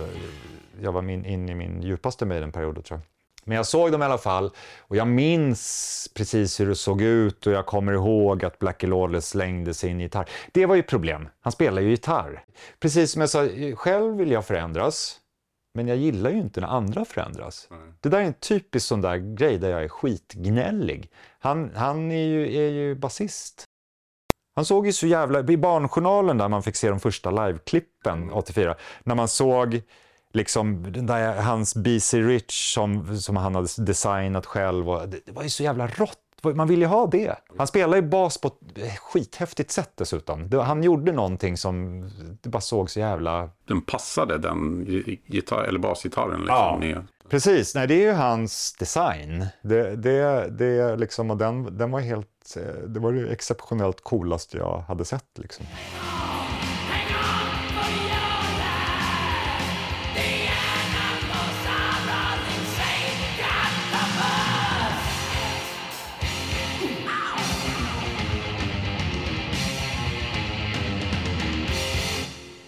jag 0.82 0.92
var 0.92 1.02
min, 1.02 1.24
in 1.24 1.48
i 1.48 1.54
min 1.54 1.82
djupaste 1.82 2.26
Maiden-period 2.26 2.84
tror 2.84 2.98
jag. 2.98 3.06
Men 3.44 3.56
jag 3.56 3.66
såg 3.66 3.92
dem 3.92 4.02
i 4.02 4.04
alla 4.04 4.18
fall 4.18 4.50
och 4.78 4.96
jag 4.96 5.08
minns 5.08 6.08
precis 6.14 6.60
hur 6.60 6.66
det 6.66 6.74
såg 6.74 7.02
ut 7.02 7.46
och 7.46 7.52
jag 7.52 7.66
kommer 7.66 7.92
ihåg 7.92 8.44
att 8.44 8.58
Blackie 8.58 8.88
Lawless 8.88 9.28
slängde 9.28 9.74
sin 9.74 10.00
gitarr. 10.00 10.28
Det 10.52 10.66
var 10.66 10.74
ju 10.74 10.82
problem. 10.82 11.28
Han 11.40 11.52
spelar 11.52 11.82
ju 11.82 11.90
gitarr. 11.90 12.44
Precis 12.80 13.12
som 13.12 13.20
jag 13.20 13.30
sa, 13.30 13.48
själv 13.74 14.16
vill 14.16 14.30
jag 14.30 14.46
förändras. 14.46 15.16
Men 15.74 15.88
jag 15.88 15.96
gillar 15.96 16.30
ju 16.30 16.38
inte 16.38 16.60
när 16.60 16.68
andra 16.68 17.04
förändras. 17.04 17.68
Det 18.00 18.08
där 18.08 18.20
är 18.20 18.24
en 18.24 18.34
typisk 18.34 18.86
sån 18.86 19.00
där 19.00 19.16
grej 19.16 19.58
där 19.58 19.70
jag 19.70 19.84
är 19.84 19.88
skitgnällig. 19.88 21.10
Han, 21.38 21.70
han 21.74 22.12
är 22.12 22.24
ju, 22.24 22.56
är 22.56 22.70
ju 22.70 22.94
basist. 22.94 23.64
Han 24.54 24.64
såg 24.64 24.86
ju 24.86 24.92
så 24.92 25.06
jävla... 25.06 25.40
I 25.40 25.56
Barnjournalen 25.56 26.38
där 26.38 26.48
man 26.48 26.62
fick 26.62 26.76
se 26.76 26.88
de 26.90 27.00
första 27.00 27.30
liveklippen 27.30 28.30
84, 28.32 28.74
när 29.04 29.14
man 29.14 29.28
såg 29.28 29.82
liksom 30.32 30.92
där, 31.06 31.40
hans 31.42 31.74
BC 31.76 32.20
Rich 32.22 32.74
som, 32.74 33.16
som 33.18 33.36
han 33.36 33.54
hade 33.54 33.68
designat 33.78 34.46
själv. 34.46 34.90
Och 34.90 35.08
det, 35.08 35.20
det 35.26 35.32
var 35.32 35.42
ju 35.42 35.48
så 35.48 35.62
jävla 35.62 35.86
rått. 35.86 36.18
Man 36.54 36.68
ville 36.68 36.84
ju 36.84 36.88
ha 36.88 37.06
det. 37.06 37.36
Han 37.58 37.66
spelar 37.66 37.96
ju 37.96 38.02
bas 38.02 38.38
på 38.40 38.48
ett 38.48 38.98
skithäftigt 38.98 39.70
sätt 39.70 39.90
dessutom. 39.94 40.50
Han 40.52 40.82
gjorde 40.82 41.12
någonting 41.12 41.56
som 41.56 42.02
det 42.42 42.48
bara 42.48 42.60
såg 42.60 42.90
så 42.90 43.00
jävla... 43.00 43.50
Den 43.68 43.82
passade 43.82 44.38
den 44.38 44.86
gi- 44.86 45.20
gitarr, 45.26 45.64
eller 45.64 45.78
basgitarren. 45.78 46.40
Liksom, 46.40 46.82
Ja. 46.90 47.02
Precis, 47.28 47.74
nej 47.74 47.86
det 47.86 47.94
är 47.94 48.06
ju 48.06 48.12
hans 48.12 48.76
design. 48.78 49.46
Det, 49.62 49.96
det, 49.96 50.48
det 50.50 50.96
liksom, 50.96 51.30
och 51.30 51.36
den, 51.36 51.76
den 51.78 51.90
var 51.90 52.00
helt... 52.00 52.26
Eh, 52.56 52.74
det 52.74 53.00
var 53.00 53.12
det 53.12 53.32
exceptionellt 53.32 54.00
coolaste 54.00 54.56
jag 54.56 54.84
hade 54.88 55.04
sett 55.04 55.24
liksom. 55.34 55.66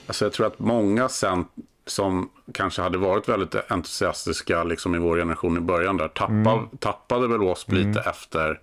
Alltså 0.07 0.24
jag 0.24 0.33
tror 0.33 0.47
att 0.47 0.59
många 0.59 1.09
sen 1.09 1.45
som 1.87 2.28
kanske 2.55 2.83
hade 2.83 2.99
varit 2.99 3.28
väldigt 3.28 3.55
entusiastiska 3.70 4.64
liksom 4.64 4.95
i 4.95 4.99
vår 4.99 5.16
generation 5.16 5.57
i 5.57 5.61
början 5.61 5.97
där 5.97 6.09
tappade, 6.09 6.43
tappade 6.78 7.28
väl 7.28 7.39
Wasp 7.41 7.72
lite 7.72 8.01
efter 8.01 8.61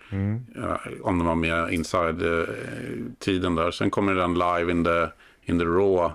eh, 0.58 0.76
om 1.02 1.18
de 1.18 1.28
var 1.28 1.36
med 1.36 1.74
inside-tiden 1.74 3.56
där. 3.56 3.72
Sen 3.72 3.90
kommer 3.90 4.14
den 4.16 4.34
live 4.34 4.72
in 4.72 4.84
the, 4.84 5.08
in 5.52 5.60
the 5.60 5.66
raw. 5.66 6.14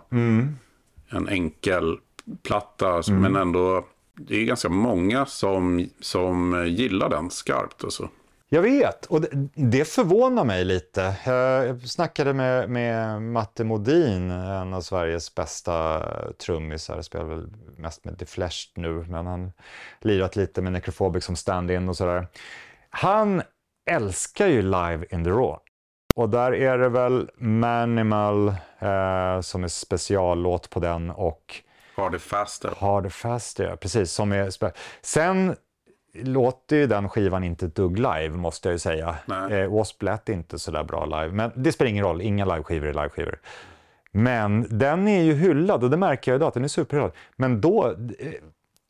En 1.09 1.29
enkel 1.29 1.97
platta 2.43 3.03
som- 3.03 3.15
men 3.23 3.37
ändå 3.37 3.85
det 4.15 4.37
är 4.37 4.45
ganska 4.45 4.69
många 4.69 5.27
som, 5.27 5.89
som 6.01 6.65
gillar 6.69 7.09
den 7.09 7.31
skarpt. 7.31 7.85
Alltså. 7.85 8.09
Jag 8.55 8.63
vet, 8.63 9.07
och 9.07 9.21
det, 9.21 9.29
det 9.55 9.85
förvånar 9.85 10.45
mig 10.45 10.65
lite. 10.65 11.15
Jag 11.25 11.89
snackade 11.89 12.33
med, 12.33 12.71
med 12.71 13.23
Matte 13.23 13.65
Modin, 13.65 14.31
en 14.31 14.75
av 14.75 14.81
Sveriges 14.81 15.35
bästa 15.35 16.03
trummisar. 16.33 17.03
Spelar 17.03 17.25
väl 17.25 17.49
mest 17.77 18.05
med 18.05 18.19
The 18.19 18.27
Flesh 18.27 18.59
nu, 18.75 19.05
men 19.09 19.27
han 19.27 19.53
lirat 20.01 20.37
lite 20.37 20.63
med 20.63 20.73
Necrophobic 20.73 21.25
som 21.25 21.37
stand-in 21.37 21.89
och 21.89 21.97
sådär. 21.97 22.27
Han 22.91 23.43
älskar 23.91 24.47
ju 24.47 24.63
Live 24.63 25.07
in 25.11 25.25
the 25.25 25.31
Raw. 25.31 25.59
Och 26.15 26.29
där 26.29 26.55
är 26.55 26.79
det 26.79 26.89
väl 26.89 27.31
Manimal 27.37 28.49
eh, 28.79 29.41
som 29.41 29.65
är 29.65 29.69
speciallåt 29.69 30.71
på 30.71 30.81
den 30.81 31.11
och 31.11 31.63
Harder 31.97 32.19
Faster. 32.19 32.73
Harder 32.79 33.11
Faster, 33.11 33.65
ja, 33.65 33.77
precis. 33.77 34.13
Som 34.13 34.33
är 34.33 34.73
Sen 35.03 35.57
låter 36.15 36.77
ju 36.77 36.87
den 36.87 37.09
skivan 37.09 37.45
inte 37.45 37.67
ett 37.67 37.75
dugg 37.75 37.99
live, 37.99 38.29
måste 38.29 38.69
jag 38.69 38.73
ju 38.73 38.79
säga. 38.79 39.17
Nej. 39.27 39.53
Eh, 39.53 39.69
Wasp 39.69 40.03
lät 40.03 40.29
inte 40.29 40.59
så 40.59 40.71
där 40.71 40.85
bra 40.85 41.05
live, 41.05 41.33
men 41.33 41.53
det 41.55 41.73
spelar 41.73 41.91
ingen 41.91 42.05
roll. 42.05 42.21
Inga 42.21 42.45
liveskivor 42.45 42.89
är 42.89 42.95
liveskivor. 42.95 43.41
Men 44.11 44.67
den 44.79 45.09
är 45.09 45.23
ju 45.23 45.35
hyllad 45.35 45.85
och 45.85 45.91
det 45.91 45.97
märker 45.97 46.33
jag 46.33 46.39
idag 46.39 46.49
att 46.49 46.55
den 46.55 46.65
är 46.65 46.69
superhyllad. 46.69 47.13
Men 47.37 47.61
då, 47.61 47.91
eh, 48.19 48.33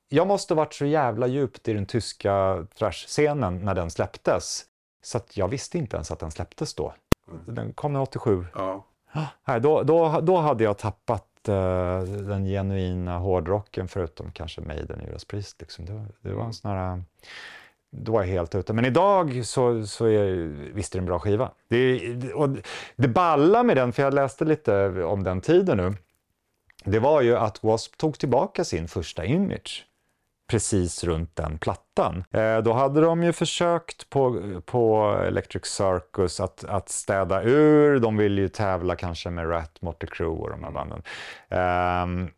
jag 0.09 0.27
måste 0.27 0.55
ha 0.55 0.57
varit 0.57 0.75
så 0.75 0.87
jävla 0.87 1.27
djupt 1.27 1.69
i 1.69 1.73
den 1.73 1.87
tyska 1.87 2.67
thrash-scenen 2.79 3.65
när 3.65 3.75
den 3.75 3.91
släpptes. 3.91 4.65
Så 5.03 5.19
att 5.19 5.37
jag 5.37 5.49
visste 5.49 5.79
inte 5.79 5.97
ens 5.97 6.11
att 6.11 6.19
den 6.19 6.31
släpptes 6.31 6.75
då. 6.75 6.95
Den 7.47 7.73
kom 7.73 7.97
87. 7.97 8.47
Ja. 8.55 8.85
Nej, 9.45 9.61
då, 9.61 9.83
då, 9.83 10.21
då 10.21 10.37
hade 10.37 10.65
jag 10.65 10.79
tappat 10.79 11.27
eh, 11.49 12.01
den 12.03 12.45
genuina 12.45 13.19
hårdrocken 13.19 13.89
förutom 13.89 14.31
kanske 14.33 14.61
Maiden 14.61 15.01
och 15.01 15.07
Judas 15.07 15.25
Priest. 15.25 15.61
Liksom. 15.61 15.85
Det, 15.85 15.93
var- 15.93 16.07
det 16.21 16.33
var 16.35 16.45
en 16.45 16.53
sån 16.53 16.71
här... 16.71 17.03
Då 17.97 18.13
var 18.13 18.21
jag 18.23 18.29
helt 18.29 18.55
ute. 18.55 18.73
Men 18.73 18.85
idag 18.85 19.47
så, 19.47 19.87
så 19.87 20.07
är, 20.07 20.35
visst 20.75 20.95
är 20.95 20.99
det 20.99 21.03
en 21.03 21.07
bra 21.07 21.19
skiva. 21.19 21.51
Det, 21.69 22.33
och 22.33 22.49
det 22.97 23.09
balla 23.09 23.63
med 23.63 23.77
den, 23.77 23.93
för 23.93 24.03
jag 24.03 24.15
läste 24.15 24.45
lite 24.45 24.87
om 25.05 25.23
den 25.23 25.41
tiden 25.41 25.77
nu, 25.77 25.95
det 26.85 26.99
var 26.99 27.21
ju 27.21 27.37
att 27.37 27.55
W.A.S.P. 27.63 27.97
tog 27.97 28.19
tillbaka 28.19 28.65
sin 28.65 28.89
första 28.89 29.25
image 29.25 29.87
precis 30.51 31.05
runt 31.05 31.37
den 31.37 31.59
plattan. 31.59 31.84
Eh, 32.31 32.59
då 32.59 32.73
hade 32.73 33.01
de 33.01 33.23
ju 33.23 33.33
försökt 33.33 34.11
på, 34.11 34.41
på 34.67 35.17
Electric 35.27 35.65
Circus 35.65 36.41
att, 36.41 36.65
att 36.65 36.89
städa 36.89 37.43
ur. 37.43 37.99
De 37.99 38.17
ville 38.17 38.41
ju 38.41 38.49
tävla 38.49 38.97
kanske 38.97 39.31
med 39.31 39.51
Rat, 39.51 39.83
Motley 39.83 40.09
Crue 40.11 40.29
och 40.29 40.51
de 40.51 40.65
här 40.65 40.71
banden. 40.71 41.03
Ehm, 41.49 42.29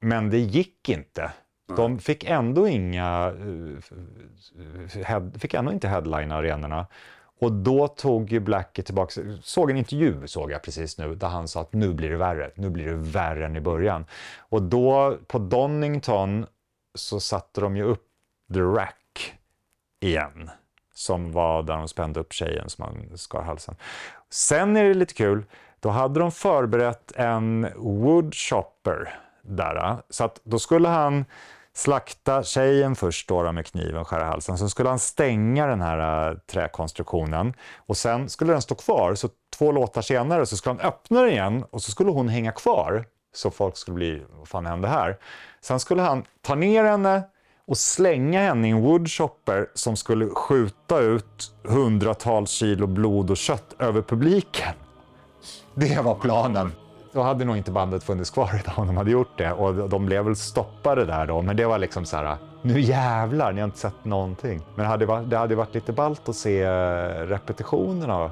men 0.00 0.30
det 0.30 0.38
gick 0.38 0.88
inte. 0.88 1.32
De 1.76 1.98
fick 1.98 2.24
ändå 2.24 2.68
inga, 2.68 3.32
eh, 5.06 5.22
fick 5.38 5.54
ändå 5.54 5.72
inte 5.72 5.88
headline 5.88 6.32
arenorna. 6.32 6.86
Och 7.40 7.52
då 7.52 7.88
tog 7.88 8.32
ju 8.32 8.40
Blackie 8.40 8.84
tillbaka, 8.84 9.20
såg 9.42 9.70
en 9.70 9.76
intervju 9.76 10.26
såg 10.26 10.50
jag 10.50 10.62
precis 10.62 10.98
nu, 10.98 11.14
där 11.14 11.28
han 11.28 11.48
sa 11.48 11.60
att 11.60 11.72
nu 11.72 11.94
blir 11.94 12.10
det 12.10 12.16
värre, 12.16 12.50
nu 12.54 12.70
blir 12.70 12.86
det 12.86 12.94
värre 12.94 13.46
än 13.46 13.56
i 13.56 13.60
början. 13.60 14.04
Och 14.38 14.62
då 14.62 15.18
på 15.26 15.38
Donington 15.38 16.46
så 16.94 17.20
satte 17.20 17.60
de 17.60 17.76
ju 17.76 17.82
upp 17.82 18.11
The 18.52 18.60
Rack 18.60 19.34
igen. 20.00 20.50
Som 20.94 21.32
var 21.32 21.62
där 21.62 21.76
de 21.76 21.88
spände 21.88 22.20
upp 22.20 22.32
tjejen 22.32 22.68
som 22.68 22.84
man 22.84 23.18
skar 23.18 23.42
halsen. 23.42 23.76
Sen 24.30 24.76
är 24.76 24.84
det 24.84 24.94
lite 24.94 25.14
kul, 25.14 25.44
då 25.80 25.88
hade 25.88 26.20
de 26.20 26.32
förberett 26.32 27.12
en 27.16 27.68
woodchopper 27.76 29.14
där. 29.42 29.76
Eh. 29.76 29.96
Så 30.08 30.24
att 30.24 30.40
då 30.44 30.58
skulle 30.58 30.88
han 30.88 31.24
slakta 31.74 32.42
tjejen 32.42 32.96
först 32.96 33.28
då, 33.28 33.42
då 33.42 33.52
med 33.52 33.66
kniven, 33.66 34.04
skära 34.04 34.24
halsen. 34.24 34.58
Sen 34.58 34.70
skulle 34.70 34.88
han 34.88 34.98
stänga 34.98 35.66
den 35.66 35.80
här 35.80 36.30
äh, 36.30 36.38
träkonstruktionen 36.38 37.54
och 37.76 37.96
sen 37.96 38.28
skulle 38.28 38.52
den 38.52 38.62
stå 38.62 38.74
kvar. 38.74 39.14
Så 39.14 39.28
två 39.56 39.72
låtar 39.72 40.02
senare 40.02 40.46
så 40.46 40.56
skulle 40.56 40.74
han 40.74 40.86
öppna 40.86 41.20
den 41.20 41.30
igen 41.30 41.64
och 41.70 41.82
så 41.82 41.90
skulle 41.90 42.10
hon 42.10 42.28
hänga 42.28 42.52
kvar. 42.52 43.04
Så 43.34 43.50
folk 43.50 43.76
skulle 43.76 43.94
bli, 43.94 44.22
vad 44.30 44.48
fan 44.48 44.66
hände 44.66 44.88
här? 44.88 45.18
Sen 45.60 45.80
skulle 45.80 46.02
han 46.02 46.24
ta 46.40 46.54
ner 46.54 46.84
henne 46.84 47.22
och 47.66 47.78
slänga 47.78 48.40
henne 48.40 48.68
i 48.68 48.70
en 48.70 48.82
woodchopper 48.82 49.66
som 49.74 49.96
skulle 49.96 50.28
skjuta 50.28 50.98
ut 50.98 51.54
hundratals 51.64 52.50
kilo 52.50 52.86
blod 52.86 53.30
och 53.30 53.36
kött 53.36 53.74
över 53.78 54.02
publiken. 54.02 54.74
Det 55.74 56.00
var 56.04 56.14
planen. 56.14 56.72
Då 57.12 57.22
hade 57.22 57.44
nog 57.44 57.56
inte 57.56 57.70
bandet 57.70 58.04
funnits 58.04 58.30
kvar 58.30 58.50
idag 58.60 58.78
om 58.78 58.86
de 58.86 58.96
hade 58.96 59.10
gjort 59.10 59.38
det. 59.38 59.52
Och 59.52 59.88
de 59.88 60.06
blev 60.06 60.24
väl 60.24 60.36
stoppade 60.36 61.04
där 61.04 61.26
då. 61.26 61.42
Men 61.42 61.56
det 61.56 61.64
var 61.66 61.78
liksom 61.78 62.04
så 62.04 62.16
här, 62.16 62.36
nu 62.62 62.80
jävlar, 62.80 63.52
ni 63.52 63.60
har 63.60 63.66
inte 63.66 63.78
sett 63.78 64.04
någonting. 64.04 64.62
Men 64.74 64.84
det 64.84 64.88
hade 64.88 65.06
varit, 65.06 65.30
det 65.30 65.38
hade 65.38 65.54
varit 65.54 65.74
lite 65.74 65.92
ballt 65.92 66.28
att 66.28 66.36
se 66.36 66.62
eh, 66.62 66.68
repetitionerna. 67.26 68.30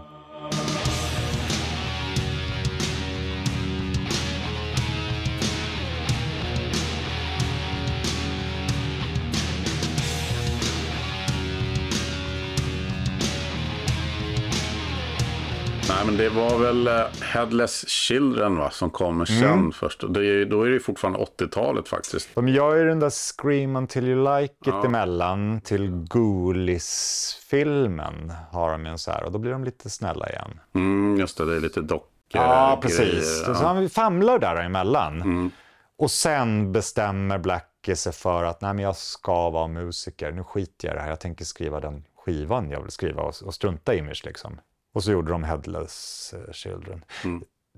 Det 16.21 16.29
var 16.29 16.59
väl 16.59 16.87
eh, 16.87 17.03
Headless 17.23 17.89
Children 17.89 18.57
va, 18.57 18.71
som 18.71 18.91
kommer 18.91 19.25
sen 19.25 19.45
Mm. 19.45 19.73
först. 19.73 20.05
Det 20.15 20.27
är, 20.27 20.45
då 20.45 20.63
är 20.63 20.67
det 20.67 20.73
ju 20.73 20.81
fortfarande 20.81 21.19
80-talet 21.19 21.89
faktiskt. 21.89 22.29
De 22.35 22.49
gör 22.49 22.77
ju 22.77 22.85
den 22.85 23.01
där 23.01 23.11
Scream 23.11 23.77
Until 23.77 24.09
You 24.09 24.41
Like 24.41 24.53
It 24.55 24.59
Ja. 24.67 24.85
emellan 24.85 25.61
till 25.61 25.91
Ghoulies-filmen. 25.91 28.33
Har 28.53 28.71
de 28.73 28.85
ju 28.87 28.91
en 28.91 28.99
så 28.99 29.11
här, 29.11 29.25
och 29.25 29.33
då 29.33 29.39
blir 29.39 29.53
de 29.53 29.65
lite 29.65 29.91
snälla 29.91 30.29
igen. 30.29 30.61
Mm, 30.75 31.21
just 31.21 31.39
det, 31.39 31.45
det 31.45 31.57
är 31.57 31.61
lite 31.61 31.81
dockor. 31.81 32.07
Ja, 32.33 32.81
grejer, 32.83 32.99
precis. 33.13 33.45
ja. 33.47 33.55
Så 33.55 33.65
han 33.65 33.91
famlar 33.91 34.39
där 34.39 34.57
emellan. 34.57 35.51
Och 35.99 36.11
sen 36.11 36.73
bestämmer 36.73 37.39
Blackie 37.39 37.97
sig 37.97 38.13
för 38.13 38.45
att 38.45 38.61
Nej, 38.61 38.75
men 38.75 38.85
jag 38.85 38.97
ska 38.97 39.51
vara 39.51 39.67
musiker. 39.69 40.33
Nu 40.33 40.45
skiter 40.45 40.89
jag 40.89 40.95
i 40.95 40.97
det 40.97 41.03
här. 41.03 41.09
Jag 41.11 41.21
tänker 41.21 41.45
skriva 41.45 41.81
den 41.81 42.05
skivan 42.25 42.71
jag 42.71 42.81
vill 42.83 42.91
skriva 42.91 43.23
och, 43.23 43.35
och 43.45 43.55
strunta 43.55 43.95
i 43.95 43.99
Image 43.99 44.23
liksom. 44.25 44.61
Och 44.95 45.05
så 45.05 45.13
gjorde 45.13 45.33
de 45.33 45.45
Headless 45.45 46.35
eh, 46.37 46.53
Children. 46.53 47.05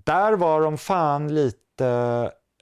Där 0.05 0.33
var 0.33 0.61
de 0.61 0.79
fan 0.79 1.35
lite... 1.35 1.87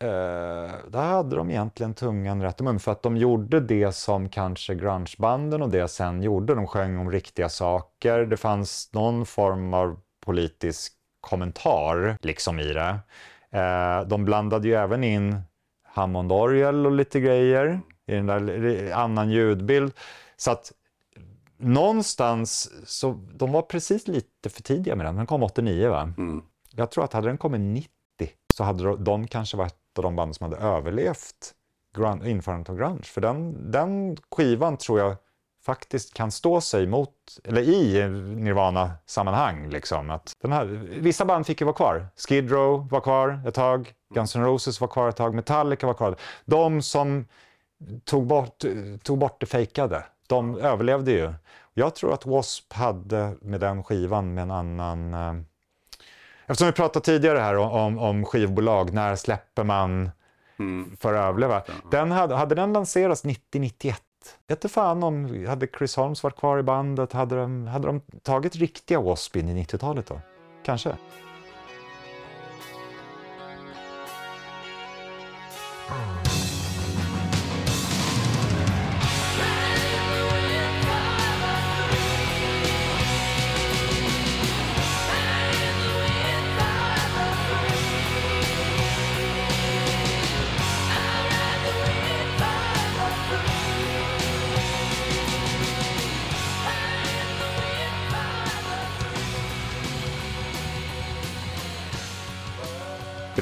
Eh, 0.01 0.73
där 0.89 1.03
hade 1.03 1.37
de 1.37 1.51
egentligen 1.51 1.95
tungan 1.95 2.43
rätt 2.43 2.61
i 2.61 2.65
mun. 2.65 2.81
För 2.81 2.93
att 2.93 3.03
de 3.03 3.17
gjorde 3.17 3.61
det 3.61 3.93
som 3.93 4.29
kanske 4.29 4.75
grungebanden 4.75 5.63
och 5.63 5.71
det 5.71 5.89
sen 5.89 6.23
gjorde. 6.23 6.55
De 6.55 6.67
sjöng 6.67 6.99
om 6.99 7.11
riktiga 7.11 7.49
saker. 7.49 8.19
Det 8.19 8.37
fanns 8.37 8.91
någon 8.93 9.27
form 9.27 9.75
av 9.75 10.01
politisk 10.25 10.93
kommentar 11.21 12.17
liksom 12.21 12.61
i 12.61 12.73
det. 12.73 12.99
Eh, 13.51 14.01
de 14.07 14.25
blandade 14.25 14.69
ju 14.69 14.75
även 14.75 15.05
in 15.05 15.41
Hammondorgel 15.85 16.87
och 16.87 16.93
lite 16.93 17.21
grejer 17.21 17.81
i 18.07 18.15
den 18.15 18.27
där 18.27 18.93
annan 18.93 19.31
ljudbild. 19.31 19.93
Så 20.37 20.51
att 20.51 20.73
någonstans 21.61 22.71
så 22.87 23.13
de 23.35 23.53
var 23.53 23.63
precis 23.63 24.09
lite 24.09 24.51
för 24.51 24.63
tidiga 24.63 24.97
med 24.97 25.07
den. 25.07 25.17
Den 25.17 25.27
kom 25.27 25.43
89 25.43 25.91
va? 25.91 26.13
Jag 26.77 26.91
tror 26.91 27.05
att 27.05 27.13
hade 27.13 27.29
den 27.29 27.39
kommit 27.39 27.61
90 27.61 27.91
så 28.55 28.65
hade 28.65 28.85
de- 28.85 29.05
de 29.05 29.27
kanske 29.27 29.57
varit 29.57 29.75
av 29.99 30.03
de 30.03 30.17
band 30.17 30.37
som 30.37 30.45
hade 30.53 30.63
överlevt 30.67 31.55
införandet 32.25 32.71
av 32.71 32.77
grunge. 32.77 33.03
För 33.03 33.21
den, 33.21 33.71
den 33.71 34.17
skivan 34.31 34.77
tror 34.77 34.99
jag 35.01 35.17
faktiskt 35.65 36.15
kan 36.15 36.31
stå 36.31 36.61
sig 36.61 36.87
mot, 36.87 37.13
eller 37.45 37.63
i 37.63 38.09
Nirvana-sammanhang. 38.37 39.69
Liksom. 39.71 40.11
Att 40.11 40.33
den 40.43 40.53
här, 40.53 40.65
vissa 41.01 41.25
band 41.25 41.47
fick 41.47 41.61
ju 41.61 41.65
vara 41.65 41.77
kvar. 41.77 42.07
Skid 42.29 42.51
Row 42.51 42.89
var 42.91 43.01
kvar 43.01 43.41
ett 43.47 43.55
tag, 43.55 43.93
Guns 44.15 44.37
N' 44.37 44.45
Roses 44.45 44.81
var 44.81 44.89
kvar 44.89 45.09
ett 45.09 45.17
tag, 45.17 45.35
Metallica 45.35 45.87
var 45.87 45.95
kvar. 45.95 46.17
De 46.45 46.83
som 46.83 47.25
tog 48.05 48.27
bort, 48.27 48.65
tog 49.03 49.19
bort 49.19 49.41
det 49.41 49.47
fejkade, 49.47 50.05
de 50.31 50.59
överlevde 50.59 51.13
ju. 51.13 51.33
Jag 51.75 51.95
tror 51.95 52.15
att 52.15 52.21
W.A.S.P. 52.21 52.77
hade 52.77 53.35
med 53.41 53.61
den 53.61 53.85
skivan 53.85 54.35
med 54.35 54.43
en 54.43 54.51
annan... 54.51 55.15
Eh, 55.15 55.35
eftersom 56.47 56.67
vi 56.67 56.73
pratade 56.73 57.05
tidigare 57.05 57.39
här 57.39 57.57
om, 57.57 57.99
om, 57.99 58.25
skivbolag, 58.25 58.93
när 58.93 59.17
släpper 59.17 59.65
man 59.65 60.11
för 60.99 61.15
att 61.15 61.29
överleva? 61.29 61.63
Den 61.91 62.11
hade, 62.11 62.35
hade 62.35 62.55
den 62.55 62.73
lanserats 62.73 63.25
90-91? 63.25 63.95
Vet 64.47 64.59
inte 64.59 64.69
fan 64.69 65.03
om, 65.03 65.47
hade 65.47 65.67
Chris 65.79 65.97
Holmes 65.97 66.23
varit 66.23 66.37
kvar 66.37 66.59
i 66.59 66.63
bandet? 66.63 67.13
Hade 67.13 67.37
de, 67.37 67.67
hade 67.67 67.87
de 67.87 68.01
tagit 68.23 68.57
riktiga 68.57 68.99
W.A.S.P. 68.99 69.41
in 69.41 69.49
i 69.49 69.65
90-talet 69.65 70.07
då? 70.07 70.21
Kanske. 70.65 70.97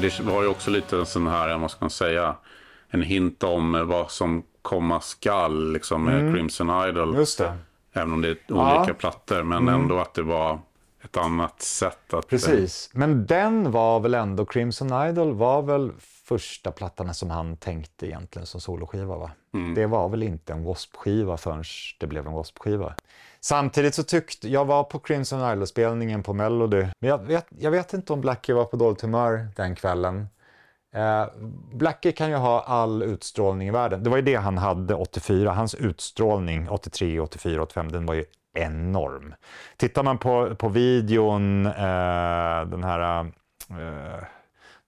För 0.00 0.24
det 0.24 0.30
var 0.30 0.42
ju 0.42 0.48
också 0.48 0.70
lite 0.70 0.96
en 0.96 1.06
sån 1.06 1.26
här, 1.26 1.58
vad 1.58 1.70
ska 1.70 1.78
man 1.80 1.90
säga, 1.90 2.36
en 2.88 3.02
hint 3.02 3.42
om 3.42 3.88
vad 3.88 4.10
som 4.10 4.42
komma 4.62 5.00
skall 5.00 5.72
liksom, 5.72 6.04
med 6.04 6.34
Crimson 6.34 6.88
Idol. 6.88 7.16
Just 7.16 7.38
det. 7.38 7.58
Även 7.92 8.12
om 8.12 8.22
det 8.22 8.28
är 8.28 8.32
olika 8.32 8.48
Ja. 8.48 8.84
Mm. 8.84 8.94
plattor, 8.94 9.42
men 9.42 9.68
ändå 9.68 9.98
att 9.98 10.14
det 10.14 10.22
var 10.22 10.58
ett 11.04 11.16
annat 11.16 11.62
sätt 11.62 12.14
att... 12.14 12.28
Precis, 12.28 12.90
men 12.92 13.26
den 13.26 13.72
var 13.72 14.00
väl 14.00 14.14
ändå, 14.14 14.46
Crimson 14.46 15.08
Idol 15.08 15.34
var 15.34 15.62
väl 15.62 15.92
första 16.24 16.72
plattan 16.72 17.14
som 17.14 17.30
han 17.30 17.56
tänkte 17.56 18.06
egentligen 18.06 18.46
som 18.46 18.60
soloskiva 18.60 19.16
va? 19.16 19.30
Det 19.74 19.86
var 19.86 20.08
väl 20.08 20.22
inte 20.22 20.52
en 20.52 20.58
W.A.S.P-skiva 20.58 21.36
förrän 21.36 21.64
det 22.00 22.06
blev 22.06 22.26
en 22.26 22.32
W.A.S.P-skiva. 22.32 22.94
Samtidigt 23.40 23.94
så 23.94 24.02
tyckte, 24.02 24.48
jag 24.48 24.64
var 24.64 24.84
på 24.84 24.98
Crimson 24.98 25.52
Idol-spelningen 25.52 26.22
på 26.22 26.32
Melody, 26.32 26.86
men 27.00 27.10
jag 27.10 27.18
vet, 27.18 27.46
jag 27.58 27.70
vet 27.70 27.92
inte 27.92 28.12
om 28.12 28.20
Blackie 28.20 28.54
var 28.54 28.64
på 28.64 28.76
dåligt 28.76 29.00
humör 29.00 29.48
den 29.56 29.74
kvällen. 29.74 30.28
Eh, 30.94 31.26
Blackie 31.72 32.12
kan 32.12 32.30
ju 32.30 32.36
ha 32.36 32.60
all 32.60 33.02
utstrålning 33.02 33.68
i 33.68 33.70
världen. 33.70 34.04
Det 34.04 34.10
var 34.10 34.16
ju 34.16 34.22
det 34.22 34.34
han 34.34 34.58
hade 34.58 34.94
84. 34.94 35.52
Hans 35.52 35.74
utstrålning 35.74 36.68
83, 36.68 37.20
84, 37.20 37.62
85, 37.62 37.92
den 37.92 38.06
var 38.06 38.14
ju 38.14 38.24
enorm. 38.54 39.34
Tittar 39.76 40.02
man 40.02 40.18
på, 40.18 40.54
på 40.54 40.68
videon, 40.68 41.66
eh, 41.66 42.62
den 42.66 42.84
här... 42.84 43.20
Eh, 43.70 44.24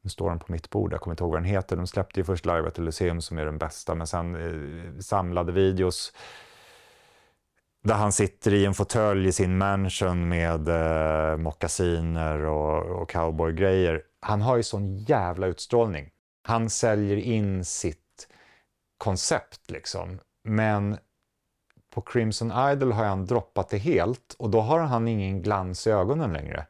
nu 0.03 0.11
står 0.11 0.31
den 0.31 0.39
på 0.39 0.53
mitt 0.53 0.71
bord, 0.71 0.93
jag 0.93 1.01
kommer 1.01 1.13
inte 1.13 1.25
ihåg 1.25 1.33
vad 1.33 1.43
den 1.43 1.51
heter. 1.51 1.77
De 1.77 1.87
släppte 1.87 2.21
ju 2.21 2.25
först 2.25 2.47
Live 2.47 2.69
at 2.69 2.75
the 2.75 2.83
Lyceum 2.83 3.21
som 3.21 3.39
är 3.39 3.45
den 3.45 3.59
bästa, 3.59 3.95
men 3.95 4.07
sen 4.07 4.35
eh, 4.35 5.01
samlade 5.01 5.53
videos 5.53 6.13
där 7.83 7.95
han 7.95 8.13
sitter 8.13 8.55
i 8.55 8.67
en 8.67 8.75
fåtölj 8.75 9.29
i 9.29 9.33
sin 9.33 9.59
mansion 9.59 10.29
med 10.29 10.69
eh, 10.69 11.37
mockasiner 11.37 12.39
och, 12.39 13.03
och 13.03 13.11
cowboygrejer. 13.11 14.03
Han 14.21 14.41
har 14.41 14.57
ju 14.57 14.63
sån 14.63 14.97
jävla 14.97 15.47
utstrålning. 15.47 16.11
Han 16.49 16.71
säljer 16.71 17.17
in 17.17 17.65
sitt 17.65 18.29
koncept 18.99 19.71
liksom. 19.71 20.19
Men 20.45 20.97
på 21.95 22.01
Crimson 22.01 22.53
Idol 22.71 22.93
har 22.93 23.05
han 23.05 23.27
droppat 23.27 23.69
det 23.69 23.79
helt 23.79 24.37
och 24.39 24.51
då 24.51 24.61
har 24.61 24.81
han 24.81 25.09
ingen 25.09 25.43
glans 25.43 25.87
i 25.87 25.91
ögonen 25.91 26.33
längre. 26.33 26.67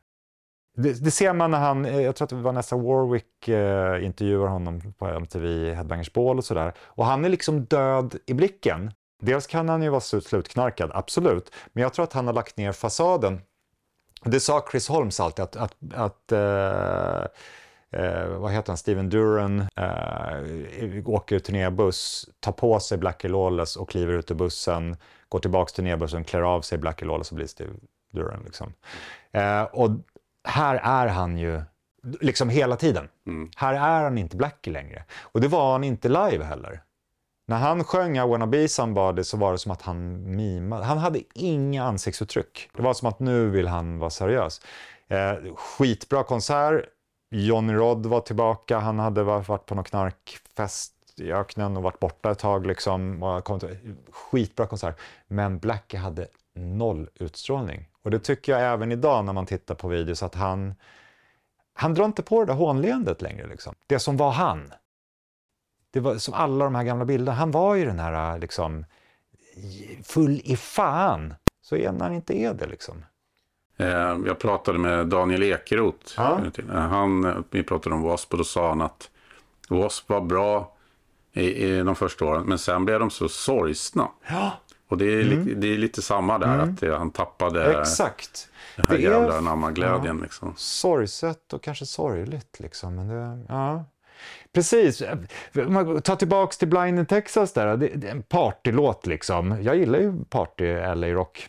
Det, 0.76 1.04
det 1.04 1.10
ser 1.10 1.32
man 1.32 1.50
när 1.50 1.58
han, 1.58 1.84
eh, 1.84 2.00
jag 2.00 2.16
tror 2.16 2.24
att 2.24 2.30
det 2.30 2.36
var 2.36 2.82
Warwick 2.82 3.48
eh, 3.48 4.04
intervjuar 4.04 4.46
honom 4.46 4.92
på 4.98 5.06
MTV 5.06 5.74
Headbangers 5.74 6.12
Ball 6.12 6.38
och 6.38 6.44
sådär. 6.44 6.72
Och 6.78 7.04
han 7.04 7.24
är 7.24 7.28
liksom 7.28 7.64
död 7.64 8.16
i 8.26 8.34
blicken. 8.34 8.92
Dels 9.20 9.46
kan 9.46 9.68
han 9.68 9.82
ju 9.82 9.88
vara 9.88 10.00
slut- 10.00 10.26
slutknarkad, 10.26 10.90
absolut. 10.94 11.52
Men 11.72 11.82
jag 11.82 11.92
tror 11.92 12.04
att 12.04 12.12
han 12.12 12.26
har 12.26 12.34
lagt 12.34 12.56
ner 12.56 12.72
fasaden. 12.72 13.40
Det 14.24 14.40
sa 14.40 14.66
Chris 14.70 14.88
Holmes 14.88 15.20
alltid 15.20 15.42
att, 15.42 15.56
att, 15.56 15.76
att 15.94 16.32
eh, 16.32 17.24
eh, 18.02 18.26
vad 18.28 18.52
heter 18.52 18.68
han, 18.68 18.76
Steven 18.76 19.08
Duran 19.08 19.60
eh, 19.76 21.08
åker 21.08 21.38
turnébuss, 21.38 22.28
tar 22.40 22.52
på 22.52 22.80
sig 22.80 22.98
Blackie 22.98 23.30
Lawless 23.30 23.76
och 23.76 23.90
kliver 23.90 24.12
ut 24.12 24.30
ur 24.30 24.34
bussen, 24.34 24.96
går 25.28 25.38
tillbaks 25.38 25.72
till 25.72 25.84
turnébussen, 25.84 26.24
klär 26.24 26.42
av 26.42 26.62
sig 26.62 26.78
Blackie 26.78 27.08
Lawless 27.08 27.30
och 27.30 27.36
blir 27.36 27.46
Steve 27.46 27.70
Duran. 28.12 28.42
Liksom. 28.44 28.72
Eh, 29.32 29.62
och 29.62 29.90
här 30.44 30.74
är 30.74 31.06
han 31.06 31.38
ju 31.38 31.62
Liksom 32.20 32.48
hela 32.48 32.76
tiden. 32.76 33.08
Här 33.56 33.74
är 33.74 34.04
han 34.04 34.18
inte 34.18 34.36
Blackie 34.36 34.72
längre. 34.72 35.04
Och 35.22 35.40
det 35.40 35.48
var 35.48 35.72
han 35.72 35.84
inte 35.84 36.08
live 36.08 36.44
heller. 36.44 36.82
När 37.50 37.58
han 37.58 37.84
sjöng 37.84 38.16
I 38.16 38.20
wanna 38.20 38.46
be 38.46 38.68
somebody 38.68 39.24
så 39.24 39.36
var 39.36 39.52
det 39.52 39.58
som 39.58 39.72
att 39.72 39.82
han 39.82 40.30
mimade. 40.36 40.84
Han 40.84 40.98
hade 40.98 41.20
inga 41.34 41.84
ansiktsuttryck. 41.84 42.70
Det 42.76 42.82
var 42.82 42.94
som 42.94 43.08
att 43.08 43.20
nu 43.20 43.50
vill 43.50 43.68
han 43.68 43.98
vara 43.98 44.10
seriös. 44.10 44.60
Eh, 45.08 45.54
skitbra 45.54 46.24
konsert. 46.24 46.84
Johnny 47.30 47.72
Rod 47.72 48.06
var 48.06 48.20
tillbaka. 48.20 48.78
Han 48.78 48.98
hade 48.98 49.22
varit 49.22 49.66
på 49.66 49.74
någon 49.74 49.84
knarkfest 49.84 50.92
i 51.16 51.32
öknen 51.32 51.76
och 51.76 51.82
varit 51.82 52.00
borta 52.00 52.30
ett 52.30 52.38
tag. 52.38 52.66
Liksom, 52.66 53.22
och 53.22 53.44
kom 53.44 53.60
till, 53.60 53.96
skitbra 54.10 54.66
konsert. 54.66 55.00
Men 55.26 55.58
Blackie 55.58 56.00
hade 56.00 56.26
noll 56.54 57.08
utstrålning. 57.14 57.88
Och 58.02 58.10
det 58.10 58.18
tycker 58.18 58.52
jag 58.52 58.72
även 58.72 58.92
idag 58.92 59.24
när 59.24 59.32
man 59.32 59.46
tittar 59.46 59.74
på 59.74 59.88
videos 59.88 60.22
att 60.22 60.34
han, 60.34 60.74
han 61.74 61.94
drar 61.94 62.04
inte 62.04 62.22
på 62.22 62.40
det 62.40 62.46
där 62.46 62.54
hånleendet 62.54 63.22
längre. 63.22 63.46
Liksom. 63.46 63.74
Det 63.86 63.98
som 63.98 64.16
var 64.16 64.30
han. 64.30 64.72
Det 65.90 66.00
var 66.00 66.16
som 66.16 66.34
alla 66.34 66.64
de 66.64 66.74
här 66.74 66.84
gamla 66.84 67.04
bilderna. 67.04 67.32
Han 67.38 67.50
var 67.50 67.74
ju 67.74 67.84
den 67.84 67.98
här 67.98 68.38
liksom 68.38 68.84
full 70.04 70.40
i 70.44 70.56
fan. 70.56 71.34
Så 71.62 71.76
är 71.76 71.92
han 72.00 72.12
inte 72.14 72.38
är 72.38 72.54
det 72.54 72.66
liksom. 72.66 73.04
Eh, 73.76 73.88
Jag 74.26 74.38
pratade 74.38 74.78
med 74.78 75.06
Daniel 75.06 75.42
Ekeroth. 75.42 76.12
Ja. 76.16 76.40
Eh, 76.58 76.74
Han, 76.74 77.44
vi 77.50 77.62
pratade 77.62 77.94
om 77.94 78.02
W.A.S.P. 78.02 78.32
och 78.32 78.38
då 78.38 78.44
sa 78.44 78.68
han 78.68 78.80
att 78.80 79.10
W.A.S.P. 79.68 80.14
var 80.14 80.20
bra 80.20 80.76
i, 81.32 81.66
i 81.66 81.82
de 81.82 81.94
första 81.96 82.24
åren. 82.24 82.44
Men 82.46 82.58
sen 82.58 82.84
blev 82.84 83.00
de 83.00 83.10
så 83.10 83.28
sorgsna. 83.28 84.08
Ja, 84.28 84.52
Och 84.88 84.98
det 84.98 85.04
är, 85.04 85.22
li, 85.22 85.54
det 85.54 85.66
är 85.74 85.78
lite 85.78 86.02
samma 86.02 86.38
där. 86.38 86.58
Att 86.58 86.80
det, 86.80 86.96
han 86.98 87.10
tappade 87.10 87.80
exakt. 87.80 88.48
den 88.76 88.86
här 88.86 88.96
Det 88.98 89.04
är- 89.06 89.10
jävla 89.10 89.38
anamma-glädjen. 89.38 90.20
Liksom. 90.22 90.54
sorgset 90.56 91.52
och 91.52 91.62
kanske 91.62 91.86
sorgligt. 91.86 92.60
Liksom. 92.60 92.94
Men 92.96 93.08
det, 93.08 93.44
ja. 93.48 93.84
Precis. 94.54 94.98
Ta 94.98 96.16
tillbaka 96.16 96.16
tillbaks 96.16 96.58
till 96.58 96.68
Blind 96.68 96.98
in 96.98 97.06
Texas 97.06 97.52
där. 97.52 97.76
Det, 97.76 97.88
det 97.88 98.06
är 98.06 98.10
en 98.10 98.22
partylåt 98.22 99.06
liksom. 99.06 99.62
Jag 99.62 99.76
gillar 99.76 99.98
ju 99.98 100.24
party 100.24 100.74
LA 100.94 101.08
Rock. 101.08 101.48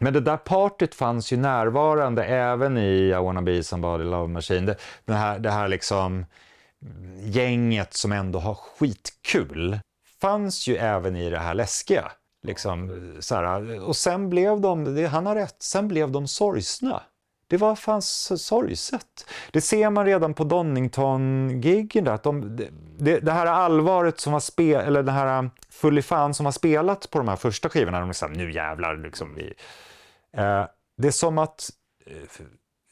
Men 0.00 0.12
det 0.12 0.20
där 0.20 0.36
partyt 0.36 0.94
fanns 0.94 1.32
ju 1.32 1.36
närvarande 1.36 2.24
även 2.24 2.78
i 2.78 3.08
I 3.08 3.12
wanna 3.12 3.42
be 3.42 3.62
somebody 3.62 4.04
love 4.04 4.28
machine. 4.28 4.66
Det, 4.66 4.76
det, 5.04 5.14
här, 5.14 5.38
det 5.38 5.50
här 5.50 5.68
liksom 5.68 6.26
gänget 7.22 7.94
som 7.94 8.12
ändå 8.12 8.38
har 8.38 8.54
skitkul 8.54 9.78
fanns 10.20 10.66
ju 10.66 10.76
även 10.76 11.16
i 11.16 11.30
det 11.30 11.38
här 11.38 11.54
läskiga. 11.54 12.12
Liksom, 12.42 13.12
så 13.20 13.34
här, 13.34 13.82
och 13.88 13.96
sen 13.96 14.30
blev 14.30 14.60
de, 14.60 14.94
det, 14.94 15.06
han 15.06 15.26
har 15.26 15.34
rätt, 15.34 15.56
sen 15.62 15.88
blev 15.88 16.10
de 16.10 16.28
sorgsna. 16.28 17.02
Det 17.48 17.56
var 17.56 17.74
fan 17.76 18.02
så 18.02 18.38
sorgset. 18.38 19.26
Det 19.52 19.60
ser 19.60 19.90
man 19.90 20.04
redan 20.06 20.34
på. 20.34 20.42
Att 20.42 22.22
de, 22.22 22.56
det- 22.98 23.20
det, 23.20 23.32
här 23.32 23.46
allvaret 23.46 24.20
som 24.20 24.32
var 24.32 24.40
spel, 24.40 24.80
eller 24.80 25.02
det 25.02 25.12
här 25.12 25.50
full 25.70 25.98
i 25.98 26.02
fan 26.02 26.34
som 26.34 26.46
har 26.46 26.52
spelat 26.52 27.10
på 27.10 27.18
de 27.18 27.28
här 27.28 27.36
första 27.36 27.68
skivorna. 27.68 28.00
De 28.00 28.08
är 28.08 28.12
så 28.12 28.26
här, 28.26 28.34
nu 28.34 28.52
jävlar 28.52 28.96
liksom. 28.96 29.34
Vi, 29.34 29.54
eh, 30.36 30.64
det 30.96 31.08
är 31.08 31.10
som 31.12 31.38
att 31.38 31.70
eh, 32.06 32.44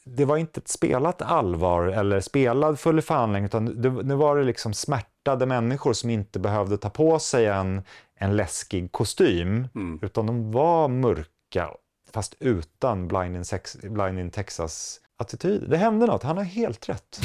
det 0.05 0.25
var 0.25 0.37
inte 0.37 0.61
ett 0.61 0.69
spelat 0.69 1.23
allvar 1.23 1.87
eller 1.87 2.21
spelad 2.21 2.79
full 2.81 2.99
i 2.99 3.03
fan 3.03 3.33
längre, 3.33 3.47
utan 3.47 3.83
det, 3.83 3.91
nu 3.91 4.15
var 4.15 4.37
det 4.37 4.45
liksom 4.45 4.75
smärtade 4.75 5.47
människor 5.47 5.93
som 5.93 6.11
inte 6.11 6.39
behövde 6.39 6.79
ta 6.79 6.91
på 6.91 7.19
sig 7.19 7.47
en, 7.47 7.83
en 8.15 8.37
läskig 8.37 8.93
kostym, 8.93 9.69
utan 10.03 10.27
de 10.27 10.53
var 10.53 10.89
mörka, 10.89 11.71
fast 12.13 12.35
utan 12.41 13.09
Blind 13.09 13.37
in, 13.37 13.45
Sex, 13.45 13.77
Blind 13.83 14.19
in 14.19 14.31
Texas-attityd. 14.31 15.71
Det 15.71 15.77
hände 15.77 16.07
något, 16.07 16.23
han 16.23 16.37
har 16.37 16.45
helt 16.45 16.89
rätt. 16.89 17.21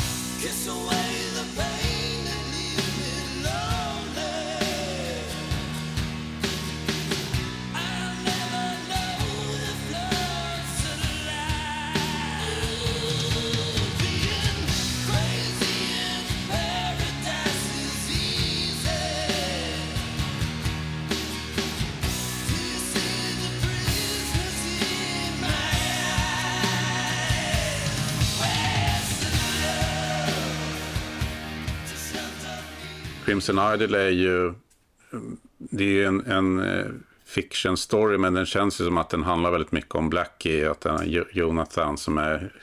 Crimson 33.42 33.74
Idol 33.74 33.96
är 33.96 34.10
ju 34.10 34.54
det 35.58 35.84
är 35.84 35.88
ju 35.88 36.06
en, 36.06 36.26
en 36.26 36.60
eh, 36.60 36.86
fiction 37.26 37.78
story 37.78 38.18
men 38.18 38.34
den 38.34 38.46
känns 38.46 38.82
ju 38.82 38.86
som 38.86 38.98
att 38.98 39.10
den 39.10 39.24
handlar 39.24 39.52
väldigt 39.52 39.72
mycket 39.72 39.96
om 39.96 40.10
Blackie. 40.10 40.72
Att 40.72 40.82
den 40.82 41.26
Jonathan 41.32 41.98
som 41.98 42.18
är 42.18 42.54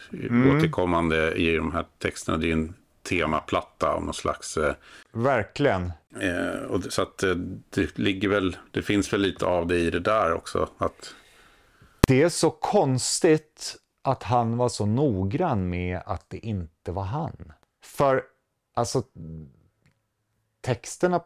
återkommande 0.56 1.32
i 1.34 1.56
de 1.56 1.72
här 1.72 1.84
texterna. 1.98 2.38
Det 2.38 2.48
är 2.48 2.52
en 2.52 2.74
temaplatta 3.02 3.92
av 3.92 4.04
någon 4.04 4.14
slags... 4.14 4.56
Eh, 4.56 4.74
Verkligen. 5.12 5.92
eh, 6.20 6.62
och 6.68 6.84
så 6.84 7.02
att 7.02 7.22
eh, 7.22 7.34
det 7.70 7.98
ligger 7.98 8.28
väl, 8.28 8.56
det 8.70 8.82
finns 8.82 9.12
väl 9.12 9.20
lite 9.20 9.46
av 9.46 9.66
det 9.66 9.78
i 9.78 9.90
det 9.90 10.00
där 10.00 10.32
också. 10.32 10.68
Att, 10.78 11.14
Det 12.06 12.22
är 12.22 12.28
så 12.28 12.50
konstigt 12.50 13.76
att 14.04 14.22
han 14.22 14.56
var 14.56 14.68
så 14.68 14.86
noggrann 14.86 15.68
med 15.68 16.00
att 16.06 16.30
det 16.30 16.38
inte 16.46 16.92
var 16.92 17.04
han. 17.04 17.52
För 17.84 18.22
alltså 18.74 19.02
texterna 20.68 21.20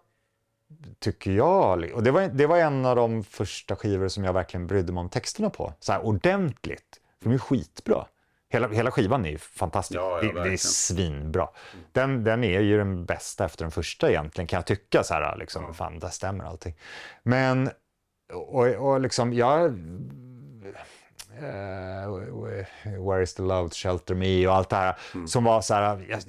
tycker 0.99 1.31
jag, 1.31 1.91
och 1.95 2.03
det 2.03 2.11
var, 2.11 2.23
det 2.23 2.47
var 2.47 2.59
en 2.59 2.87
av 2.87 2.97
de 2.97 3.25
första 3.25 3.77
skivor 3.77 4.09
som 4.09 4.25
jag 4.25 4.33
verkligen 4.33 4.67
brydde 4.67 4.93
mig 4.93 5.01
om 5.01 5.09
texterna 5.09 5.51
på. 5.51 5.73
Så 5.81 5.93
här 5.93 6.05
ordentligt. 6.05 7.01
För 7.23 7.29
de 7.29 7.35
är 7.35 7.39
skitbra. 7.39 8.07
Hela, 8.49 8.69
hela 8.69 8.91
skivan 8.91 9.25
är 9.25 9.31
ju 9.31 9.39
fantastisk. 9.39 10.01
Ja, 10.01 10.21
ja, 10.23 10.33
det, 10.33 10.43
det 10.43 10.53
är 10.53 10.57
svinbra. 10.57 11.49
Den, 11.93 12.25
den 12.25 12.45
är 12.45 12.61
ju 12.61 12.79
den 12.79 13.05
bästa 13.05 13.45
efter 13.45 13.65
den 13.65 13.71
första 13.71 14.11
egentligen, 14.11 14.47
kan 14.47 14.57
jag 14.57 14.67
tycka. 14.67 15.03
Så 15.03 15.15
här, 15.15 15.37
liksom, 15.37 15.75
Fan, 15.75 15.99
där 15.99 16.09
stämmer 16.09 16.45
allting. 16.45 16.75
Men, 17.23 17.71
och, 18.33 18.67
och 18.67 19.01
liksom, 19.01 19.33
jag 19.33 19.65
eh, 21.39 22.09
Where 23.09 23.23
is 23.23 23.35
the 23.35 23.43
love 23.43 23.71
shelter 23.71 24.15
me 24.15 24.47
och 24.47 24.55
allt 24.55 24.69
det 24.69 24.77
här 24.77 24.97
som 25.27 25.45
var 25.45 25.61
så 25.61 25.75
här, 25.75 26.07
jag, 26.09 26.21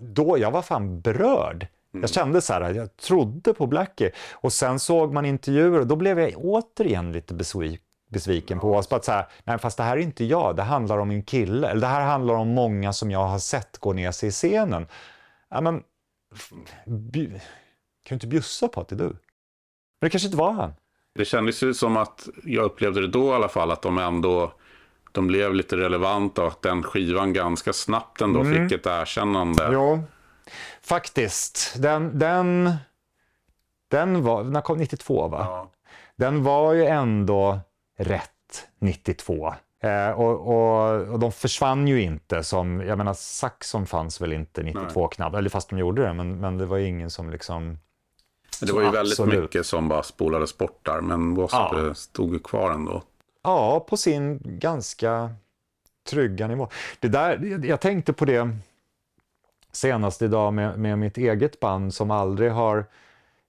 då 0.00 0.38
jag 0.38 0.50
var 0.50 0.62
fan 0.62 1.00
berörd. 1.00 1.66
Jag 2.00 2.10
kände 2.10 2.40
så 2.40 2.52
här, 2.52 2.74
jag 2.74 2.96
trodde 2.96 3.54
på 3.54 3.66
Blackie 3.66 4.12
och 4.32 4.52
sen 4.52 4.78
såg 4.78 5.12
man 5.12 5.24
intervjuer 5.24 5.80
och 5.80 5.86
då 5.86 5.96
blev 5.96 6.20
jag 6.20 6.34
återigen 6.36 7.12
lite 7.12 7.34
besvi- 7.34 7.78
besviken 8.10 8.60
på 8.60 8.74
oss. 8.74 8.92
Att 8.92 9.04
så 9.04 9.12
här, 9.12 9.26
nej 9.44 9.58
fast 9.58 9.76
det 9.76 9.82
här 9.82 9.96
är 9.96 10.00
inte 10.00 10.24
jag, 10.24 10.56
det 10.56 10.62
handlar 10.62 10.98
om 10.98 11.10
en 11.10 11.22
kille. 11.22 11.68
Eller 11.68 11.80
det 11.80 11.86
här 11.86 12.00
handlar 12.06 12.34
om 12.34 12.48
många 12.48 12.92
som 12.92 13.10
jag 13.10 13.24
har 13.24 13.38
sett 13.38 13.78
gå 13.78 13.92
ner 13.92 14.10
sig 14.10 14.28
i 14.28 14.32
scenen. 14.32 14.86
Ja, 15.50 15.60
men, 15.60 15.82
kan 18.04 18.08
du 18.08 18.14
inte 18.14 18.26
bjussa 18.26 18.68
på 18.68 18.80
att 18.80 18.88
det 18.88 18.94
är 18.94 18.98
du? 18.98 19.04
Men 19.04 19.14
det 20.00 20.10
kanske 20.10 20.26
inte 20.26 20.38
var 20.38 20.52
han. 20.52 20.72
det 21.14 21.24
kändes 21.24 21.62
ju 21.62 21.74
som 21.74 21.96
att, 21.96 22.28
jag 22.44 22.64
upplevde 22.64 23.00
det 23.00 23.08
då 23.08 23.28
i 23.28 23.32
alla 23.32 23.48
fall, 23.48 23.70
att 23.70 23.82
de 23.82 23.98
ändå 23.98 24.52
de 25.12 25.26
blev 25.26 25.54
lite 25.54 25.76
relevanta 25.76 26.42
och 26.42 26.48
att 26.48 26.62
den 26.62 26.82
skivan 26.82 27.32
ganska 27.32 27.72
snabbt 27.72 28.20
ändå 28.20 28.44
fick 28.44 28.72
ett 28.72 28.86
erkännande. 28.86 29.68
Jo, 29.72 30.02
faktiskt. 30.82 31.74
Den, 31.78 32.18
den, 32.18 32.74
den 33.88 34.22
var, 34.22 34.44
den 34.44 34.62
kom 34.62 34.78
92 34.78 35.28
va? 35.28 35.38
Ja. 35.48 35.70
Den 36.16 36.42
var 36.42 36.72
ju 36.72 36.86
ändå 36.86 37.60
rätt 37.98 38.68
92. 38.78 39.54
Eh, 39.82 40.10
och, 40.10 40.40
och, 40.40 41.00
och 41.00 41.18
de 41.18 41.32
försvann 41.32 41.88
ju 41.88 42.02
inte 42.02 42.42
som, 42.42 42.80
jag 42.80 42.98
menar 42.98 43.14
Saxon 43.14 43.86
fanns 43.86 44.20
väl 44.20 44.32
inte 44.32 44.62
92 44.62 45.08
knappt, 45.08 45.36
eller 45.36 45.50
fast 45.50 45.68
de 45.68 45.78
gjorde 45.78 46.02
det, 46.02 46.12
men, 46.12 46.40
men 46.40 46.58
det 46.58 46.66
var 46.66 46.76
ju 46.76 46.86
ingen 46.86 47.10
som 47.10 47.30
liksom... 47.30 47.78
Det 48.60 48.72
var 48.72 48.82
ju 48.82 48.90
väldigt 48.90 49.20
absolut. 49.20 49.42
mycket 49.42 49.66
som 49.66 49.88
bara 49.88 50.02
spolades 50.02 50.58
bort 50.58 50.86
där, 50.86 51.00
men 51.00 51.34
W.A.S.P. 51.34 51.86
Ja. 51.86 51.94
stod 51.94 52.32
ju 52.32 52.38
kvar 52.38 52.70
ändå. 52.70 53.02
Ja, 53.42 53.80
på 53.80 53.96
sin 53.96 54.40
ganska 54.44 55.30
trygga 56.10 56.46
nivå. 56.46 56.68
Det 57.00 57.08
där, 57.08 57.60
jag 57.64 57.80
tänkte 57.80 58.12
på 58.12 58.24
det 58.24 58.48
senast 59.72 60.22
idag 60.22 60.52
med, 60.52 60.78
med 60.78 60.98
mitt 60.98 61.18
eget 61.18 61.60
band 61.60 61.94
som 61.94 62.10
aldrig 62.10 62.52
har 62.52 62.84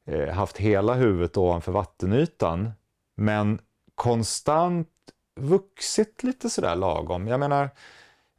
eh, 0.05 0.29
haft 0.29 0.57
hela 0.57 0.93
huvudet 0.93 1.37
ovanför 1.37 1.71
vattenytan, 1.71 2.71
men 3.15 3.59
konstant 3.95 4.87
vuxit 5.35 6.23
lite 6.23 6.49
sådär 6.49 6.75
lagom. 6.75 7.27
Jag 7.27 7.39
menar, 7.39 7.69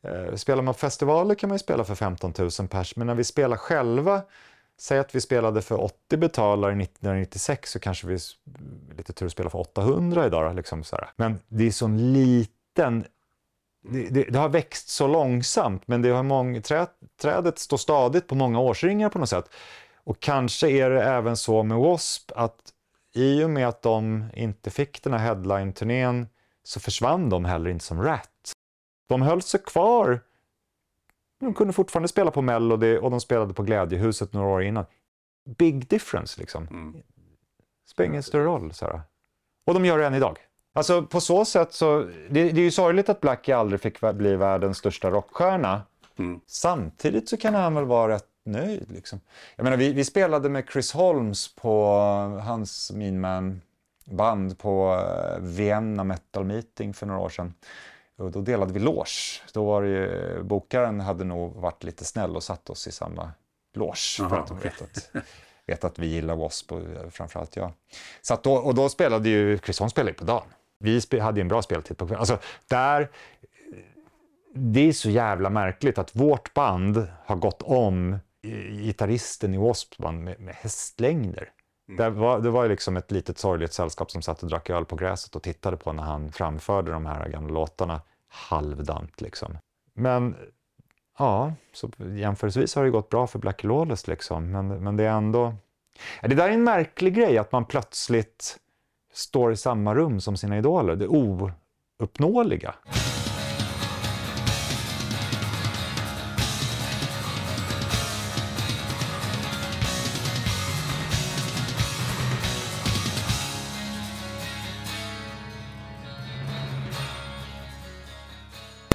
eh, 0.02 0.34
spelar 0.34 0.62
man 0.62 0.74
festivaler 0.74 1.34
kan 1.34 1.48
man 1.48 1.54
ju 1.54 1.58
spela 1.58 1.84
för 1.84 1.94
15 1.94 2.32
000 2.38 2.68
pers, 2.68 2.96
men 2.96 3.06
när 3.06 3.14
vi 3.14 3.24
spelar 3.24 3.56
själva, 3.56 4.22
säg 4.78 4.98
att 4.98 5.14
vi 5.14 5.20
spelade 5.20 5.62
för 5.62 5.80
80 5.80 6.16
betalare 6.16 6.72
1996 6.72 7.70
så 7.70 7.78
kanske 7.78 8.06
vi 8.06 8.18
lite 8.96 9.12
tur 9.12 9.28
spelar 9.28 9.50
för 9.50 9.58
800 9.58 10.26
idag. 10.26 10.56
Liksom 10.56 10.84
sådär. 10.84 11.10
Men 11.16 11.38
det 11.48 11.66
är 11.66 11.70
sån 11.70 12.12
liten 12.12 13.04
det, 13.84 14.08
det, 14.08 14.24
det 14.24 14.38
har 14.38 14.48
växt 14.48 14.88
så 14.88 15.06
långsamt, 15.06 15.88
men 15.88 16.02
det 16.02 16.08
har 16.08 16.22
mång, 16.22 16.62
trä, 16.62 16.86
trädet 17.20 17.58
står 17.58 17.76
stadigt 17.76 18.26
på 18.26 18.34
många 18.34 18.60
årsringar 18.60 19.08
på 19.08 19.18
något 19.18 19.28
sätt. 19.28 19.50
Och 20.04 20.20
kanske 20.20 20.70
är 20.70 20.90
det 20.90 21.02
även 21.02 21.36
så 21.36 21.62
med 21.62 21.76
W.A.S.P. 21.76 22.34
att 22.36 22.72
i 23.14 23.44
och 23.44 23.50
med 23.50 23.68
att 23.68 23.82
de 23.82 24.24
inte 24.34 24.70
fick 24.70 25.02
den 25.02 25.12
här 25.12 25.20
headline-turnén 25.20 26.26
så 26.62 26.80
försvann 26.80 27.30
de 27.30 27.44
heller 27.44 27.70
inte 27.70 27.84
som 27.84 28.02
Rat. 28.02 28.52
De 29.08 29.22
höll 29.22 29.42
sig 29.42 29.60
kvar. 29.60 30.20
De 31.40 31.54
kunde 31.54 31.72
fortfarande 31.72 32.08
spela 32.08 32.30
på 32.30 32.42
Melody 32.42 32.96
och 32.96 33.10
de 33.10 33.20
spelade 33.20 33.54
på 33.54 33.62
Glädjehuset 33.62 34.32
några 34.32 34.48
år 34.48 34.62
innan. 34.62 34.84
Big 35.58 35.88
difference 35.88 36.40
liksom. 36.40 36.68
Mm. 36.68 37.02
Spelar 37.86 38.10
ingen 38.10 38.22
större 38.22 38.44
roll. 38.44 38.72
Så 38.72 38.86
här. 38.86 39.00
Och 39.66 39.74
de 39.74 39.84
gör 39.84 39.98
det 39.98 40.06
än 40.06 40.14
idag. 40.14 40.38
Alltså 40.76 41.02
på 41.02 41.20
så 41.20 41.44
sätt 41.44 41.72
så, 41.72 41.98
det, 42.30 42.52
det 42.52 42.60
är 42.60 42.64
ju 42.64 42.70
sorgligt 42.70 43.08
att 43.08 43.20
Blackie 43.20 43.56
aldrig 43.56 43.80
fick 43.80 44.00
bli 44.00 44.36
världens 44.36 44.78
största 44.78 45.10
rockstjärna. 45.10 45.82
Mm. 46.18 46.40
Samtidigt 46.46 47.28
så 47.28 47.36
kan 47.36 47.54
han 47.54 47.74
väl 47.74 47.84
vara 47.84 48.14
rätt 48.14 48.28
nöjd. 48.44 48.90
Liksom. 48.90 49.20
Jag 49.56 49.64
menar, 49.64 49.76
vi, 49.76 49.92
vi 49.92 50.04
spelade 50.04 50.48
med 50.48 50.64
Chris 50.72 50.92
Holmes 50.92 51.54
på 51.54 51.94
hans 52.44 52.92
Mean 52.92 53.20
Man-band 53.20 54.58
på 54.58 54.94
eh, 54.94 55.40
Vienna 55.40 56.04
Metal 56.04 56.44
Meeting 56.44 56.94
för 56.94 57.06
några 57.06 57.20
år 57.20 57.28
sedan. 57.28 57.54
Och 58.16 58.30
då 58.30 58.40
delade 58.40 58.72
vi 58.72 58.80
loge. 58.80 59.42
Då 59.52 59.64
var 59.64 59.82
det 59.82 59.88
ju, 59.88 60.42
bokaren 60.42 61.00
hade 61.00 61.24
nog 61.24 61.54
varit 61.54 61.84
lite 61.84 62.04
snäll 62.04 62.36
och 62.36 62.42
satt 62.42 62.70
oss 62.70 62.86
i 62.86 62.92
samma 62.92 63.32
loge. 63.74 64.16
för 64.16 64.24
Jaha, 64.24 64.40
att 64.40 64.48
de 64.48 64.58
vet 64.58 64.82
att, 64.82 65.10
vet 65.66 65.84
att 65.84 65.98
vi 65.98 66.06
gillar 66.06 66.34
W.A.S.P. 66.34 66.74
och 66.74 66.80
eh, 66.80 67.10
framförallt 67.10 67.56
jag. 67.56 67.72
Så 68.22 68.38
då, 68.42 68.54
och 68.54 68.74
då 68.74 68.88
spelade 68.88 69.28
ju, 69.28 69.58
Chris 69.58 69.78
Holmes 69.78 69.92
spelade 69.92 70.10
ju 70.10 70.18
på 70.18 70.24
dagen. 70.24 70.46
Vi 70.84 71.20
hade 71.20 71.40
ju 71.40 71.42
en 71.42 71.48
bra 71.48 71.62
speltid 71.62 71.98
på 71.98 72.06
kvällen. 72.06 72.20
Alltså, 72.20 72.38
där, 72.68 73.08
det 74.54 74.88
är 74.88 74.92
så 74.92 75.10
jävla 75.10 75.50
märkligt 75.50 75.98
att 75.98 76.16
vårt 76.16 76.54
band 76.54 77.06
har 77.24 77.36
gått 77.36 77.62
om 77.62 78.18
gitarristen 78.70 79.54
i 79.54 79.56
W.A.S.P. 79.56 80.02
band 80.02 80.24
med, 80.24 80.40
med 80.40 80.54
hästlängder. 80.54 81.50
Det, 81.96 82.10
var, 82.10 82.40
det 82.40 82.50
var 82.50 82.62
ju 82.62 82.68
liksom 82.68 82.96
ett 82.96 83.10
litet 83.10 83.38
sorgligt 83.38 83.72
sällskap 83.72 84.10
som 84.10 84.22
satt 84.22 84.42
och 84.42 84.48
drack 84.48 84.70
öl 84.70 84.84
på 84.84 84.96
gräset 84.96 85.36
och 85.36 85.42
tittade 85.42 85.76
på 85.76 85.92
när 85.92 86.02
han 86.02 86.32
framförde 86.32 86.92
de 86.92 87.06
här 87.06 87.28
gamla 87.28 87.54
låtarna 87.54 88.00
halvdant 88.28 89.20
liksom. 89.20 89.58
Men 89.94 90.36
ja, 91.18 91.52
så 91.72 91.90
jämförelsevis 91.98 92.74
har 92.74 92.84
det 92.84 92.90
gått 92.90 93.08
bra 93.08 93.26
för 93.26 93.38
Blackie 93.38 93.68
Lawless 93.68 94.06
liksom. 94.06 94.52
Men, 94.52 94.68
men 94.68 94.96
det 94.96 95.04
är 95.04 95.16
ändå... 95.16 95.54
Det 96.22 96.34
där 96.34 96.48
är 96.48 96.52
en 96.52 96.64
märklig 96.64 97.14
grej 97.14 97.38
att 97.38 97.52
man 97.52 97.64
plötsligt 97.64 98.58
står 99.14 99.52
i 99.52 99.56
samma 99.56 99.94
rum 99.94 100.20
som 100.20 100.36
sina 100.36 100.58
idoler. 100.58 100.96
Det 100.96 101.06
ouppnåeliga. 101.06 102.74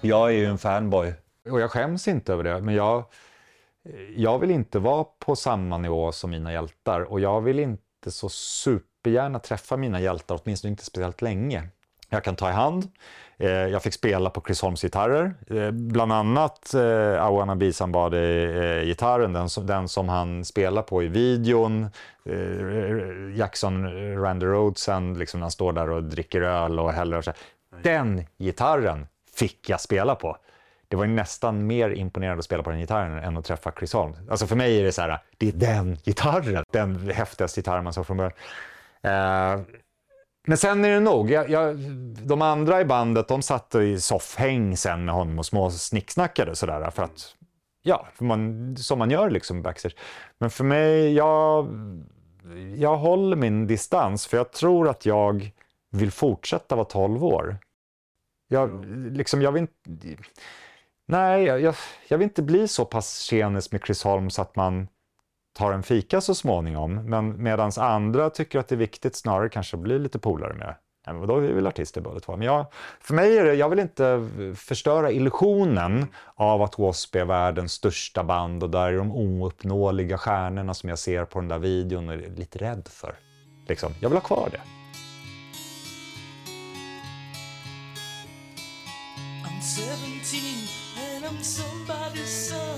Jag 0.01 0.29
är 0.29 0.33
ju 0.33 0.45
en 0.45 0.57
fanboy. 0.57 1.13
Och 1.49 1.59
jag 1.59 1.71
skäms 1.71 2.07
inte 2.07 2.33
över 2.33 2.43
det, 2.43 2.61
men 2.61 2.75
jag, 2.75 3.03
jag 4.15 4.39
vill 4.39 4.51
inte 4.51 4.79
vara 4.79 5.03
på 5.03 5.35
samma 5.35 5.77
nivå 5.77 6.11
som 6.11 6.29
mina 6.29 6.53
hjältar. 6.53 7.01
Och 7.01 7.19
jag 7.19 7.41
vill 7.41 7.59
inte 7.59 8.11
så 8.11 8.29
super 8.29 8.88
supergärna 9.09 9.39
träffa 9.39 9.77
mina 9.77 9.99
hjältar, 10.01 10.39
åtminstone 10.43 10.69
inte 10.69 10.85
speciellt 10.85 11.21
länge. 11.21 11.63
Jag 12.09 12.23
kan 12.23 12.35
ta 12.35 12.49
i 12.49 12.53
hand. 12.53 12.87
Eh, 13.37 13.49
Jag 13.49 13.83
fick 13.83 13.93
spela 13.93 14.29
på 14.29 14.41
Chris 14.41 14.61
Holms 14.61 14.81
gitarrer. 14.81 15.33
Eh, 15.49 15.71
Bland 15.71 16.11
annat 16.13 16.73
eh, 16.73 16.81
I 16.81 17.31
wanna 17.31 17.55
be 17.55 17.73
somebody-gitarren, 17.73 19.35
eh, 19.35 19.39
den 19.41 19.49
som, 19.49 19.65
den 19.65 19.87
som 19.87 20.09
han 20.09 20.45
spelar 20.45 20.81
på 20.81 21.03
i 21.03 21.07
videon. 21.07 21.89
Eh, 22.25 23.37
Jackson 23.37 23.85
Randy 24.21 24.45
Rhodesen, 24.45 25.13
liksom 25.19 25.39
när 25.39 25.43
han 25.43 25.51
står 25.51 25.73
där 25.73 25.89
och 25.89 26.03
dricker 26.03 26.41
öl 26.41 26.79
och 26.79 26.91
häller 26.93 27.17
och 27.17 27.23
så. 27.23 27.33
Den 27.83 28.25
gitarren 28.37 29.07
fick 29.35 29.69
jag 29.69 29.81
spela 29.81 30.15
på. 30.15 30.37
Det 30.87 30.95
var 30.95 31.05
nästan 31.05 31.67
mer 31.67 31.89
imponerande 31.89 32.39
att 32.39 32.45
spela 32.45 32.63
på 32.63 32.69
den 32.69 32.79
gitarren 32.79 33.23
än 33.23 33.37
att 33.37 33.45
träffa 33.45 33.71
Chris 33.79 33.93
Holm. 33.93 34.13
Alltså 34.29 34.47
för 34.47 34.55
mig 34.55 34.79
är 34.79 34.83
det 34.83 34.91
så 34.91 35.01
här, 35.01 35.19
det 35.37 35.47
är 35.47 35.51
den 35.51 35.95
gitarren, 36.03 36.63
den 36.73 37.09
häftigaste 37.09 37.59
gitarren 37.61 37.83
man 37.83 37.93
såg 37.93 38.05
från 38.07 38.17
början. 38.17 38.33
Eh, 39.03 39.61
men 40.47 40.57
sen 40.57 40.85
är 40.85 40.89
det 40.89 40.99
nog, 40.99 41.31
jag, 41.31 41.49
jag, 41.49 41.77
de 42.27 42.41
andra 42.41 42.81
i 42.81 42.85
bandet 42.85 43.27
de 43.27 43.41
satt 43.41 43.75
i 43.75 43.99
soffhäng 43.99 44.77
sen 44.77 45.05
med 45.05 45.15
honom 45.15 45.39
och 45.39 45.45
små 45.45 45.71
snicksnackade 45.71 46.55
sådär 46.55 46.89
för 46.89 47.03
att, 47.03 47.35
ja, 47.81 48.07
för 48.13 48.25
man, 48.25 48.75
som 48.77 48.99
man 48.99 49.11
gör 49.11 49.29
liksom 49.29 49.61
backstage. 49.61 49.95
Men 50.37 50.49
för 50.49 50.63
mig, 50.63 51.13
jag, 51.13 51.67
jag 52.75 52.97
håller 52.97 53.37
min 53.37 53.67
distans 53.67 54.27
för 54.27 54.37
jag 54.37 54.51
tror 54.51 54.89
att 54.89 55.05
jag 55.05 55.51
vill 55.91 56.11
fortsätta 56.11 56.75
vara 56.75 56.85
12 56.85 57.25
år. 57.25 57.57
Jag, 58.47 58.85
liksom, 59.11 59.41
jag 59.41 59.51
vill 59.51 59.61
inte... 59.61 60.23
Nej, 61.05 61.43
jag, 61.43 61.75
jag, 62.07 62.17
vill 62.17 62.25
inte 62.25 62.41
bli 62.41 62.67
så 62.67 62.85
pass 62.85 63.19
tjenis 63.19 63.71
med 63.71 63.81
Chris 63.85 64.03
Holm 64.03 64.29
så 64.29 64.41
att 64.41 64.55
man 64.55 64.87
tar 65.59 65.73
en 65.73 65.83
fika 65.83 66.21
så 66.21 66.35
småningom. 66.35 66.95
Men 66.95 67.43
medans 67.43 67.77
andra 67.77 68.29
tycker 68.29 68.59
att 68.59 68.67
det 68.67 68.75
är 68.75 68.77
viktigt 68.77 69.15
snarare 69.15 69.49
kanske 69.49 69.77
att 69.77 69.83
bli 69.83 69.99
lite 69.99 70.19
polare 70.19 70.53
med. 70.53 70.75
Ja, 71.05 71.13
men 71.13 71.27
då 71.27 71.37
är 71.37 71.41
vi 71.41 71.53
väl 71.53 71.67
artister 71.67 72.01
båda 72.01 72.19
två. 72.19 72.37
Men 72.37 72.45
jag, 72.45 72.65
för 73.01 73.13
mig 73.13 73.37
är 73.37 73.45
det, 73.45 73.53
jag 73.53 73.69
vill 73.69 73.79
inte 73.79 74.29
förstöra 74.55 75.11
illusionen 75.11 76.07
av 76.35 76.61
att 76.61 76.71
W.A.S.P. 76.71 77.19
är 77.19 77.25
världens 77.25 77.71
största 77.71 78.23
band 78.23 78.63
och 78.63 78.69
där 78.69 78.93
är 78.93 78.97
de 78.97 79.11
ouppnåeliga 79.11 80.17
stjärnorna 80.17 80.73
som 80.73 80.89
jag 80.89 80.99
ser 80.99 81.25
på 81.25 81.39
den 81.39 81.47
där 81.47 81.59
videon 81.59 82.09
och 82.09 82.13
är 82.13 82.17
lite 82.35 82.59
rädd 82.59 82.87
för. 82.87 83.15
Liksom. 83.67 83.93
Jag 83.99 84.09
vill 84.09 84.17
ha 84.17 84.23
kvar 84.23 84.49
det. 84.51 84.61
I'm 89.45 89.61
17 89.61 89.89
and 91.15 91.25
I'm 91.25 91.43
somebody's 91.43 92.49
son. 92.49 92.68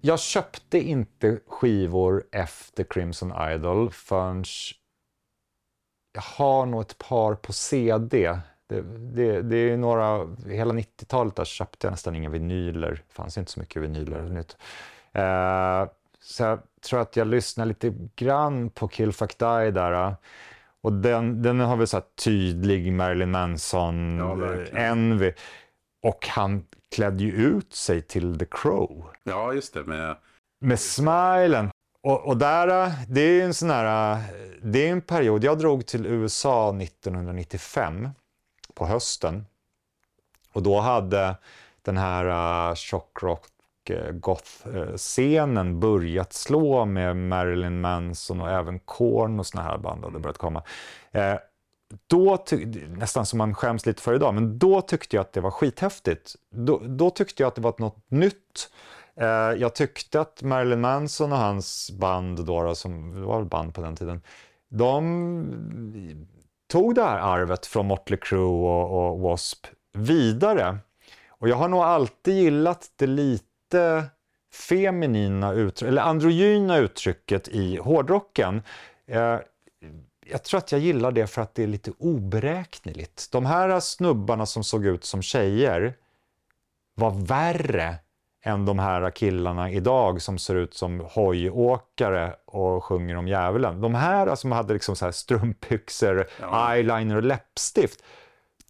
Jag 0.00 0.20
köpte 0.20 0.78
inte 0.78 1.40
skivor 1.46 2.24
efter 2.32 2.84
Crimson 2.84 3.32
Idol 3.52 3.90
förrän 3.90 4.44
jag 6.12 6.22
har 6.22 6.66
nog 6.66 6.80
ett 6.80 6.98
par 6.98 7.34
på 7.34 7.52
CD. 7.52 8.38
Det, 8.66 8.80
det, 9.14 9.42
det 9.42 9.56
är 9.56 9.76
några, 9.76 10.36
hela 10.46 10.74
90-talet 10.74 11.36
där 11.36 11.44
köpte 11.44 11.86
jag 11.86 11.90
nästan 11.92 12.14
inga 12.14 12.28
vinyler. 12.28 13.02
Det 13.08 13.14
fanns 13.14 13.38
inte 13.38 13.50
så 13.52 13.60
mycket 13.60 13.82
vinyler. 13.82 14.22
Nytt. 14.22 14.56
Eh, 15.12 15.92
så 16.20 16.42
jag 16.42 16.58
tror 16.88 17.00
att 17.00 17.16
jag 17.16 17.26
lyssnar 17.26 17.66
lite 17.66 17.94
grann 18.16 18.70
på 18.70 18.88
Kill 18.88 19.12
Fuck 19.12 19.38
Die 19.38 19.70
där. 19.70 19.92
eh. 19.92 20.14
Och 20.82 20.92
den, 20.92 21.42
den 21.42 21.60
har 21.60 21.76
väl 21.76 21.86
så 21.86 22.00
tydlig 22.24 22.92
Marilyn 22.92 23.30
Manson, 23.30 24.16
Ja, 24.16 24.54
eh. 24.54 24.84
Envy. 24.90 25.32
Och 26.02 26.26
han 26.28 26.64
klädde 26.90 27.24
ju 27.24 27.32
ut 27.32 27.74
sig 27.74 28.02
till 28.02 28.38
The 28.38 28.46
Crow 28.50 29.04
Ja, 29.22 29.52
just 29.52 29.74
det. 29.74 29.84
Med, 29.84 30.16
med 30.60 30.80
smilen. 30.80 31.70
Och, 32.02 32.26
och 32.26 32.36
där, 32.36 32.86
äh, 32.86 32.92
det 33.08 33.20
är 33.20 33.44
en 33.44 33.54
sån 33.54 33.70
här, 33.70 34.12
äh, 34.12 34.18
det 34.62 34.88
är 34.88 34.92
en 34.92 35.00
period, 35.00 35.44
jag 35.44 35.58
drog 35.58 35.86
till 35.86 36.06
USA 36.06 36.76
1995 36.80 38.08
på 38.74 38.86
hösten. 38.86 39.46
Och 40.52 40.62
då 40.62 40.80
hade 40.80 41.36
den 41.82 41.96
här 41.96 42.24
uh, 42.24 42.76
uh, 43.90 44.12
goth-scenen 44.12 45.80
börjat 45.80 46.32
slå 46.32 46.84
med 46.84 47.16
Marilyn 47.16 47.80
Manson 47.80 48.40
och 48.40 48.50
även 48.50 48.78
Korn 48.78 49.40
och 49.40 49.46
såna 49.46 49.64
här 49.64 49.78
band 49.78 50.04
hade 50.04 50.18
börjat 50.18 50.38
komma. 50.38 50.62
Då 52.06 52.44
nästan 52.88 53.26
som 53.26 53.38
man 53.38 53.54
skäms 53.54 53.86
lite 53.86 54.02
för 54.02 54.14
idag, 54.14 54.34
men 54.34 54.58
då 54.58 54.80
tyckte 54.80 55.16
jag 55.16 55.20
att 55.20 55.32
det 55.32 55.40
var 55.40 55.50
skithäftigt. 55.50 56.36
Då, 56.50 56.78
då 56.78 57.10
tyckte 57.10 57.42
jag 57.42 57.48
att 57.48 57.54
det 57.54 57.60
var 57.60 57.74
något 57.78 58.10
nytt. 58.10 58.70
Eh, 59.16 59.26
jag 59.28 59.74
tyckte 59.74 60.20
att 60.20 60.42
Marilyn 60.42 60.80
Manson 60.80 61.32
och 61.32 61.38
hans 61.38 61.90
band, 61.90 62.46
då, 62.46 62.62
då, 62.62 62.74
som 62.74 63.22
var 63.22 63.44
band 63.44 63.74
på 63.74 63.80
den 63.80 63.96
tiden, 63.96 64.22
de 64.68 66.26
tog 66.70 66.94
det 66.94 67.02
här 67.02 67.18
arvet 67.18 67.66
från 67.66 67.86
Motley 67.86 68.18
Crue 68.22 68.40
och, 68.40 69.10
och 69.10 69.18
W.A.S.P. 69.18 69.68
vidare. 69.92 70.78
Och 71.28 71.48
jag 71.48 71.56
har 71.56 71.68
nog 71.68 71.80
alltid 71.80 72.34
gillat 72.34 72.90
det 72.96 73.06
lite 73.06 74.04
feminina 74.52 75.52
uttryck, 75.52 75.88
eller 75.88 76.02
androgyna 76.02 76.78
uttrycket 76.78 77.48
i 77.48 77.76
hårdrocken. 77.76 78.62
Eh, 79.06 79.36
jag 80.30 80.44
tror 80.44 80.58
att 80.58 80.72
jag 80.72 80.80
gillar 80.80 81.12
det 81.12 81.26
för 81.26 81.42
att 81.42 81.54
det 81.54 81.62
är 81.62 81.66
lite 81.66 81.92
oberäkneligt. 81.98 83.28
De 83.32 83.46
här 83.46 83.80
snubbarna 83.80 84.46
som 84.46 84.64
såg 84.64 84.86
ut 84.86 85.04
som 85.04 85.22
tjejer 85.22 85.94
var 86.94 87.10
värre 87.10 87.94
än 88.44 88.66
de 88.66 88.78
här 88.78 89.10
killarna 89.10 89.70
idag 89.70 90.22
som 90.22 90.38
ser 90.38 90.54
ut 90.54 90.74
som 90.74 91.00
hojåkare 91.00 92.34
och 92.44 92.84
sjunger 92.84 93.16
om 93.16 93.28
djävulen. 93.28 93.80
De 93.80 93.94
här 93.94 94.34
som 94.34 94.52
hade 94.52 94.72
liksom 94.72 94.96
så 94.96 95.04
här 95.04 95.12
strumpbyxor, 95.12 96.26
eyeliner 96.70 97.16
och 97.16 97.22
läppstift. 97.22 98.04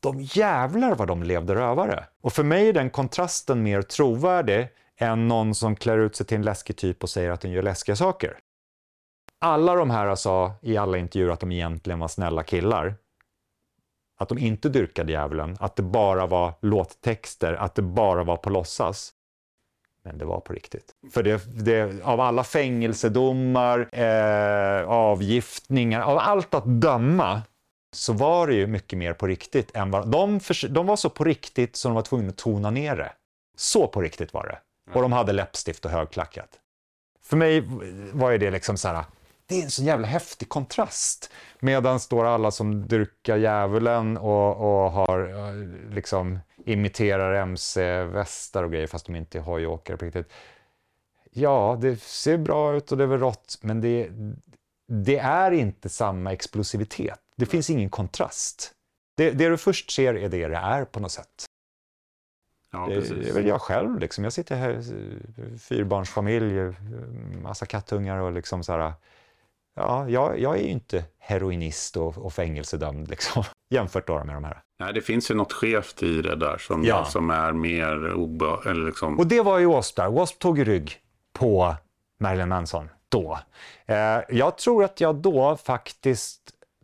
De 0.02 0.20
jävlar 0.20 0.94
vad 0.94 1.08
de 1.08 1.22
levde 1.22 1.54
rövare. 1.54 2.04
Och 2.20 2.32
för 2.32 2.42
mig 2.42 2.68
är 2.68 2.72
den 2.72 2.90
kontrasten 2.90 3.62
mer 3.62 3.82
trovärdig 3.82 4.68
än 4.96 5.28
någon 5.28 5.54
som 5.54 5.76
klär 5.76 5.98
ut 5.98 6.16
sig 6.16 6.26
till 6.26 6.36
en 6.36 6.42
läskig 6.42 6.76
typ 6.76 7.02
och 7.02 7.10
säger 7.10 7.30
att 7.30 7.40
den 7.40 7.50
gör 7.50 7.62
läskiga 7.62 7.96
saker. 7.96 8.38
Alla 9.42 9.74
de 9.74 9.90
här 9.90 10.14
sa 10.14 10.52
i 10.62 10.76
alla 10.76 10.98
intervjuer 10.98 11.32
att 11.32 11.40
de 11.40 11.52
egentligen 11.52 11.98
var 11.98 12.08
snälla 12.08 12.42
killar. 12.42 12.94
Att 14.18 14.28
de 14.28 14.38
inte 14.38 14.68
dyrkade 14.68 15.12
djävulen, 15.12 15.56
att 15.60 15.76
det 15.76 15.82
bara 15.82 16.26
var 16.26 16.54
låttexter, 16.60 17.52
att 17.52 17.74
det 17.74 17.82
bara 17.82 18.24
var 18.24 18.36
på 18.36 18.50
låtsas. 18.50 19.12
Men 20.04 20.18
det 20.18 20.24
var 20.24 20.40
på 20.40 20.52
riktigt. 20.52 20.94
För 21.12 21.22
det, 21.22 21.64
det, 21.64 22.02
av 22.04 22.20
alla 22.20 22.44
fängelsedomar, 22.44 23.88
eh, 23.92 24.88
avgiftningar, 24.88 26.00
av 26.00 26.18
allt 26.18 26.54
att 26.54 26.64
döma 26.66 27.42
så 27.92 28.12
var 28.12 28.46
det 28.46 28.54
ju 28.54 28.66
mycket 28.66 28.98
mer 28.98 29.12
på 29.12 29.26
riktigt 29.26 29.76
än 29.76 29.90
vad... 29.90 30.08
De, 30.08 30.40
för, 30.40 30.68
de 30.68 30.86
var 30.86 30.96
så 30.96 31.10
på 31.10 31.24
riktigt 31.24 31.76
så 31.76 31.88
de 31.88 31.94
var 31.94 32.02
tvungna 32.02 32.28
att 32.28 32.36
tona 32.36 32.70
ner 32.70 32.96
det. 32.96 33.12
Så 33.56 33.86
på 33.86 34.00
riktigt 34.00 34.34
var 34.34 34.46
det. 34.46 34.58
Och 34.94 35.02
de 35.02 35.12
hade 35.12 35.32
läppstift 35.32 35.84
och 35.84 35.90
högklackat. 35.90 36.48
För 37.22 37.36
mig 37.36 37.62
var 38.12 38.30
ju 38.30 38.38
det 38.38 38.50
liksom 38.50 38.76
så 38.76 38.88
här, 38.88 39.04
det 39.50 39.60
är 39.60 39.64
en 39.64 39.70
så 39.70 39.82
jävla 39.82 40.06
häftig 40.06 40.48
kontrast. 40.48 41.30
Medan 41.60 42.00
står 42.00 42.24
alla 42.24 42.50
som 42.50 42.88
dyrkar 42.88 43.36
djävulen 43.36 44.16
och, 44.16 44.56
och 44.56 44.90
har 44.92 45.28
eh, 45.28 45.94
liksom 45.94 46.38
imiterar 46.64 47.34
MC-västar 47.34 48.64
och 48.64 48.72
grejer 48.72 48.86
fast 48.86 49.06
de 49.06 49.16
inte 49.16 49.38
är 49.38 49.42
hojåkare 49.42 49.96
på 49.96 50.04
riktigt. 50.04 50.32
Ja, 51.30 51.78
det 51.80 52.02
ser 52.02 52.38
bra 52.38 52.76
ut 52.76 52.92
och 52.92 52.98
det 52.98 53.04
är 53.04 53.08
väl 53.08 53.20
rått, 53.20 53.58
men 53.60 53.80
det, 53.80 54.08
det 54.88 55.18
är 55.18 55.50
inte 55.50 55.88
samma 55.88 56.32
explosivitet. 56.32 57.20
Det 57.36 57.46
finns 57.46 57.70
ingen 57.70 57.90
kontrast. 57.90 58.72
Det, 59.16 59.30
det 59.30 59.48
du 59.48 59.56
först 59.56 59.90
ser 59.90 60.14
är 60.14 60.28
det 60.28 60.48
det 60.48 60.56
är 60.56 60.84
på 60.84 61.00
något 61.00 61.12
sätt. 61.12 61.44
Ja, 62.72 62.86
Det 62.88 62.94
precis. 62.94 63.28
är 63.28 63.34
väl 63.34 63.46
jag 63.46 63.60
själv. 63.60 63.98
Liksom. 63.98 64.24
Jag 64.24 64.32
sitter 64.32 64.56
här, 64.56 64.82
fyrbarnsfamilj, 65.58 66.74
massa 67.42 67.66
kattungar 67.66 68.18
och 68.18 68.32
liksom 68.32 68.64
så 68.64 68.72
här. 68.72 68.92
Ja, 69.76 70.08
jag, 70.08 70.40
jag 70.40 70.56
är 70.58 70.62
ju 70.62 70.68
inte 70.68 71.04
heroinist 71.18 71.96
och, 71.96 72.18
och 72.18 72.32
fängelsedömd 72.32 73.10
liksom, 73.10 73.44
jämfört 73.70 74.06
då 74.06 74.24
med 74.24 74.34
de 74.34 74.44
här. 74.44 74.60
Nej, 74.80 74.92
det 74.92 75.00
finns 75.00 75.30
ju 75.30 75.34
något 75.34 75.52
skevt 75.52 76.02
i 76.02 76.22
det 76.22 76.36
där 76.36 76.58
som, 76.58 76.84
Ja. 76.84 77.04
som 77.04 77.30
är 77.30 77.52
mer 77.52 78.14
obe... 78.14 78.56
Eller 78.70 78.86
liksom... 78.86 79.18
Och 79.18 79.26
det 79.26 79.40
var 79.42 79.58
ju 79.58 79.64
W.A.S.P. 79.64 80.02
där. 80.02 80.08
W.A.S.P. 80.08 80.36
tog 80.38 80.58
ju 80.58 80.64
rygg 80.64 80.96
på 81.32 81.74
Marilyn 82.20 82.48
Manson 82.48 82.88
då. 83.08 83.38
Eh, 83.86 84.18
jag 84.28 84.58
tror 84.58 84.84
att 84.84 85.00
jag 85.00 85.14
då 85.16 85.56
faktiskt 85.56 86.40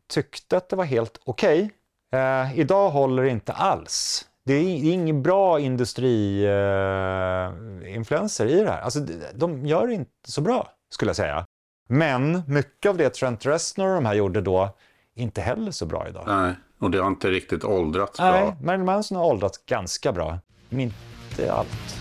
tyckte 0.08 0.56
att 0.56 0.68
det 0.68 0.76
var 0.76 0.84
helt 0.84 1.20
okej. 1.24 1.70
Eh, 2.14 2.58
idag 2.58 2.90
håller 2.90 3.22
det 3.22 3.30
inte 3.30 3.52
alls. 3.52 4.26
Det 4.44 4.54
är 4.54 4.92
ingen 4.92 5.22
bra 5.22 5.60
industriinfluenser 5.60 8.46
eh, 8.46 8.52
i 8.52 8.62
det 8.64 8.70
här. 8.70 8.80
Alltså, 8.80 9.00
de- 9.00 9.22
de 9.34 9.66
gör 9.66 9.86
det 9.86 9.94
inte 9.94 10.10
så 10.30 10.40
bra, 10.40 10.68
skulle 10.90 11.08
jag 11.08 11.16
säga. 11.16 11.44
Men 11.86 12.42
mycket 12.46 12.90
av 12.90 12.96
det 12.96 13.10
Trent 13.10 13.46
Reznor 13.46 13.88
och 13.88 13.94
de 13.94 14.06
här 14.06 14.14
gjorde 14.14 14.40
då, 14.40 14.76
inte 15.14 15.40
heller 15.40 15.70
så 15.70 15.86
bra 15.86 16.08
idag. 16.08 16.24
Nej, 16.26 16.54
och 16.78 16.90
det 16.90 16.98
har 16.98 17.06
inte 17.06 17.30
riktigt 17.30 17.64
åldrats 17.64 18.18
Nej, 18.18 18.42
bra. 18.42 18.56
Marilyn 18.62 18.86
Manson 18.86 19.16
har 19.16 19.24
åldrats 19.24 19.58
ganska 19.66 20.12
bra, 20.12 20.38
men 20.68 20.80
inte 20.80 21.52
allt. 21.52 21.96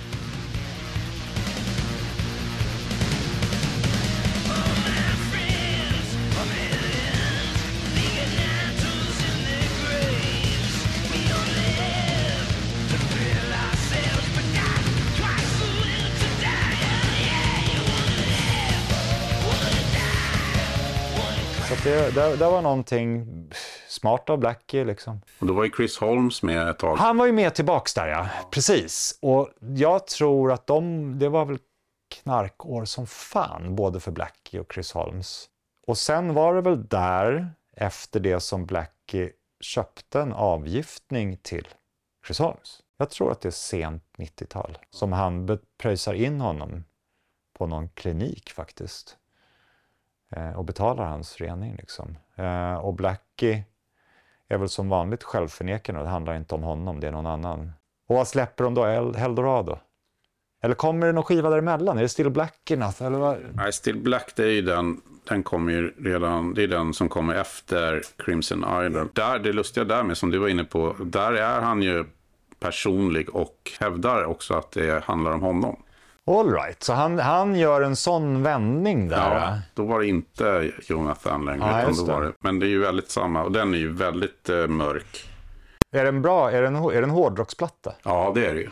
Det, 22.16 22.36
det, 22.36 22.46
var 22.46 22.62
någonting 22.62 23.28
smart 23.88 24.30
av 24.30 24.38
Blackie 24.38 24.86
liksom. 24.86 25.22
Och 25.40 25.48
då 25.48 25.54
var 25.54 25.64
ju 25.64 25.72
Chris 25.78 25.98
Holmes 25.98 26.44
med 26.44 26.70
ett 26.70 26.80
tag. 26.80 26.96
Han 26.96 27.18
var 27.18 27.26
ju 27.26 27.32
med 27.32 27.56
tillbaks 27.56 27.94
där 27.94 28.08
ja, 28.08 28.30
precis. 28.52 29.20
Och 29.22 29.50
jag 29.60 30.08
tror 30.08 30.52
att 30.52 30.68
de, 30.68 31.20
det 31.20 31.30
var 31.30 31.46
väl 31.46 31.58
knarkår 32.24 32.86
som 32.86 33.08
fan, 33.08 33.76
både 33.76 34.00
för 34.00 34.12
Blackie 34.12 34.60
och 34.60 34.74
Chris 34.74 34.92
Holmes. 34.92 35.50
Och 35.88 35.98
sen 35.98 36.34
var 36.34 36.56
det 36.56 36.62
väl 36.62 36.88
där, 36.88 37.50
efter 37.78 38.20
det 38.20 38.40
som 38.40 38.66
Blackie 38.66 39.32
köpte 39.62 40.22
en 40.22 40.34
avgiftning 40.34 41.38
till 41.38 41.68
Chris 42.26 42.40
Holmes. 42.40 42.82
Jag 42.98 43.10
tror 43.10 43.32
att 43.32 43.42
det 43.42 43.50
är 43.50 43.52
sent 43.52 44.04
90-tal 44.18 44.78
som 44.90 45.12
han 45.12 45.60
pröjsar 45.78 46.14
in 46.14 46.42
honom 46.42 46.84
på 47.58 47.68
någon 47.68 47.90
klinik 47.90 48.52
faktiskt. 48.52 49.18
Eh, 50.32 50.52
och 50.58 50.66
betalar 50.66 51.06
hans 51.06 51.38
rening 51.38 51.76
liksom. 51.76 52.18
Eh, 52.36 52.76
och 52.76 52.94
Blackie 52.94 53.64
är 54.48 54.58
väl 54.58 54.70
som 54.70 54.90
vanligt 54.90 55.24
självförnekande 55.24 56.00
och 56.02 56.06
det 56.06 56.12
handlar 56.12 56.36
inte 56.36 56.56
om 56.56 56.64
honom, 56.64 57.00
det 57.00 57.08
är 57.08 57.12
någon 57.12 57.26
annan. 57.26 57.72
Och 58.08 58.16
vad 58.16 58.28
släpper 58.28 58.64
de 58.64 58.74
då? 58.74 58.86
El- 58.86 59.16
Eldorado? 59.16 59.80
Eller 60.64 60.76
kommer 60.76 61.08
det 61.08 61.14
någon 61.14 61.24
skiva 61.24 61.50
däremellan? 61.50 61.98
Är 61.98 62.02
det 62.02 62.10
Still 62.10 62.30
Black 62.30 62.72
Enough? 62.72 63.04
Eller 63.04 63.18
vad? 63.18 63.38
Nej, 63.54 63.74
Still 63.74 63.98
Black, 63.98 64.34
det 64.36 64.44
är 64.44 64.52
ju 64.52 64.62
den, 64.62 65.02
den 65.28 65.44
kommer 65.44 65.72
ju 65.72 65.94
redan, 65.98 66.54
det 66.54 66.64
är 66.64 66.68
den 66.68 66.94
som 66.94 67.10
kommer 67.10 67.36
efter 67.36 68.02
Crimson 68.18 68.58
Island. 68.60 69.10
Där, 69.14 69.40
det 69.40 69.54
lustiga 69.54 69.84
där 69.84 70.04
med, 70.04 70.18
som 70.18 70.32
du 70.32 70.38
var 70.38 70.48
inne 70.48 70.64
på, 70.64 70.96
där 71.00 71.34
är 71.34 71.62
han 71.62 71.82
ju 71.82 72.06
personlig 72.60 73.30
och 73.36 73.72
hävdar 73.80 74.24
också 74.24 74.54
att 74.54 74.72
det 74.72 75.04
handlar 75.04 75.32
om 75.32 75.42
honom. 75.42 75.84
All 76.32 76.52
right, 76.54 76.84
så 76.84 76.94
han, 76.94 77.20
han 77.20 77.56
gör 77.56 77.82
en 77.82 77.96
sån 77.96 78.44
vändning 78.44 79.08
där. 79.10 79.36
Ja, 79.36 79.60
då 79.74 79.86
var 79.86 80.00
det 80.00 80.08
inte 80.08 80.72
Jonathan 80.88 81.46
längre. 81.46 81.68
Ja, 81.72 81.82
utan 81.82 82.06
då 82.06 82.14
var 82.14 82.22
det, 82.24 82.34
men 82.40 82.60
det 82.60 82.66
är 82.66 82.70
ju 82.70 82.80
väldigt 82.80 83.12
samma, 83.12 83.44
och 83.44 83.52
den 83.52 83.74
är 83.74 83.78
ju 83.78 83.94
väldigt 83.94 84.50
eh, 84.50 84.68
mörk. 84.68 85.30
Är 85.92 86.06
den 86.06 86.22
bra? 86.22 86.52
Är 86.52 86.62
den, 86.62 86.76
är 86.76 87.02
den 87.02 87.10
hårdrocksplatta? 87.10 87.94
Ja, 88.04 88.32
det 88.36 88.46
är 88.46 88.54
det 88.54 88.60
ju. 88.60 88.70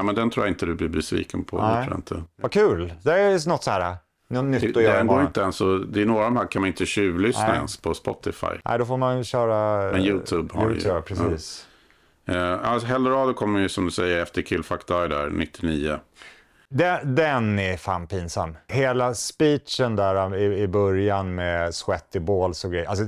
Nej, 0.00 0.06
men 0.06 0.14
den 0.14 0.30
tror 0.30 0.46
jag 0.46 0.52
inte 0.52 0.66
du 0.66 0.74
blir 0.74 0.88
besviken 0.88 1.44
på. 1.44 1.56
Det 1.56 1.62
Nej. 1.66 1.86
jag 1.90 1.98
inte. 1.98 2.22
Vad 2.42 2.52
kul! 2.52 2.92
Det 3.02 3.12
är 3.12 3.48
något 3.48 3.64
så 3.64 3.70
här, 3.70 3.96
något 4.28 4.44
nytt 4.44 4.76
att 4.76 4.82
göra 4.82 4.96
Den 4.96 5.06
går 5.06 5.22
inte 5.22 5.40
ens, 5.40 5.60
och 5.60 5.86
det 5.86 6.02
är 6.02 6.06
några 6.06 6.24
av 6.24 6.30
de 6.30 6.36
här 6.36 6.46
kan 6.46 6.62
man 6.62 6.68
inte 6.68 6.86
tjuvlyssna 6.86 7.46
Nej. 7.46 7.56
ens 7.56 7.76
på 7.76 7.94
Spotify. 7.94 8.46
Nej, 8.64 8.78
då 8.78 8.84
får 8.86 8.96
man 8.96 9.24
köra... 9.24 9.92
Men 9.92 10.00
YouTube 10.00 10.54
har 10.54 10.70
YouTube, 10.70 10.88
ju- 10.88 10.94
ja, 10.94 11.00
precis. 11.00 11.66
Eh, 12.26 12.70
alltså 12.70 12.88
Eldorado 12.88 13.34
kommer 13.34 13.60
ju 13.60 13.68
som 13.68 13.84
du 13.84 13.90
säger 13.90 14.22
efter 14.22 14.42
Kill 14.42 14.62
Fuck 14.62 14.86
Die 14.86 15.08
där, 15.08 15.30
99. 15.30 15.98
Den, 16.68 17.14
den 17.14 17.58
är 17.58 17.76
fan 17.76 18.06
pinsam. 18.06 18.56
Hela 18.68 19.14
speechen 19.14 19.96
där 19.96 20.36
i, 20.36 20.62
i 20.62 20.68
början 20.68 21.34
med 21.34 21.74
sweaty 21.74 22.20
balls 22.20 22.64
och 22.64 22.70
grejer. 22.72 22.86
Alltså, 22.86 23.04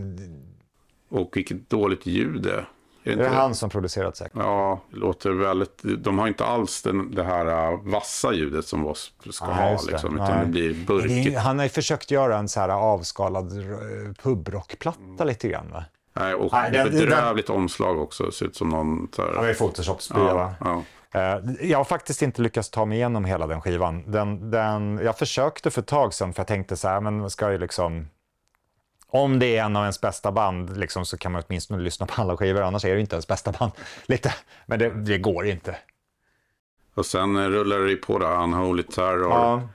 Och 1.10 1.36
vilket 1.36 1.70
dåligt 1.70 2.06
ljud 2.06 2.42
det 2.42 2.52
är. 2.52 2.68
Är 3.04 3.10
det 3.10 3.16
det 3.16 3.26
är 3.26 3.30
han 3.34 3.54
som 3.54 3.70
producerat 3.70 4.16
säkert. 4.16 4.32
Ja, 4.36 4.80
det 4.90 4.96
låter 4.96 5.30
väldigt... 5.30 5.80
De 5.98 6.18
har 6.18 6.28
inte 6.28 6.44
alls 6.44 6.82
den, 6.82 7.14
det 7.14 7.22
här 7.24 7.72
uh, 7.72 7.80
vassa 7.92 8.32
ljudet 8.32 8.64
som 8.66 8.80
W.A.S.P. 8.80 9.32
ska 9.32 9.46
Nej, 9.46 9.74
ha. 9.74 9.82
det. 9.82 9.92
Liksom, 9.92 10.14
Nej. 10.14 10.24
utan 10.24 10.40
det 10.40 10.46
blir 10.46 10.68
Det 10.68 10.74
burkigt. 10.86 11.38
han 11.38 11.58
har 11.58 11.64
ju 11.64 11.68
försökt 11.68 12.10
göra 12.10 12.38
en 12.38 12.48
så 12.48 12.60
här 12.60 12.68
avskalad 12.68 13.58
eh, 13.58 14.12
pubrockplatta 14.22 15.24
lite 15.24 15.48
grann 15.48 15.70
va? 15.72 15.84
Nej, 16.14 16.34
och 16.34 16.52
Nej, 16.52 16.70
det- 16.70 16.84
det- 16.84 16.90
bedrövligt 16.90 17.50
omslag 17.50 17.98
också. 18.00 18.30
Ser 18.30 18.46
ut 18.46 18.56
som 18.56 18.68
någon... 18.68 19.08
Så 19.16 19.22
här, 19.22 19.32
Ja, 19.34 19.42
det 19.42 19.50
är 19.50 19.54
Photoshop-spya 19.54 20.34
va? 20.34 20.54
ja, 20.60 20.82
ja. 21.12 21.20
Eh, 21.20 21.68
Jag 21.70 21.78
har 21.78 21.84
faktiskt 21.84 22.22
inte 22.22 22.42
lyckats 22.42 22.70
ta 22.70 22.84
mig 22.84 22.98
igenom 22.98 23.24
hela 23.24 23.46
den 23.46 23.60
skivan. 23.60 24.02
Den, 24.06 24.50
den, 24.50 25.00
jag 25.04 25.18
försökte 25.18 25.70
för 25.70 25.80
ett 25.80 25.86
tag 25.86 26.14
sedan 26.14 26.32
för 26.32 26.40
jag 26.40 26.46
tänkte 26.46 26.76
så 26.76 26.88
här, 26.88 27.00
men 27.00 27.30
ska 27.30 27.50
jag 27.50 27.60
liksom 27.60 28.08
Om 29.14 29.38
det 29.38 29.56
är 29.56 29.64
en 29.64 29.76
av 29.76 29.82
ens 29.82 30.00
bästa 30.00 30.32
band 30.32 30.76
liksom, 30.76 31.04
så 31.06 31.18
kan 31.18 31.32
man 31.32 31.42
åtminstone 31.48 31.82
lyssna 31.82 32.06
på 32.06 32.22
alla 32.22 32.36
skivor, 32.36 32.62
annars 32.62 32.84
är 32.84 32.94
det 32.94 33.00
inte 33.00 33.14
ens 33.16 33.28
bästa 33.28 33.52
band. 33.52 33.72
Lite, 34.06 34.34
men 34.66 34.78
det, 34.78 34.90
det 34.90 35.18
går 35.18 35.46
inte. 35.46 35.76
Och 36.94 37.06
sen 37.06 37.36
eh, 37.36 37.48
rullar 37.48 37.78
det 37.78 37.96
på 37.96 38.18
då, 38.18 38.26
Unholy 38.26 38.82
Terror. 38.82 39.30
Ja, 39.30 39.68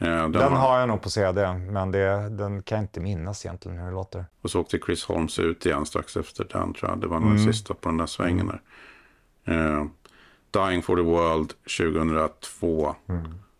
Eh, 0.00 0.06
den 0.08 0.32
den 0.32 0.42
har- 0.42 0.50
har 0.68 0.78
jag 0.78 0.88
nog 0.88 1.02
på 1.02 1.10
CD, 1.10 1.52
men 1.52 1.90
det, 1.90 2.28
den 2.28 2.62
kan 2.62 2.76
jag 2.78 2.84
inte 2.84 3.00
minnas 3.00 3.46
egentligen 3.46 3.78
hur 3.78 3.86
det 3.86 3.92
låter. 3.92 4.24
Och 4.42 4.50
så 4.50 4.60
åkte 4.60 4.78
Chris 4.78 5.04
Holmes 5.04 5.38
ut 5.38 5.66
igen 5.66 5.86
strax 5.86 6.16
efter 6.16 6.44
den 6.52 6.74
tror 6.74 6.90
jag. 6.90 7.00
Det 7.00 7.06
var 7.06 7.16
nog 7.20 7.30
Mm. 7.30 7.44
den 7.44 7.52
sista 7.54 7.74
på 7.74 7.88
den 7.88 7.98
där 7.98 8.06
svängen 8.06 8.46
där. 8.46 8.60
Eh, 9.76 9.84
Dying 10.50 10.82
for 10.82 10.96
the 10.96 11.02
World 11.02 11.52
2002. 11.78 12.94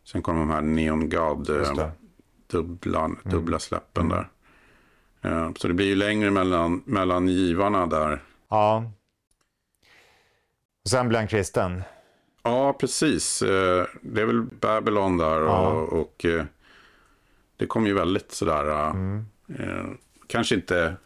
Sen 0.04 0.22
kom 0.22 0.38
de 0.38 0.50
här 0.50 0.60
Neon 0.60 1.08
God 1.10 1.50
Mm. 1.50 1.70
Mm. 1.78 1.90
dubbla, 2.46 3.10
dubbla 3.22 3.58
släppen 3.58 4.08
där. 4.08 4.28
Så 5.56 5.68
det 5.68 5.74
blir 5.74 5.86
ju 5.86 5.94
längre 5.94 6.30
mellan, 6.30 6.82
mellan 6.86 7.28
givarna 7.28 7.86
där. 7.86 8.22
Ja. 8.50 8.90
Och 10.84 10.90
sen 10.90 11.08
blir 11.08 11.18
han 11.18 11.28
kristen. 11.28 11.82
Ja, 12.42 12.72
precis. 12.72 13.42
Eh, 13.42 13.86
Det 14.02 14.20
är 14.20 14.26
väl 14.26 14.42
Babylon 14.42 15.16
där 15.16 15.40
och, 15.42 15.92
och 16.00 16.24
eh, 16.24 16.44
det 17.56 17.66
kom 17.66 17.86
ju 17.86 17.94
väldigt 17.94 18.32
sådär. 18.32 18.70
eh, 18.70 18.90
Mm. 18.90 19.26
kanske 20.26 20.54
inte, 20.54 20.96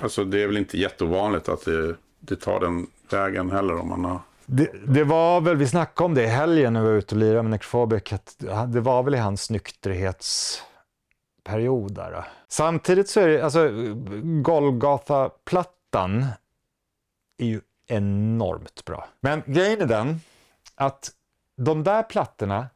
alltså 0.00 0.24
det 0.24 0.42
är 0.42 0.46
väl 0.46 0.56
inte 0.56 0.78
jätteovanligt 0.78 1.48
att 1.48 1.64
det, 1.64 1.96
det 2.20 2.36
tar 2.36 2.60
den 2.60 2.86
vägen 3.10 3.50
heller 3.50 3.76
om 3.80 3.88
man 3.88 4.04
har. 4.04 4.20
Det, 4.46 4.70
det 4.86 5.04
var 5.04 5.40
väl, 5.40 5.56
vi 5.56 5.66
snackade 5.66 6.06
om 6.06 6.14
det 6.14 6.22
i 6.22 6.26
helgen 6.26 6.72
när 6.72 6.80
vi 6.82 6.86
var 6.88 6.94
ute 6.94 7.14
och 7.14 7.18
lirade 7.20 7.42
med 7.42 7.50
Necrophobic, 7.50 8.12
att 8.12 8.36
det 8.72 8.80
var 8.80 9.02
väl 9.02 9.14
i 9.14 9.18
hans 9.18 9.50
period 11.44 11.94
där. 11.94 12.12
då. 12.12 12.24
Samtidigt 12.48 13.08
så 13.08 13.20
är 13.20 13.28
det, 13.28 13.42
alltså 13.42 13.70
Golgata-plattan 14.42 16.26
är 17.38 17.46
ju 17.46 17.60
enormt 17.86 18.84
bra. 18.84 19.08
Men 19.20 19.42
grejen 19.46 19.80
är 19.80 19.86
den 19.86 20.20
att 20.74 21.10
de 21.56 21.84
där 21.84 22.02
plattorna, 22.02 22.66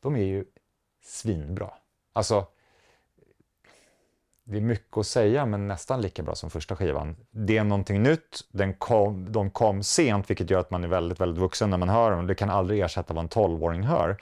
de 0.00 0.16
är 0.16 0.24
ju 0.24 0.44
svinbra. 1.04 1.70
Alltså, 2.12 2.46
det 4.44 4.56
är 4.56 4.60
mycket 4.60 4.96
att 4.96 5.06
säga, 5.06 5.46
men 5.46 5.68
nästan 5.68 6.00
lika 6.00 6.22
bra 6.22 6.34
som 6.34 6.50
första 6.50 6.76
skivan. 6.76 7.16
Det 7.30 7.58
är 7.58 7.64
någonting 7.64 8.02
nytt, 8.02 8.40
den 8.48 8.74
kom, 8.74 9.32
de 9.32 9.50
kom 9.50 9.82
sent, 9.82 10.30
vilket 10.30 10.50
gör 10.50 10.60
att 10.60 10.70
man 10.70 10.84
är 10.84 10.88
väldigt, 10.88 11.20
väldigt 11.20 11.40
vuxen 11.40 11.70
när 11.70 11.78
man 11.78 11.88
hör 11.88 12.10
dem. 12.10 12.26
Det 12.26 12.34
kan 12.34 12.50
aldrig 12.50 12.80
ersätta 12.80 13.14
vad 13.14 13.24
en 13.24 13.28
12-åring 13.28 13.82
hör. 13.82 14.16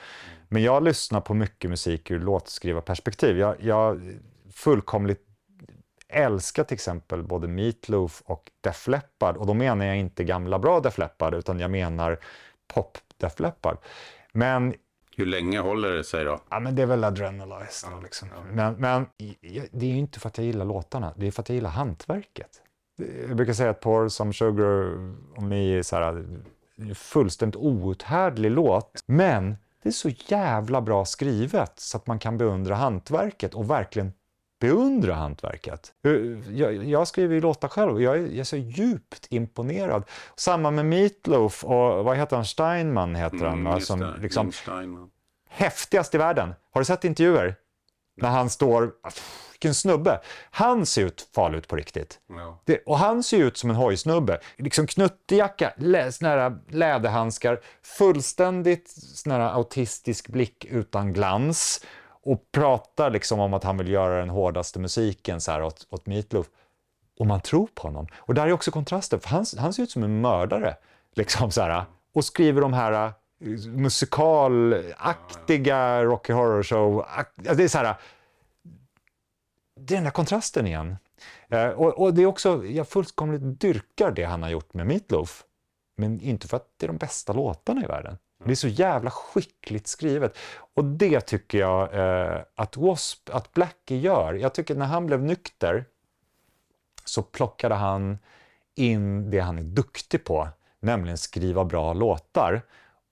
Men 0.52 0.62
jag 0.62 0.82
lyssnar 0.82 1.20
på 1.20 1.34
mycket 1.34 1.70
musik 1.70 2.10
ur 2.10 2.20
låtskrivarperspektiv. 2.20 3.38
Jag, 3.38 3.56
jag 3.60 4.00
fullkomligt 4.50 5.20
älskar 6.08 6.64
till 6.64 6.74
exempel 6.74 7.22
både 7.22 7.48
Meatloaf 7.48 8.22
och 8.26 8.50
Def 8.60 8.88
Leppard. 8.88 9.36
Och 9.36 9.46
då 9.46 9.54
menar 9.54 9.84
jag 9.86 9.96
inte 9.96 10.24
gamla 10.24 10.58
bra 10.58 10.80
Def 10.80 10.98
Leppard, 10.98 11.34
utan 11.34 11.60
jag 11.60 11.70
menar 11.70 12.18
pop 12.74 12.98
Def 13.16 13.40
Leppard. 13.40 13.76
Men 14.32 14.74
Hur 15.16 15.26
länge 15.26 15.58
håller 15.60 15.90
det 15.90 16.04
sig 16.04 16.24
då? 16.24 16.40
Ja, 16.50 16.60
men 16.60 16.74
det 16.76 16.82
är 16.82 16.86
väl 16.86 17.04
adrenalized. 17.04 17.90
då, 17.90 18.00
liksom. 18.00 18.28
Men, 18.50 18.74
men 18.74 19.06
i- 19.18 19.68
det 19.72 19.86
är 19.86 19.90
ju 19.90 19.98
inte 19.98 20.20
för 20.20 20.28
att 20.28 20.38
jag 20.38 20.46
gillar 20.46 20.64
låtarna, 20.64 21.14
det 21.16 21.26
är 21.26 21.30
för 21.30 21.42
att 21.42 21.48
jag 21.48 21.54
gillar 21.56 21.70
hantverket. 21.70 22.50
Jag 23.28 23.36
brukar 23.36 23.52
säga 23.52 23.70
att 23.70 23.80
Pour 23.80 24.08
Some 24.08 24.32
Sugar 24.32 24.94
on 25.36 25.48
Me 25.48 25.78
är 25.78 25.82
så 25.82 25.96
här, 25.96 26.24
en 26.76 26.94
fullständigt 26.94 27.56
outhärdlig 27.56 28.50
låt, 28.50 29.02
men 29.06 29.56
det 29.82 29.88
är 29.88 29.92
så 29.92 30.08
jävla 30.08 30.80
bra 30.80 31.04
skrivet 31.04 31.72
så 31.80 31.96
att 31.96 32.06
man 32.06 32.18
kan 32.18 32.38
beundra 32.38 32.74
hantverket 32.74 33.54
och 33.54 33.70
verkligen 33.70 34.12
beundra 34.60 35.14
hantverket. 35.14 35.92
Jag, 36.52 36.74
jag 36.84 37.08
skriver 37.08 37.34
ju 37.34 37.40
låtar 37.40 37.68
själv 37.68 37.92
och 37.92 38.02
jag 38.02 38.16
är, 38.16 38.20
jag 38.20 38.38
är 38.38 38.44
så 38.44 38.56
djupt 38.56 39.26
imponerad. 39.30 40.04
Samma 40.36 40.70
med 40.70 40.86
Meatloaf 40.86 41.64
och 41.64 42.04
vad 42.04 42.16
heter 42.16 42.36
han, 42.36 42.44
Steinman 42.44 43.14
heter 43.14 43.46
han, 43.46 43.66
Mm, 43.66 43.80
som 43.80 44.14
liksom 44.20 44.52
häftigast 45.48 46.14
i 46.14 46.18
världen. 46.18 46.54
Har 46.72 46.80
du 46.80 46.84
sett 46.84 47.04
intervjuer? 47.04 47.56
När 48.22 48.30
han 48.30 48.50
står, 48.50 48.92
vilken 49.52 49.74
snubbe. 49.74 50.20
Han 50.50 50.86
ser 50.86 51.04
ut 51.04 51.28
farlig 51.34 51.58
ut 51.58 51.68
på 51.68 51.76
riktigt. 51.76 52.18
Ja. 52.28 52.58
Det, 52.64 52.82
och 52.86 52.98
han 52.98 53.22
ser 53.22 53.38
ut 53.38 53.56
som 53.56 53.70
en 53.70 53.76
hojsnubbe. 53.76 54.40
Liksom 54.56 54.86
knuttejacka, 54.86 55.72
lä, 55.76 56.12
såna 56.12 56.30
här 56.30 56.58
läderhandskar, 56.68 57.60
fullständigt 57.82 58.90
sån 58.90 59.32
här 59.32 59.40
autistisk 59.40 60.28
blick 60.28 60.64
utan 60.64 61.12
glans 61.12 61.84
och 62.24 62.52
pratar 62.52 63.10
liksom 63.10 63.40
om 63.40 63.54
att 63.54 63.64
han 63.64 63.78
vill 63.78 63.88
göra 63.88 64.18
den 64.18 64.30
hårdaste 64.30 64.78
musiken 64.78 65.40
så 65.40 65.52
här 65.52 65.62
åt, 65.62 65.86
åt 65.90 66.06
Meatloaf. 66.06 66.46
Och 67.18 67.26
man 67.26 67.40
tror 67.40 67.68
på 67.74 67.82
honom. 67.82 68.06
Och 68.16 68.34
där 68.34 68.46
är 68.46 68.52
också 68.52 68.70
kontrasten, 68.70 69.20
för 69.20 69.28
han, 69.28 69.46
han 69.58 69.72
ser 69.72 69.82
ut 69.82 69.90
som 69.90 70.02
en 70.02 70.20
mördare. 70.20 70.76
Liksom 71.14 71.50
så 71.50 71.60
här, 71.60 71.84
och 72.14 72.24
skriver 72.24 72.60
de 72.60 72.72
här 72.72 73.12
musikalaktiga 73.66 76.04
Rocky 76.04 76.32
Horror 76.32 76.62
Show. 76.62 77.06
Det 77.36 77.64
är 77.64 77.68
så 77.68 77.78
här, 77.78 77.96
det 79.80 79.94
är 79.94 79.96
den 79.96 80.04
där 80.04 80.10
kontrasten 80.10 80.66
igen. 80.66 80.96
Eh, 81.48 81.68
och, 81.68 81.98
och 81.98 82.14
det 82.14 82.22
är 82.22 82.26
också, 82.26 82.64
jag 82.64 82.88
fullkomligt 82.88 83.60
dyrkar 83.60 84.10
det 84.10 84.24
han 84.24 84.42
har 84.42 84.50
gjort 84.50 84.74
med 84.74 84.86
Meatloaf. 84.86 85.44
Men 85.96 86.20
inte 86.20 86.48
för 86.48 86.56
att 86.56 86.68
det 86.76 86.86
är 86.86 86.88
de 86.88 86.96
bästa 86.96 87.32
låtarna 87.32 87.84
i 87.84 87.86
världen. 87.86 88.18
Det 88.44 88.50
är 88.50 88.54
så 88.54 88.68
jävla 88.68 89.10
skickligt 89.10 89.86
skrivet. 89.86 90.38
Och 90.74 90.84
det 90.84 91.20
tycker 91.20 91.58
jag 91.58 91.94
eh, 91.94 92.42
att 92.54 92.76
Wasp, 92.76 93.30
att 93.30 93.52
Blackie 93.52 93.98
gör. 93.98 94.34
Jag 94.34 94.54
tycker 94.54 94.74
när 94.74 94.86
han 94.86 95.06
blev 95.06 95.22
nykter 95.22 95.84
så 97.04 97.22
plockade 97.22 97.74
han 97.74 98.18
in 98.74 99.30
det 99.30 99.38
han 99.38 99.58
är 99.58 99.62
duktig 99.62 100.24
på, 100.24 100.48
nämligen 100.80 101.18
skriva 101.18 101.64
bra 101.64 101.92
låtar. 101.92 102.62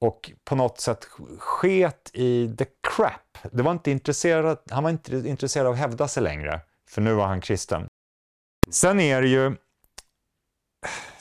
Och 0.01 0.32
på 0.44 0.55
något 0.55 0.80
sätt 0.80 1.05
sket 1.38 2.11
i 2.12 2.55
the 2.59 2.64
crap. 2.64 3.38
Det 3.53 3.62
var 3.62 3.72
inte 3.72 3.90
intresserad, 3.90 4.59
han 4.70 4.82
var 4.82 4.90
inte 4.90 5.16
intresserad 5.16 5.66
av 5.66 5.72
att 5.72 5.78
hävda 5.78 6.09
sig 6.09 6.22
längre, 6.22 6.61
för 6.88 7.01
nu 7.01 7.14
var 7.14 7.26
han 7.26 7.40
kristen. 7.40 7.88
Sen 8.70 9.01
är 9.01 9.22
det 9.22 9.28
ju... 9.28 9.57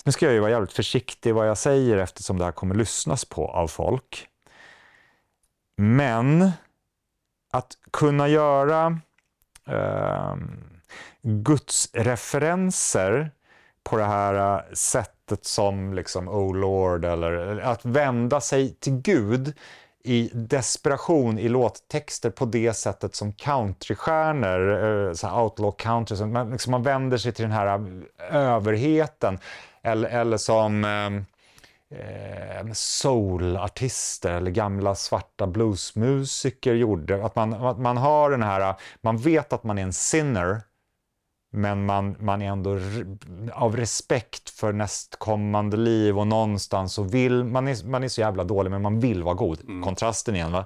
Nu 0.04 0.12
ska 0.12 0.26
jag 0.26 0.34
ju 0.34 0.40
vara 0.40 0.52
jävligt 0.52 0.74
försiktig 0.74 1.36
vad 1.36 1.48
jag 1.48 1.58
säger 1.58 1.98
eftersom 1.98 2.38
det 2.38 2.46
här 2.46 2.52
kommer 2.52 2.76
lyssnas 2.76 3.26
på 3.26 3.48
av 3.48 3.68
folk. 3.68 4.28
Men 5.78 6.52
att 7.54 7.78
kunna 7.92 8.28
göra 8.28 9.00
eh, 9.68 10.36
gudsreferenser 11.22 13.32
på 13.84 13.98
det 13.98 14.06
här 14.06 14.58
eh, 14.58 14.64
sättet 14.74 15.19
sättet 15.30 15.46
som 15.46 15.94
liksom 15.94 16.28
Oh 16.28 16.56
Lord 16.56 17.06
eller 17.06 17.60
att 17.60 17.86
vända 17.86 18.42
sig 18.42 18.74
till 18.80 18.94
Gud 18.94 19.54
i 20.04 20.30
desperation 20.34 21.40
i 21.40 21.50
låttexter 21.50 22.30
på 22.30 22.46
det 22.46 22.74
sättet 22.74 23.16
som 23.16 23.34
countrystjärnor, 23.34 25.08
eh, 25.08 25.14
så 25.14 25.42
outlaw 25.42 25.76
country, 25.78 26.18
så 26.18 26.26
man, 26.26 26.52
liksom 26.52 26.72
man 26.72 26.84
vänder 26.84 27.18
sig 27.18 27.32
till 27.32 27.44
den 27.44 27.52
här 27.52 27.68
eh, 27.68 28.36
överheten 28.36 29.40
eller, 29.84 30.10
eller 30.10 30.38
som 30.38 30.86
eh, 30.86 31.10
eh, 32.00 32.74
soulartister 32.74 34.34
eller 34.34 34.52
gamla 34.52 34.96
svarta 34.96 35.48
bluesmusiker 35.48 36.74
gjorde. 36.74 37.26
Att 37.26 37.36
man, 37.36 37.54
att 37.54 37.80
man 37.80 37.98
har 37.98 38.32
den 38.32 38.44
här, 38.44 38.76
man 39.02 39.18
vet 39.18 39.54
att 39.54 39.64
man 39.64 39.78
är 39.78 39.84
en 39.84 39.94
sinner 39.94 40.62
men 41.52 41.86
man, 41.86 42.16
man 42.20 42.42
är 42.42 42.48
ändå 42.52 42.80
av 43.54 43.78
respekt 43.78 44.50
för 44.50 44.74
nästkommande 44.74 45.78
liv 45.78 46.20
och 46.20 46.28
någonstans 46.28 46.94
så 46.94 47.04
vill, 47.04 47.44
man 47.44 47.68
är, 47.68 47.86
man 47.88 48.04
är 48.04 48.08
så 48.08 48.22
jävla 48.22 48.44
dålig 48.44 48.72
men 48.72 48.82
man 48.82 49.00
vill 49.00 49.24
vara 49.24 49.36
god. 49.36 49.60
Kontrasten 49.84 50.36
igen 50.36 50.52
va. 50.52 50.66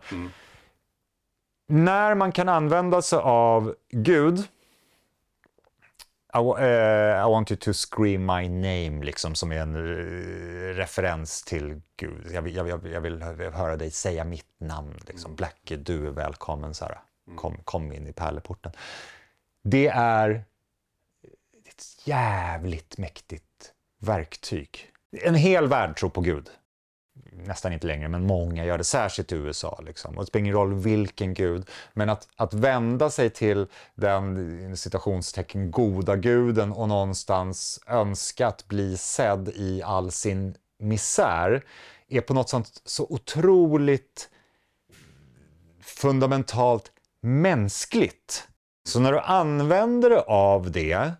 När 1.67 2.15
man 2.15 2.31
kan 2.31 2.49
använda 2.49 3.01
sig 3.01 3.19
av 3.19 3.75
Gud 3.91 4.37
I, 6.35 6.37
eh, 6.59 7.25
I 7.25 7.29
want 7.29 7.51
you 7.51 7.57
to 7.57 7.73
scream 7.73 8.25
my 8.25 8.49
name, 8.49 9.03
liksom, 9.05 9.35
som 9.35 9.51
är 9.51 9.57
en 9.59 9.75
eh, 9.75 10.75
referens 10.75 11.43
till 11.43 11.81
Gud. 11.97 12.31
Jag 12.31 12.41
vill, 12.41 12.55
jag, 12.55 12.63
vill- 12.63 12.91
jag 12.91 13.01
vill 13.01 13.21
höra 13.53 13.77
dig 13.77 13.91
säga 13.91 14.23
mitt 14.23 14.59
namn. 14.59 14.99
Liksom. 15.07 15.35
Blackie, 15.35 15.77
du 15.77 16.07
är 16.07 16.11
välkommen. 16.11 16.73
Så 16.73 16.85
här. 16.85 16.99
Kom, 17.37 17.57
kom 17.63 17.91
in 17.91 18.07
i 18.07 18.13
pärleporten. 18.13 18.71
Det 19.63 19.87
är 19.87 20.43
jävligt 22.03 22.97
mäktigt 22.97 23.73
verktyg. 23.99 24.89
En 25.21 25.35
hel 25.35 25.67
värld 25.67 25.97
tror 25.97 26.09
på 26.09 26.21
Gud. 26.21 26.49
Nästan 27.31 27.73
inte 27.73 27.87
längre, 27.87 28.07
men 28.07 28.27
många 28.27 28.65
gör 28.65 28.77
det, 28.77 28.83
särskilt 28.83 29.31
i 29.31 29.35
USA. 29.35 29.79
Liksom. 29.85 30.17
Och 30.17 30.23
det 30.23 30.27
spelar 30.27 30.41
ingen 30.41 30.53
roll 30.53 30.73
vilken 30.73 31.33
gud, 31.33 31.69
men 31.93 32.09
att, 32.09 32.27
att 32.35 32.53
vända 32.53 33.09
sig 33.09 33.29
till 33.29 33.67
den 33.95 34.77
citationstecken 34.77 35.71
goda 35.71 36.15
guden 36.15 36.71
och 36.71 36.87
någonstans 36.87 37.79
önska 37.87 38.47
att 38.47 38.67
bli 38.67 38.97
sedd 38.97 39.49
i 39.55 39.81
all 39.83 40.11
sin 40.11 40.55
misär 40.79 41.63
är 42.07 42.21
på 42.21 42.33
något 42.33 42.49
sånt 42.49 42.81
så 42.85 43.07
otroligt 43.09 44.29
fundamentalt 45.81 46.91
mänskligt 47.21 48.47
Så 48.85 48.99
när 48.99 49.11
du 49.11 49.19
använder 49.19 50.09
dig 50.09 50.23
av 50.27 50.71
det 50.71 51.11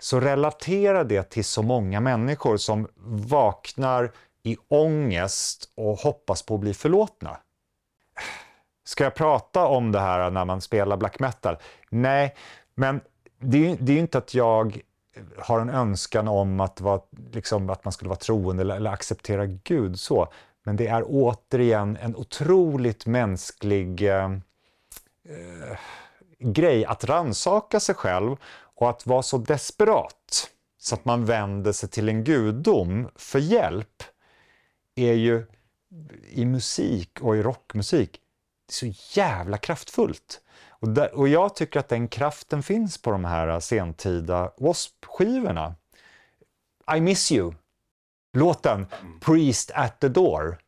så 0.00 0.20
relaterar 0.20 1.04
det 1.04 1.22
till 1.22 1.44
så 1.44 1.62
många 1.62 2.00
människor 2.00 2.56
som 2.56 2.88
vaknar 3.04 4.12
i 4.42 4.56
ångest 4.68 5.72
och 5.74 5.98
hoppas 5.98 6.42
på 6.42 6.54
att 6.54 6.60
bli 6.60 6.74
förlåtna. 6.74 7.36
Ska 8.84 9.04
jag 9.04 9.14
prata 9.14 9.66
om 9.66 9.92
det 9.92 10.00
här 10.00 10.30
när 10.30 10.44
man 10.44 10.60
spelar 10.60 10.96
black 10.96 11.20
metal? 11.20 11.56
Nej, 11.90 12.34
men 12.74 13.00
det 13.40 13.70
är, 13.70 13.76
det 13.80 13.92
är 13.92 13.94
ju 13.94 14.00
inte 14.00 14.18
att 14.18 14.34
jag 14.34 14.80
har 15.38 15.60
en 15.60 15.70
önskan 15.70 16.28
om 16.28 16.60
att, 16.60 16.80
vara, 16.80 17.00
liksom, 17.32 17.70
att 17.70 17.84
man 17.84 17.92
skulle 17.92 18.08
vara 18.08 18.18
troende 18.18 18.60
eller, 18.60 18.76
eller 18.76 18.90
acceptera 18.90 19.46
Gud 19.46 20.00
så. 20.00 20.28
Men 20.64 20.76
det 20.76 20.86
är 20.86 21.04
återigen 21.06 21.98
en 22.00 22.16
otroligt 22.16 23.06
mänsklig 23.06 24.02
eh, 24.02 24.24
eh, 25.28 25.78
grej 26.38 26.84
att 26.84 27.04
ransaka 27.04 27.80
sig 27.80 27.94
själv 27.94 28.36
och 28.78 28.90
att 28.90 29.06
vara 29.06 29.22
så 29.22 29.38
desperat 29.38 30.50
så 30.78 30.94
att 30.94 31.04
man 31.04 31.24
vänder 31.24 31.72
sig 31.72 31.88
till 31.88 32.08
en 32.08 32.24
gudom 32.24 33.08
för 33.16 33.38
hjälp 33.38 34.02
är 34.94 35.12
ju 35.12 35.46
i 36.30 36.44
musik 36.44 37.20
och 37.20 37.36
i 37.36 37.42
rockmusik 37.42 38.20
så 38.70 38.86
jävla 39.14 39.58
kraftfullt. 39.58 40.40
Och, 40.68 40.88
där, 40.88 41.14
och 41.14 41.28
jag 41.28 41.54
tycker 41.54 41.80
att 41.80 41.88
den 41.88 42.08
kraften 42.08 42.62
finns 42.62 43.02
på 43.02 43.10
de 43.10 43.24
här 43.24 43.60
sentida 43.60 44.42
W.A.S.P-skivorna. 44.42 45.74
I 46.96 47.00
miss 47.00 47.32
you. 47.32 47.52
Låten 48.32 48.86
Priest 49.20 49.70
at 49.74 50.00
the 50.00 50.08
door. 50.08 50.58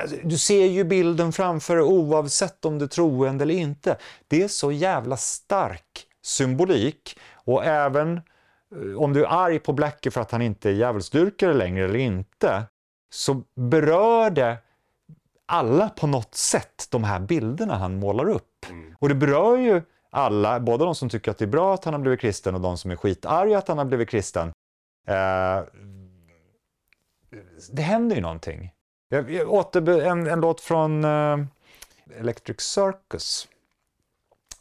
Alltså, 0.00 0.16
du 0.24 0.38
ser 0.38 0.66
ju 0.66 0.84
bilden 0.84 1.32
framför 1.32 1.76
dig 1.76 1.84
oavsett 1.84 2.64
om 2.64 2.78
du 2.78 2.84
är 2.84 2.88
troende 2.88 3.44
eller 3.44 3.54
inte. 3.54 3.96
Det 4.28 4.42
är 4.42 4.48
så 4.48 4.72
jävla 4.72 5.16
stark 5.16 6.07
symbolik 6.28 7.18
och 7.34 7.64
även 7.64 8.20
eh, 8.74 9.02
om 9.02 9.12
du 9.12 9.24
är 9.24 9.28
arg 9.28 9.58
på 9.58 9.72
Blackie 9.72 10.12
för 10.12 10.20
att 10.20 10.30
han 10.30 10.42
inte 10.42 10.70
är 10.70 10.72
djävulsdyrkare 10.72 11.54
längre 11.54 11.84
eller 11.84 11.98
inte 11.98 12.62
så 13.10 13.42
berör 13.54 14.30
det 14.30 14.56
alla 15.46 15.88
på 15.88 16.06
något 16.06 16.34
sätt, 16.34 16.86
de 16.90 17.04
här 17.04 17.20
bilderna 17.20 17.76
han 17.76 17.98
målar 17.98 18.28
upp. 18.28 18.66
Och 18.98 19.08
det 19.08 19.14
berör 19.14 19.56
ju 19.56 19.82
alla, 20.10 20.60
både 20.60 20.84
de 20.84 20.94
som 20.94 21.08
tycker 21.08 21.30
att 21.30 21.38
det 21.38 21.44
är 21.44 21.46
bra 21.46 21.74
att 21.74 21.84
han 21.84 21.94
har 21.94 22.00
blivit 22.00 22.20
kristen 22.20 22.54
och 22.54 22.60
de 22.60 22.78
som 22.78 22.90
är 22.90 22.96
skitarga 22.96 23.58
att 23.58 23.68
han 23.68 23.78
har 23.78 23.84
blivit 23.84 24.08
kristen. 24.08 24.52
Eh, 25.06 25.62
det 27.72 27.82
händer 27.82 28.16
ju 28.16 28.22
någonting. 28.22 28.72
Jag, 29.08 29.30
jag 29.30 29.52
återbe, 29.52 30.06
en, 30.06 30.26
en 30.26 30.40
låt 30.40 30.60
från 30.60 31.04
eh, 31.04 31.38
Electric 32.18 32.60
Circus, 32.60 33.48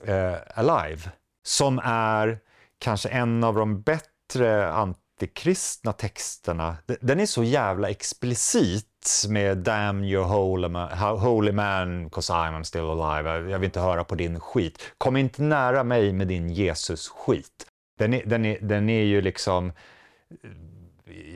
eh, 0.03 0.36
Alive, 0.55 1.11
som 1.48 1.80
är 1.84 2.39
kanske 2.80 3.10
en 3.10 3.43
av 3.43 3.56
de 3.56 3.82
bättre 3.82 4.72
antikristna 4.72 5.93
texterna. 5.93 6.78
Den- 7.02 7.20
är 7.20 7.26
så 7.26 7.43
jävla 7.43 7.89
explicit 7.89 9.26
med 9.30 9.58
Damn 9.58 10.04
you 10.04 10.24
holy 10.24 10.68
man, 10.68 10.89
holy 10.98 11.52
man 11.52 12.10
cause 12.10 12.34
I'm 12.34 12.64
still 12.64 12.82
alive. 12.82 13.52
Jag 13.52 13.60
vill 13.60 13.66
inte 13.66 13.80
höra 13.80 14.04
på 14.04 14.16
din 14.16 14.39
skit. 14.39 14.84
Kom 14.98 15.18
inte 15.18 15.41
nära 15.41 15.84
mig 15.84 16.14
med 16.14 16.28
din 16.28 16.50
Jesus-skit. 16.50 17.66
Den 18.00 18.14
är, 18.14 18.24
den, 18.26 18.45
är, 18.45 18.58
den 18.62 18.89
är 18.89 19.04
ju 19.04 19.22
liksom 19.22 19.68
eh, 19.68 20.50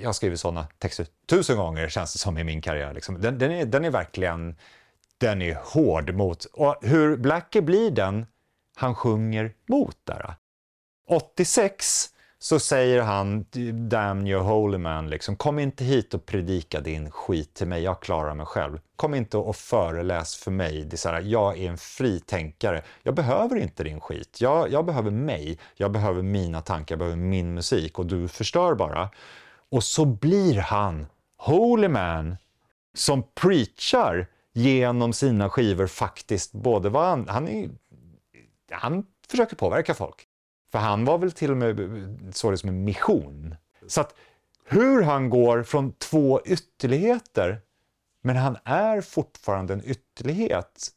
jag 0.01 0.07
har 0.07 0.13
skrivit 0.13 0.39
sådana 0.39 0.67
texter 0.79 1.07
tusen 1.29 1.57
gånger 1.57 1.89
känns 1.89 2.13
det 2.13 2.19
som 2.19 2.37
i 2.37 2.43
min 2.43 2.61
karriär. 2.61 2.93
Liksom. 2.93 3.21
Den, 3.21 3.37
den, 3.37 3.51
är, 3.51 3.65
den 3.65 3.85
är 3.85 3.89
verkligen 3.89 4.55
den 5.17 5.41
är 5.41 5.57
hård 5.63 6.13
mot, 6.13 6.45
och 6.45 6.75
hur 6.81 7.17
Blackie 7.17 7.61
blir 7.61 7.91
den 7.91 8.25
han 8.75 8.95
sjunger 8.95 9.53
mot 9.67 9.97
där. 10.03 10.35
86 11.07 12.09
så 12.39 12.59
säger 12.59 13.01
han 13.01 13.45
Damn 13.89 14.27
you 14.27 14.41
holy 14.41 14.77
man, 14.77 15.09
liksom, 15.09 15.35
kom 15.35 15.59
inte 15.59 15.83
hit 15.83 16.13
och 16.13 16.25
predika 16.25 16.81
din 16.81 17.11
skit 17.11 17.53
till 17.53 17.67
mig, 17.67 17.83
jag 17.83 18.01
klarar 18.01 18.35
mig 18.35 18.45
själv. 18.45 18.79
Kom 18.95 19.13
inte 19.13 19.37
och 19.37 19.55
föreläs 19.55 20.35
för 20.35 20.51
mig, 20.51 20.83
det 20.85 20.95
är 20.95 20.97
så 20.97 21.09
här, 21.09 21.21
jag 21.21 21.57
är 21.57 21.69
en 21.69 21.77
fri 21.77 22.19
tänkare, 22.19 22.81
jag 23.03 23.15
behöver 23.15 23.55
inte 23.55 23.83
din 23.83 23.99
skit, 23.99 24.37
jag, 24.41 24.71
jag 24.71 24.85
behöver 24.85 25.11
mig, 25.11 25.59
jag 25.75 25.91
behöver 25.91 26.21
mina 26.21 26.61
tankar, 26.61 26.93
jag 26.93 26.99
behöver 26.99 27.17
min 27.17 27.53
musik 27.53 27.99
och 27.99 28.05
du 28.05 28.27
förstör 28.27 28.75
bara. 28.75 29.09
Och 29.69 29.83
så 29.83 30.05
blir 30.05 30.59
han 30.59 31.07
holy 31.37 31.87
man 31.87 32.37
som 32.93 33.23
preachar 33.35 34.27
genom 34.53 35.13
sina 35.13 35.49
skivor 35.49 35.87
faktiskt 35.87 36.51
både 36.51 36.89
vad 36.89 37.05
han, 37.05 37.27
han, 37.27 37.47
är, 37.47 37.69
han 38.71 39.05
försöker 39.27 39.55
påverka 39.55 39.93
folk. 39.93 40.27
För 40.71 40.79
han 40.79 41.05
var 41.05 41.17
väl 41.17 41.31
till 41.31 41.51
och 41.51 41.57
med 41.57 41.77
så 42.33 42.51
det 42.51 42.57
som 42.57 42.69
en 42.69 42.83
mission. 42.83 43.55
Så 43.87 44.01
att 44.01 44.15
hur 44.65 45.01
han 45.01 45.29
går 45.29 45.63
från 45.63 45.91
två 45.91 46.41
ytterligheter, 46.45 47.61
men 48.21 48.35
han 48.35 48.57
är 48.63 49.01
fortfarande 49.01 49.73
en 49.73 49.85
ytterlighet. 49.85 50.87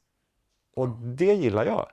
Och 0.77 0.89
det 0.89 1.35
gillar 1.35 1.67
jag. 1.67 1.87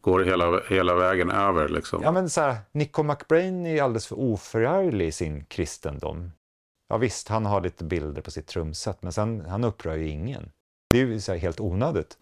Går 0.00 0.20
hela, 0.20 0.60
hela 0.68 0.94
vägen 0.94 1.30
över 1.30 1.68
liksom. 1.68 2.02
Ja, 2.02 2.12
men 2.12 2.30
så 2.30 2.40
här, 2.40 2.56
Nico 2.72 3.02
McBrain 3.02 3.66
är 3.66 3.82
alldeles 3.82 4.06
för 4.06 4.18
oförarglig 4.18 5.06
i 5.06 5.12
sin 5.12 5.44
kristendom. 5.44 6.32
Ja 6.88 6.96
visst, 6.96 7.28
han 7.28 7.46
har 7.46 7.60
lite 7.60 7.84
bilder 7.84 8.22
på 8.22 8.30
sitt 8.30 8.46
trumset, 8.46 9.02
men 9.02 9.12
sen, 9.12 9.46
han 9.48 9.64
upprör 9.64 9.96
ju 9.96 10.08
ingen. 10.08 10.50
Det 10.90 11.00
är 11.00 11.30
ju 11.30 11.38
helt 11.38 11.60
onödigt. 11.60 12.18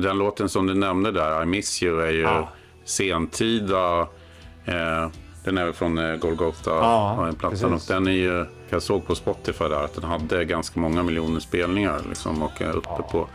Den 0.00 0.18
låten 0.18 0.48
som 0.48 0.66
du 0.66 0.74
nämnde 0.74 1.10
där, 1.12 1.42
I 1.42 1.46
miss 1.46 1.82
you, 1.82 2.02
är 2.02 2.10
ju 2.12 2.20
Ja. 2.22 2.48
sentida. 2.84 4.00
Eh, 4.64 5.08
den 5.44 5.58
är 5.58 5.64
väl 5.64 5.72
från 5.72 5.98
eh, 5.98 6.16
Golgotha, 6.16 6.70
ja, 6.70 7.32
plattan. 7.38 7.72
Och 7.74 7.80
den 7.88 8.06
är 8.06 8.10
ju, 8.12 8.46
jag 8.68 8.82
såg 8.82 9.06
på 9.06 9.14
Spotify 9.14 9.64
där 9.64 9.84
att 9.84 9.94
den 9.94 10.04
hade 10.04 10.44
ganska 10.44 10.80
många 10.80 11.02
miljoner 11.02 11.40
spelningar. 11.40 12.00
Liksom, 12.08 12.42
och 12.42 12.60
uppe 12.74 13.02
på. 13.10 13.28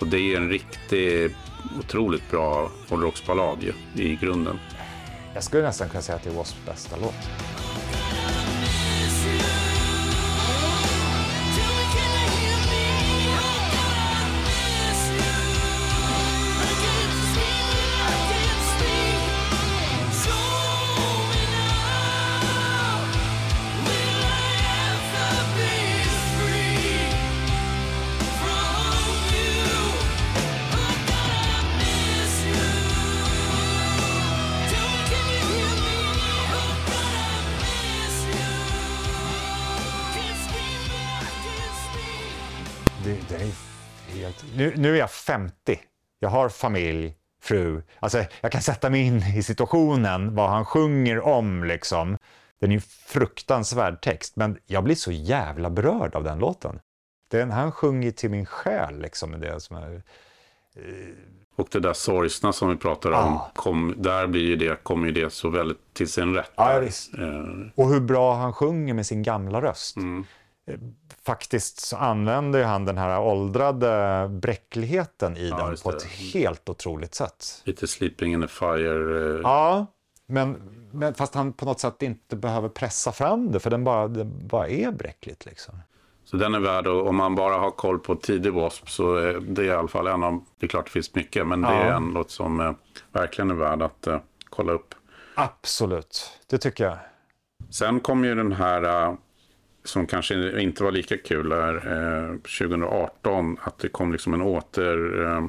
Och 0.00 0.06
det 0.06 0.18
är 0.18 0.36
en 0.36 0.48
riktigt 0.48 1.36
otroligt 1.78 2.30
bra 2.30 2.70
hårdrocksballad 2.88 3.58
ju, 3.62 4.02
i 4.02 4.16
grunden. 4.16 4.58
Jag 5.34 5.44
skulle 5.44 5.62
nästan 5.62 5.88
kunna 5.88 6.02
säga 6.02 6.16
att 6.16 6.22
det 6.22 6.30
är 6.30 6.34
W.A.S.P. 6.34 6.70
bästa 6.70 6.96
låt. 7.00 7.14
Nu, 44.86 44.94
är 44.94 44.98
jag 44.98 45.10
50. 45.10 45.80
Jag 46.18 46.28
har 46.28 46.48
familj, 46.48 47.16
fru. 47.42 47.82
Alltså, 48.00 48.24
jag 48.40 48.52
kan 48.52 48.62
sätta 48.62 48.90
mig 48.90 49.00
in 49.00 49.16
i 49.22 49.42
situationen, 49.42 50.34
vad 50.34 50.50
han 50.50 50.64
sjunger 50.64 51.20
om. 51.26 51.64
Liksom. 51.64 52.18
Den 52.60 52.70
är 52.70 52.74
ju 52.74 52.80
fruktansvärd 53.06 54.00
text, 54.02 54.36
men 54.36 54.58
jag 54.66 54.84
blir 54.84 54.94
så 54.94 55.12
jävla 55.12 55.70
berörd 55.70 56.14
av 56.14 56.24
den 56.24 56.38
låten. 56.38 56.80
Den, 57.30 57.50
han 57.50 57.72
sjunger 57.72 58.10
till 58.10 58.30
min 58.30 58.46
själ. 58.46 59.00
Liksom, 59.00 59.40
det 59.40 59.60
som 59.60 59.76
är, 59.76 60.02
Och 61.56 61.68
det 61.70 61.80
där 61.80 61.92
sorgsna 61.92 62.52
som 62.52 62.68
vi 62.70 62.76
pratade 62.76 63.16
om, 63.16 63.22
Ja. 63.32 63.50
kom, 63.54 63.94
där 63.96 64.26
blir 64.26 64.42
ju 64.42 64.56
det, 64.56 64.82
kommer 64.82 65.06
ju 65.06 65.12
det 65.12 65.32
så 65.32 65.48
väldigt 65.48 65.78
till 65.94 66.08
sin 66.08 66.34
rätt. 66.34 66.50
Ja, 66.56 66.68
där. 66.72 66.80
visst. 66.80 67.14
Eh, 67.14 67.70
Och 67.74 67.88
hur 67.88 68.00
bra 68.00 68.34
han 68.34 68.52
sjunger 68.52 68.94
med 68.94 69.06
sin 69.06 69.22
gamla 69.22 69.62
röst. 69.62 69.96
Mm. 69.96 70.24
Eh, 70.66 70.74
Faktiskt 71.26 71.80
så 71.80 71.96
använder 71.96 72.64
han 72.64 72.84
den 72.84 72.98
här 72.98 73.20
åldrade 73.20 74.28
bräckligheten 74.30 75.36
i 75.36 75.48
Ja, 75.48 75.56
den 75.56 75.76
på 75.76 75.90
ett 75.90 76.02
helt 76.04 76.68
otroligt 76.68 77.14
sätt. 77.14 77.62
lite 77.64 77.86
Sleeping 77.86 78.32
in 78.32 78.42
the 78.42 78.48
Fire. 78.48 79.34
Eh, 79.34 79.40
Ja, 79.42 79.86
men, 80.26 80.56
men 80.92 81.14
fast 81.14 81.34
han 81.34 81.52
på 81.52 81.64
något 81.64 81.80
sätt 81.80 82.02
inte 82.02 82.36
behöver 82.36 82.68
pressa 82.68 83.12
fram 83.12 83.52
det, 83.52 83.60
för 83.60 83.70
den 83.70 83.84
bara, 83.84 84.08
den 84.08 84.46
bara 84.48 84.68
är 84.68 84.90
bräckligt. 84.90 85.46
Liksom. 85.46 85.74
Så 86.24 86.36
den 86.36 86.54
är 86.54 86.60
värd, 86.60 86.86
och 86.86 87.06
om 87.06 87.16
man 87.16 87.34
bara 87.34 87.54
har 87.58 87.70
koll 87.70 87.98
på 87.98 88.14
tidig 88.14 88.52
W.A.S.P. 88.52 88.90
så 88.90 89.16
är 89.16 89.32
det 89.40 89.64
i 89.64 89.70
alla 89.70 89.88
fall 89.88 90.06
en 90.06 90.22
av, 90.22 90.44
det 90.58 90.66
är 90.66 90.68
klart 90.68 90.84
det 90.84 90.90
finns 90.90 91.14
mycket, 91.14 91.46
men 91.46 91.62
det 91.62 91.68
är 91.68 91.86
Ja. 91.88 91.96
en 91.96 92.10
låt 92.14 92.30
som 92.30 92.60
eh, 92.60 92.72
verkligen 93.12 93.50
är 93.50 93.54
värd 93.54 93.82
att 93.82 94.06
eh, 94.06 94.18
kolla 94.50 94.72
upp. 94.72 94.94
Absolut, 95.34 96.30
det 96.46 96.58
tycker 96.58 96.84
jag. 96.84 96.98
Sen 97.70 98.00
kom 98.00 98.24
ju 98.24 98.34
den 98.34 98.52
här, 98.52 98.82
eh, 99.08 99.14
som 99.88 100.06
kanske 100.06 100.60
inte 100.60 100.84
var 100.84 100.90
lika 100.90 101.16
kul, 101.16 101.52
är, 101.52 101.74
eh, 101.74 102.36
2018, 102.36 103.56
att 103.62 103.78
det 103.78 103.88
kom 103.88 104.12
liksom 104.12 104.34
en 104.34 104.42
åter... 104.42 105.24
Eh, 105.24 105.48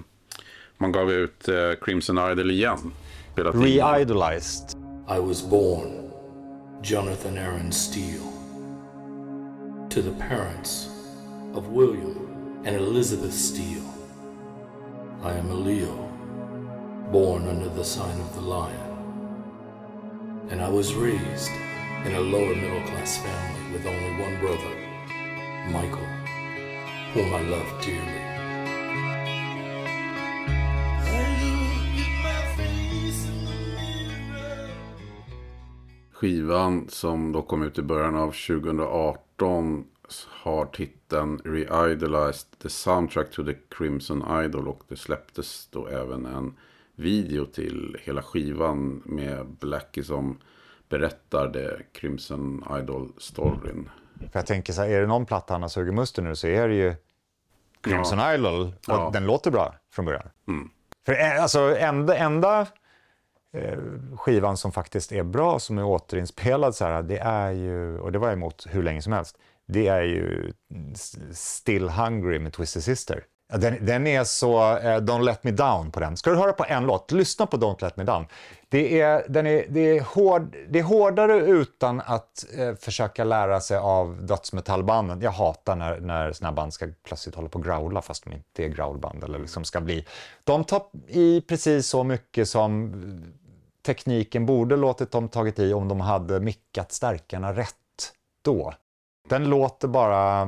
man 0.77 0.91
gav 0.91 1.11
ut 1.11 1.47
eh, 1.47 1.71
Crimson 1.81 2.31
Idol 2.31 2.51
igen. 2.51 2.91
Re-idolized. 3.35 4.77
I 5.09 5.19
was 5.19 5.49
born 5.49 6.11
Jonathan 6.83 7.37
Aaron 7.37 7.71
Steele 7.71 8.31
to 9.89 10.01
the 10.01 10.11
parents 10.29 10.89
of 11.53 11.67
William 11.67 12.15
and 12.65 12.75
Elizabeth 12.75 13.33
Steele. 13.33 13.93
I 15.23 15.31
am 15.31 15.51
a 15.51 15.55
Leo, 15.55 16.09
born 17.11 17.47
under 17.47 17.69
the 17.69 17.83
sign 17.83 18.21
of 18.21 18.35
the 18.35 18.41
lion. 18.41 18.87
And 20.51 20.61
I 20.61 20.69
was 20.69 20.93
raised 20.93 21.51
in 22.05 22.13
a 22.13 22.19
lower 22.19 22.55
middle 22.55 22.87
class 22.87 23.17
family 23.17 23.66
with 23.77 23.87
only 23.87 24.23
one 24.23 24.39
brother, 24.39 24.75
Michael, 25.71 26.07
whom 27.13 27.33
I 27.33 27.41
love 27.49 27.71
dearly. 27.85 28.23
Skivan 36.11 36.89
som 36.89 37.31
då 37.31 37.41
kom 37.41 37.63
ut 37.63 37.79
i 37.79 37.81
början 37.81 38.15
av 38.15 38.31
2018 38.31 39.85
har 40.29 40.65
titeln 40.65 41.41
Re-Idolized 41.45 42.59
the 42.59 42.69
Soundtrack 42.69 43.31
to 43.31 43.43
the 43.43 43.55
Crimson 43.69 44.43
Idol 44.43 44.67
och 44.67 44.83
det 44.87 44.95
släpptes 44.95 45.67
då 45.71 45.87
även 45.87 46.25
en 46.25 46.53
video 46.95 47.45
till 47.45 47.97
hela 48.03 48.21
skivan 48.21 49.01
med 49.05 49.47
Blackie 49.59 50.03
som 50.03 50.37
berättar 50.89 51.47
det 51.47 51.79
Crimson 51.93 52.63
Idol-storyn. 52.79 53.89
För 54.19 54.39
jag 54.39 54.45
tänker 54.45 54.73
så 54.73 54.81
här, 54.81 54.89
är 54.89 55.01
det 55.01 55.07
någon 55.07 55.25
platta 55.25 55.53
han 55.53 55.61
har 55.61 55.69
sugit 55.69 55.93
musten 55.93 56.23
nu 56.23 56.35
så 56.35 56.47
är 56.47 56.67
det 56.67 56.75
ju 56.75 56.95
Crimson 57.81 58.19
Idol. 58.33 58.61
Och 58.67 58.73
Ja. 58.87 59.09
den 59.13 59.25
låter 59.25 59.51
bra 59.51 59.75
från 59.93 60.05
början. 60.05 60.29
För 61.05 61.13
eh, 61.13 61.41
alltså 61.43 61.77
enda, 61.77 62.17
enda 62.17 62.67
eh, 63.53 63.77
skivan 64.17 64.57
som 64.57 64.71
faktiskt 64.71 65.11
är 65.11 65.23
bra, 65.23 65.59
som 65.59 65.77
är 65.77 65.83
återinspelad 65.85 66.75
så 66.75 66.85
här, 66.85 67.03
det 67.03 67.17
är 67.17 67.51
ju, 67.51 67.99
och 67.99 68.11
det 68.11 68.19
var 68.19 68.31
emot 68.31 68.65
hur 68.69 68.83
länge 68.83 69.01
som 69.01 69.13
helst, 69.13 69.37
det 69.67 69.87
är 69.87 70.01
ju 70.03 70.53
Still 71.33 71.89
Hungry 71.89 72.39
med 72.39 72.53
Twisted 72.53 72.83
Sister. 72.83 73.23
Ja, 73.49 73.57
Den, 73.57 73.85
den 73.85 74.07
är 74.07 74.23
så, 74.23 74.57
Uh, 74.57 74.81
Don't 74.81 75.23
Let 75.23 75.43
Me 75.43 75.51
Down 75.51 75.91
på 75.91 75.99
den. 75.99 76.17
Ska 76.17 76.29
du 76.29 76.35
höra 76.35 76.53
på 76.53 76.65
en 76.67 76.85
låt, 76.85 77.11
lyssna 77.11 77.45
på 77.45 77.57
Don't 77.57 77.81
Let 77.81 77.97
Me 77.97 78.03
Down. 78.03 78.25
Det 78.69 79.01
är, 79.01 79.25
den 79.29 79.47
är, 79.47 79.65
det 79.69 79.97
är, 79.97 80.01
hård, 80.01 80.55
det 80.69 80.79
är 80.79 80.83
hårdare 80.83 81.39
utan 81.39 82.01
att 82.05 82.45
uh, 82.59 82.75
försöka 82.75 83.23
lära 83.23 83.59
sig 83.59 83.77
av 83.77 84.25
dödsmetallbanden. 84.25 85.21
Jag 85.21 85.31
hatar 85.31 85.75
när, 85.75 85.99
när 85.99 86.31
såna 86.31 86.49
här 86.49 86.55
band 86.55 86.73
ska 86.73 86.87
plötsligt 87.03 87.35
hålla 87.35 87.49
på 87.49 87.59
och 87.59 87.65
growla 87.65 88.01
fast 88.01 88.23
de 88.23 88.33
inte 88.33 88.63
är 88.63 88.67
growlband. 88.67 89.23
Eller 89.23 89.39
liksom 89.39 89.63
ska 89.63 89.81
bli. 89.81 90.05
De 90.43 90.63
tar 90.63 90.81
i 91.07 91.41
precis 91.41 91.87
så 91.87 92.03
mycket 92.03 92.49
som 92.49 92.93
tekniken 93.85 94.45
borde 94.45 94.75
låtit 94.75 95.11
dem 95.11 95.29
tagit 95.29 95.59
i 95.59 95.73
om 95.73 95.87
de 95.87 96.01
hade 96.01 96.39
mickat 96.39 96.91
stärkarna 96.91 97.53
rätt 97.53 97.73
då. 98.41 98.73
Den 99.29 99.49
låter 99.49 99.87
bara, 99.87 100.45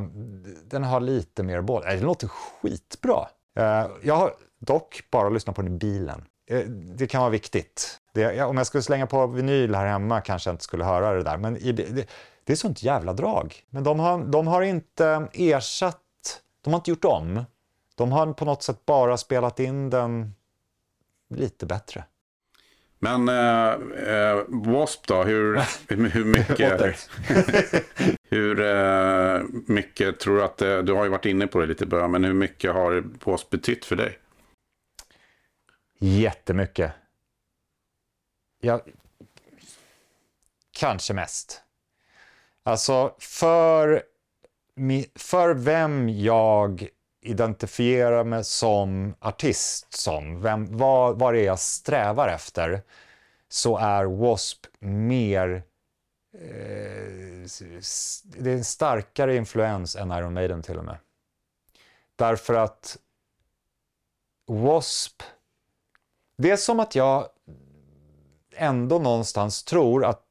den 0.64 0.84
har 0.84 1.00
lite 1.00 1.44
mer 1.44 1.62
boll. 1.62 1.84
Den 1.84 2.00
låter 2.00 2.28
skitbra. 2.28 3.28
Eh, 3.58 3.88
jag 4.04 4.16
har 4.16 4.34
dock 4.60 5.04
bara 5.12 5.30
lyssnat 5.30 5.56
på 5.56 5.62
den 5.62 5.76
i 5.76 5.78
bilen. 5.78 6.26
Eh, 6.50 6.60
det 6.70 7.08
kan 7.08 7.22
vara 7.22 7.32
viktigt. 7.32 8.00
Det, 8.14 8.44
om 8.44 8.58
jag 8.58 8.68
skulle 8.68 8.84
slänga 8.84 9.08
på 9.08 9.28
vinyl 9.28 9.76
här 9.76 9.86
hemma 9.86 10.22
kanske 10.22 10.50
jag 10.50 10.54
inte 10.54 10.64
skulle 10.64 10.84
höra 10.84 11.14
det 11.14 11.24
där. 11.24 11.38
Men 11.38 11.58
i, 11.58 11.72
det, 11.72 12.10
det 12.44 12.54
är 12.54 12.56
sånt 12.56 12.84
jävla 12.84 13.14
drag. 13.14 13.56
Men 13.70 13.84
de 13.84 14.00
har, 14.00 14.24
de 14.24 14.48
har 14.48 14.62
inte 14.62 15.28
ersatt, 15.34 16.42
de 16.62 16.74
har 16.74 16.80
inte 16.80 16.92
gjort 16.92 17.06
om. 17.06 17.46
De 17.96 18.12
har 18.12 18.34
på 18.34 18.46
något 18.46 18.64
sätt 18.64 18.86
bara 18.86 19.18
spelat 19.18 19.60
in 19.60 19.90
den 19.90 20.34
lite 21.30 21.66
bättre. 21.66 22.04
Men 23.00 23.30
eh, 23.30 23.72
eh, 24.14 24.38
W.A.S.P. 24.38 25.04
då, 25.08 25.24
hur, 25.24 25.62
hur 26.10 26.26
mycket... 26.26 27.10
Hur 28.32 28.60
eh, 28.60 29.42
mycket 29.68 30.20
tror 30.20 30.36
du 30.36 30.44
att, 30.44 30.58
det, 30.58 30.82
du 30.82 30.94
har 30.94 31.04
ju 31.04 31.10
varit 31.10 31.26
inne 31.26 31.48
på 31.48 31.60
det 31.60 31.66
lite 31.66 31.84
i 31.84 31.88
början, 31.88 32.12
men 32.12 32.24
hur 32.24 32.34
mycket 32.34 32.74
har 32.74 32.96
W.A.S.P. 32.96 33.58
betytt 33.58 33.86
för 33.86 33.96
dig? 33.96 34.20
Jättemycket. 36.00 36.92
Ja, 38.62 38.82
kanske 40.72 41.14
mest. 41.14 41.62
Alltså, 42.64 43.16
för, 43.20 44.04
för 45.16 45.54
vem 45.54 46.10
jag 46.10 46.88
identifierar 47.22 48.24
mig 48.24 48.44
som 48.44 49.14
artist 49.20 49.94
som, 49.94 50.42
vem, 50.42 50.78
vad, 50.78 51.20
vad 51.20 51.34
det 51.34 51.40
är 51.40 51.46
jag 51.46 51.60
strävar 51.60 52.28
efter, 52.28 52.82
så 53.50 53.78
är 53.78 54.04
W.A.S.P. 54.04 54.86
mer... 54.88 55.64
Eh, 56.34 56.42
det 58.24 58.52
är 58.52 58.58
en 58.58 58.64
starkare 58.64 59.36
influens 59.36 59.96
än 59.96 60.12
Iron 60.12 60.34
Maiden 60.34 60.62
till 60.62 60.78
och 60.78 60.86
med. 60.86 60.98
Därför 62.16 62.54
att 62.54 62.98
W.A.S.P. 64.48 65.26
Det 66.38 66.52
är 66.52 66.58
som 66.58 66.80
att 66.80 66.96
jag 66.96 67.28
ändå 68.56 69.00
någonstans 69.00 69.64
tror 69.64 70.06
att 70.06 70.29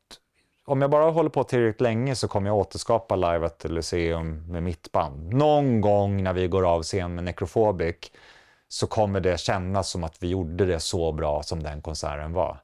om 0.69 0.81
jag 0.81 0.91
bara 0.91 1.11
håller 1.11 1.31
på 1.31 1.45
tillräckligt 1.45 1.81
länge 1.81 2.15
så 2.15 2.29
kommer 2.29 2.51
jag 2.51 2.57
återskapa 2.57 3.17
Live 3.17 3.47
at 3.47 3.59
the 3.59 3.69
Lyceum 3.69 4.53
med 4.53 4.63
mitt 4.63 4.93
band. 4.93 5.35
Någon 5.35 5.81
gång 5.81 6.23
när 6.23 6.33
vi 6.33 6.49
går 6.49 6.67
av 6.67 6.83
scen 6.83 7.15
med 7.15 7.25
Necrophobic 7.25 7.97
så 8.69 8.87
kommer 8.87 9.21
det 9.21 9.41
kännas 9.41 9.91
som 9.91 10.05
att 10.05 10.23
vi 10.23 10.29
gjorde 10.29 10.67
det 10.67 10.81
så 10.81 11.13
bra 11.13 11.43
som 11.43 11.63
den 11.63 11.83
konserten 11.83 12.33
var. 12.33 12.61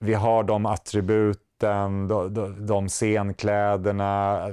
Vi 0.00 0.14
har 0.14 0.42
de 0.42 0.66
attributen, 0.66 2.08
de, 2.08 2.34
de, 2.34 2.66
de 2.66 2.88
scenkläderna 2.88 4.46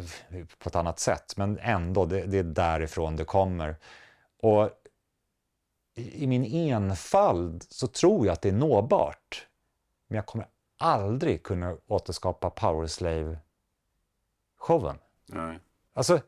på 0.57 0.69
ett 0.69 0.75
annat 0.75 0.99
sätt, 0.99 1.37
men 1.37 1.59
ändå, 1.61 2.05
det, 2.05 2.25
det 2.25 2.37
är 2.37 2.43
därifrån 2.43 3.15
det 3.15 3.25
kommer. 3.25 3.75
Och 4.41 4.69
i 5.95 6.23
i 6.23 6.27
min 6.27 6.45
enfald 6.45 7.63
så 7.69 7.87
tror 7.87 8.25
jag 8.25 8.33
att 8.33 8.41
det 8.41 8.49
är 8.49 8.53
nåbart. 8.53 9.47
Men 10.07 10.15
jag 10.15 10.25
kommer 10.25 10.47
aldrig 10.79 11.43
kunna 11.43 11.77
återskapa 11.87 12.49
Powerslave-showen. 12.49 14.95
Nej. 15.25 15.59
Alltså, 15.93 16.21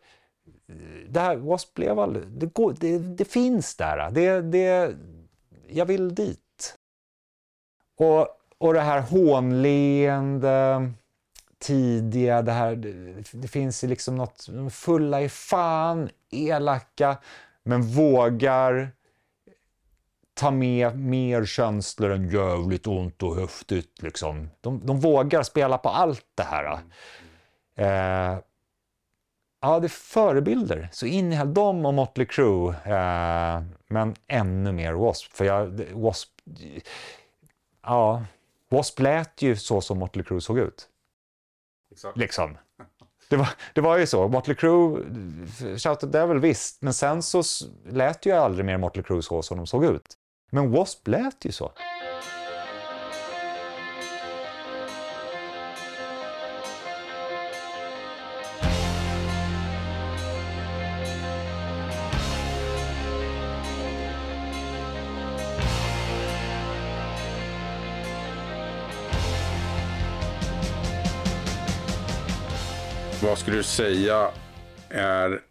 det 1.09 1.19
här 1.19 1.35
Wasp 1.35 1.73
blev 1.73 1.99
aldrig... 1.99 2.27
Det, 2.27 2.45
går, 2.45 2.75
det, 2.79 2.97
det 2.97 3.25
finns 3.25 3.75
där. 3.75 4.11
Det, 4.11 4.41
det, 4.41 4.95
jag 5.67 5.85
vill 5.85 6.15
dit. 6.15 6.77
Och, 7.97 8.27
och 8.57 8.73
det 8.73 8.81
här 8.81 9.01
hånleende, 9.01 10.91
tidiga, 11.59 12.41
det 12.41 12.51
här... 12.51 12.75
Det, 12.75 13.23
det 13.31 13.47
finns 13.47 13.83
liksom 13.83 14.15
något 14.15 14.49
fulla 14.71 15.21
i 15.21 15.29
fan, 15.29 16.09
elaka, 16.31 17.17
men 17.63 17.81
vågar 17.81 18.91
ta 20.41 20.51
med 20.51 20.99
mer 20.99 21.45
känslor 21.45 22.11
än 22.11 22.29
jävligt 22.29 22.87
ont 22.87 23.23
och 23.23 23.35
häftigt. 23.35 24.01
Liksom. 24.01 24.49
De, 24.61 24.85
de 24.85 24.99
vågar 24.99 25.43
spela 25.43 25.77
på 25.77 25.89
allt 25.89 26.25
det 26.35 26.43
här. 26.43 26.79
Eh, 27.75 28.39
ja, 29.61 29.79
det 29.79 29.85
är 29.85 29.89
förebilder. 29.89 30.89
Så 30.91 31.05
in 31.05 31.33
i 31.33 31.45
dem 31.45 31.85
och 31.85 31.93
Motley 31.93 32.27
Crue. 32.27 32.69
Eh, 32.69 33.61
men 33.87 34.15
ännu 34.27 34.71
mer 34.71 34.91
W.A.S.P. 34.91 35.37
För 35.37 35.45
jag, 35.45 35.71
W.A.S.P. 35.71 36.81
Ja, 37.83 38.23
W.A.S.P. 38.69 39.03
lät 39.03 39.41
ju 39.41 39.55
så 39.55 39.81
som 39.81 39.99
Motley 39.99 40.25
Crue 40.25 40.41
såg 40.41 40.59
ut. 40.59 40.87
Liksom. 42.15 42.57
Det 43.29 43.37
var, 43.37 43.49
det 43.73 43.81
var 43.81 43.97
ju 43.97 44.07
så. 44.07 44.27
Motley 44.27 44.55
Crue, 44.55 45.05
Shout 45.77 45.99
the 45.99 46.07
Devil 46.07 46.39
visst, 46.39 46.81
men 46.81 46.93
sen 46.93 47.23
så 47.23 47.43
lät 47.89 48.25
ju 48.25 48.31
aldrig 48.31 48.65
mer 48.65 48.77
Motley 48.77 49.03
Crue 49.03 49.21
så 49.21 49.41
som 49.41 49.57
de 49.57 49.67
såg 49.67 49.85
ut. 49.85 50.17
Men 50.53 50.71
W.A.S.P. 50.71 51.11
lät 51.11 51.45
ju 51.45 51.51
så. 51.51 51.71
Vad 73.23 73.37
skulle 73.37 73.57
du 73.57 73.63
säga 73.63 74.31
är, 74.89 75.41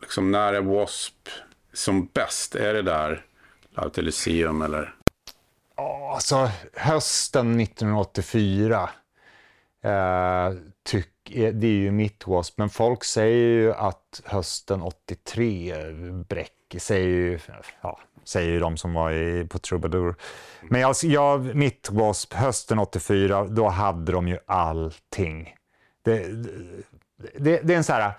liksom, 0.00 0.30
när 0.30 0.52
är 0.52 0.60
W.A.S.P. 0.62 1.30
som 1.72 2.06
bäst? 2.06 2.54
Är 2.54 2.74
det 2.74 2.82
där 2.82 3.24
Live 3.80 3.90
till 3.94 4.04
Lyceum 4.04 4.62
eller? 4.62 4.94
Alltså, 6.14 6.50
hösten 6.74 7.60
1984. 7.60 8.90
eh, 9.82 10.52
tyck, 10.84 11.30
är- 11.30 11.52
det 11.52 11.66
är 11.66 11.70
ju 11.70 11.90
mitt 11.90 12.26
wasp, 12.26 12.58
men 12.58 12.68
folk 12.70 13.04
säger 13.04 13.36
ju 13.46 13.72
att 13.72 14.20
hösten 14.24 14.82
83, 14.82 15.74
Bräck, 16.28 16.52
säger 16.78 17.06
ju, 17.08 17.38
ja, 17.82 17.98
säger 18.24 18.50
ju 18.52 18.60
de 18.60 18.76
som 18.76 18.92
var 18.94 19.10
i, 19.12 19.46
på 19.50 19.58
Troubadour. 19.58 20.14
Men 20.62 20.84
alltså, 20.84 21.06
jag, 21.06 21.54
mitt 21.54 21.90
wasp, 21.90 22.32
hösten 22.34 22.78
84, 22.78 23.44
då 23.44 23.68
hade 23.68 24.12
de 24.12 24.28
ju 24.28 24.38
allting. 24.46 25.54
Det, 26.02 26.18
det, 27.38 27.60
det 27.60 27.72
är 27.74 27.76
en 27.76 27.84
så 27.84 27.92
här, 27.92 28.12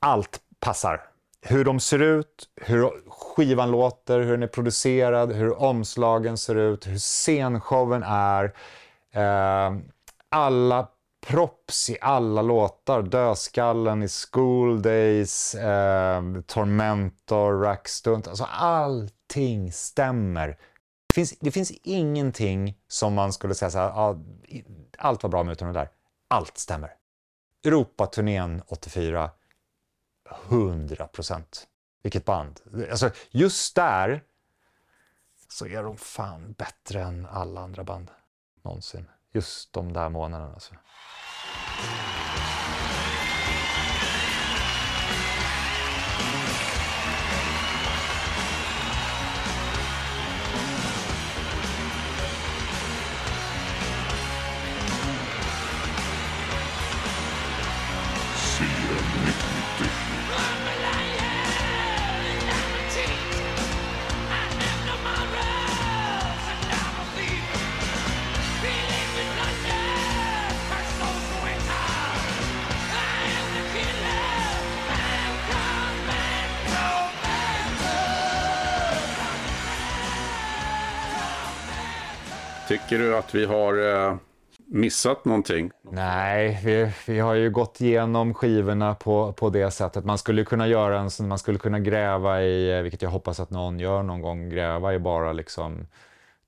allt 0.00 0.40
passar. 0.60 1.02
Hur 1.42 1.64
de 1.64 1.80
ser 1.80 2.02
ut, 2.02 2.48
hur 2.56 3.10
skivan 3.10 3.70
låter, 3.70 4.20
hur 4.20 4.30
den 4.30 4.42
är 4.42 4.46
producerad, 4.46 5.32
hur 5.32 5.62
omslagen 5.62 6.38
ser 6.38 6.54
ut, 6.54 6.86
hur 6.86 6.98
scenshowen 6.98 8.02
är. 8.02 8.44
Eh, 9.12 9.76
alla 10.28 10.88
props 11.26 11.90
i 11.90 11.98
alla 12.00 12.42
låtar. 12.42 13.02
Dödskallen 13.02 14.02
i 14.02 14.08
School 14.08 14.82
Days, 14.82 15.54
eh, 15.54 16.22
Tormentor, 16.46 17.60
Rackstunt. 17.60 18.28
Alltså 18.28 18.44
allting 18.44 19.72
stämmer. 19.72 20.48
Det 21.08 21.14
finns, 21.14 21.34
det 21.40 21.50
finns 21.50 21.70
ingenting 21.82 22.78
som 22.88 23.14
man 23.14 23.32
skulle 23.32 23.54
säga 23.54 23.70
så 23.70 23.78
här, 23.78 23.88
ah, 23.88 24.16
allt 24.98 25.22
var 25.22 25.30
bra 25.30 25.42
med 25.42 25.52
utan 25.52 25.68
det 25.68 25.80
där. 25.80 25.88
Allt 26.28 26.58
stämmer. 26.58 26.90
Europaturnén 27.64 28.62
84, 28.66 29.30
100 30.48 31.06
procent. 31.06 31.66
Vilket 32.02 32.24
band. 32.24 32.60
Alltså 32.90 33.10
just 33.30 33.74
där 33.74 34.22
så 35.48 35.66
är 35.66 35.82
de 35.82 35.96
fan 35.96 36.52
bättre 36.52 37.02
än 37.02 37.26
alla 37.26 37.60
andra 37.60 37.84
band 37.84 38.10
någonsin. 38.62 39.08
Just 39.32 39.72
de 39.72 39.92
där 39.92 40.08
månaderna 40.08 40.52
alltså. 40.52 40.74
Tycker 82.70 82.98
du 82.98 83.16
att 83.16 83.34
vi 83.34 83.44
har 83.44 84.06
eh, 84.08 84.16
missat 84.66 85.24
någonting? 85.24 85.70
Nej, 85.90 86.60
vi, 86.64 86.92
vi 87.06 87.18
har 87.18 87.34
ju 87.34 87.50
gått 87.50 87.80
igenom 87.80 88.34
skivorna 88.34 88.94
på, 88.94 89.32
på 89.32 89.50
det 89.50 89.70
sättet. 89.70 90.04
Man 90.04 90.18
skulle 90.18 90.44
kunna 90.44 90.68
göra 90.68 91.00
en 91.00 91.10
sån, 91.10 91.28
man 91.28 91.38
skulle 91.38 91.58
kunna 91.58 91.80
gräva 91.80 92.42
i, 92.42 92.76
eh, 92.76 92.82
vilket 92.82 93.02
jag 93.02 93.10
hoppas 93.10 93.40
att 93.40 93.50
någon 93.50 93.80
gör 93.80 94.02
någon 94.02 94.22
gång, 94.22 94.48
gräva 94.48 94.94
i 94.94 94.98
bara 94.98 95.32
liksom 95.32 95.86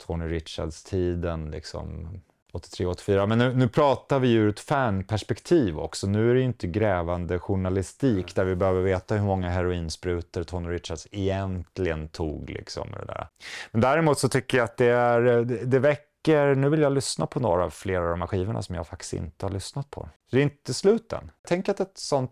Tony 0.07 0.25
Richards-tiden, 0.25 1.51
liksom 1.51 2.09
83-84. 2.53 3.27
Men 3.27 3.39
nu, 3.39 3.55
nu 3.55 3.69
pratar 3.69 4.19
vi 4.19 4.29
ju 4.29 4.39
ur 4.39 4.49
ett 4.49 4.61
fanperspektiv 4.61 5.79
också. 5.79 6.07
Nu 6.07 6.31
är 6.31 6.35
det 6.35 6.41
ju 6.41 6.47
inte 6.47 6.67
grävande 6.67 7.39
journalistik 7.39 8.35
där 8.35 8.45
vi 8.45 8.57
behöver 8.57 8.83
veta 8.83 9.15
hur 9.15 9.25
många 9.25 9.49
heroinsprutor 9.49 10.43
Tony 10.43 10.69
Richards 10.69 11.09
egentligen 11.11 12.09
tog. 12.09 12.51
Liksom, 12.51 12.91
det 12.91 13.05
där. 13.07 13.27
Men 13.71 13.81
däremot 13.81 14.19
så 14.19 14.29
tycker 14.29 14.59
jag 14.59 14.65
att 14.65 14.77
det, 14.77 14.87
är, 14.87 15.27
eh, 15.27 15.41
det, 15.41 15.65
det 15.65 15.79
väcker, 15.79 16.12
nu 16.29 16.69
vill 16.69 16.81
jag 16.81 16.93
lyssna 16.93 17.27
på 17.27 17.41
några 17.41 17.65
av 17.65 17.71
flera 17.71 18.03
av 18.05 18.11
de 18.11 18.21
här 18.21 18.29
skivorna 18.29 18.63
som 18.63 18.75
jag 18.75 18.87
faktiskt 18.87 19.13
inte 19.13 19.47
har 19.47 19.51
lyssnat 19.51 19.91
på. 19.91 20.09
Det 20.31 20.39
är 20.39 20.43
inte 20.43 20.75
slut 20.75 21.13
än. 21.13 21.31
Tänk 21.49 21.69
att, 21.69 21.81
ett 21.81 21.99
sånt, 21.99 22.31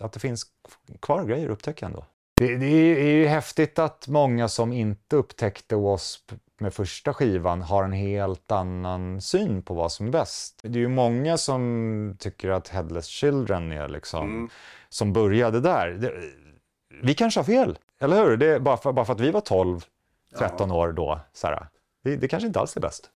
att 0.00 0.12
det 0.12 0.20
finns 0.20 0.46
kvar 1.00 1.24
grejer 1.24 1.46
att 1.46 1.52
upptäcka 1.52 1.86
ändå. 1.86 2.04
Det, 2.36 2.56
det 2.56 2.66
är 2.66 3.14
ju 3.14 3.26
häftigt 3.26 3.78
att 3.78 4.08
många 4.08 4.48
som 4.48 4.72
inte 4.72 5.16
upptäckte 5.16 5.74
W.A.S.P. 5.74 6.36
med 6.60 6.74
första 6.74 7.14
skivan 7.14 7.62
har 7.62 7.84
en 7.84 7.92
helt 7.92 8.52
annan 8.52 9.20
syn 9.20 9.62
på 9.62 9.74
vad 9.74 9.92
som 9.92 10.06
är 10.06 10.10
bäst. 10.10 10.60
Det 10.62 10.78
är 10.78 10.80
ju 10.80 10.88
många 10.88 11.38
som 11.38 12.16
tycker 12.18 12.50
att 12.50 12.68
Headless 12.68 13.06
Children 13.06 13.72
är 13.72 13.88
liksom, 13.88 14.50
som 14.88 15.12
började 15.12 15.60
där. 15.60 15.88
Det, 15.88 16.12
vi 17.02 17.14
kanske 17.14 17.40
har 17.40 17.44
fel, 17.44 17.78
eller 18.00 18.24
hur? 18.24 18.36
Det 18.36 18.46
är 18.46 18.58
bara, 18.58 18.76
för, 18.76 18.92
bara 18.92 19.04
för 19.04 19.12
att 19.12 19.20
vi 19.20 19.30
var 19.30 19.40
12, 19.40 19.80
13 20.38 20.72
år 20.72 20.92
då. 20.92 21.20
Så 21.32 21.46
här, 21.46 21.68
det, 22.08 22.16
det 22.16 22.28
kanske 22.28 22.46
inte 22.46 22.60
alls 22.60 22.76
är 22.76 22.80
bäst. 22.80 23.10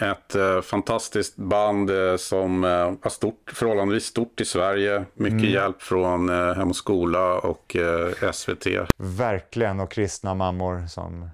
Ett 0.00 0.34
eh, 0.34 0.60
fantastiskt 0.60 1.36
band 1.36 1.90
eh, 1.90 2.16
som 2.16 2.64
eh, 2.64 2.70
var 2.70 3.08
stort, 3.10 3.52
förhållandevis 3.54 4.04
stort 4.04 4.40
i 4.40 4.44
Sverige. 4.44 5.04
Mycket 5.14 5.50
hjälp 5.50 5.82
från 5.82 6.28
eh, 6.28 6.54
Hem 6.54 6.70
och 6.70 6.76
Skola 6.76 7.34
och 7.38 7.76
eh, 7.76 8.32
SVT. 8.32 8.66
Verkligen, 8.96 9.80
och 9.80 9.90
kristna 9.90 10.34
mammor 10.34 10.86
som 10.88 11.30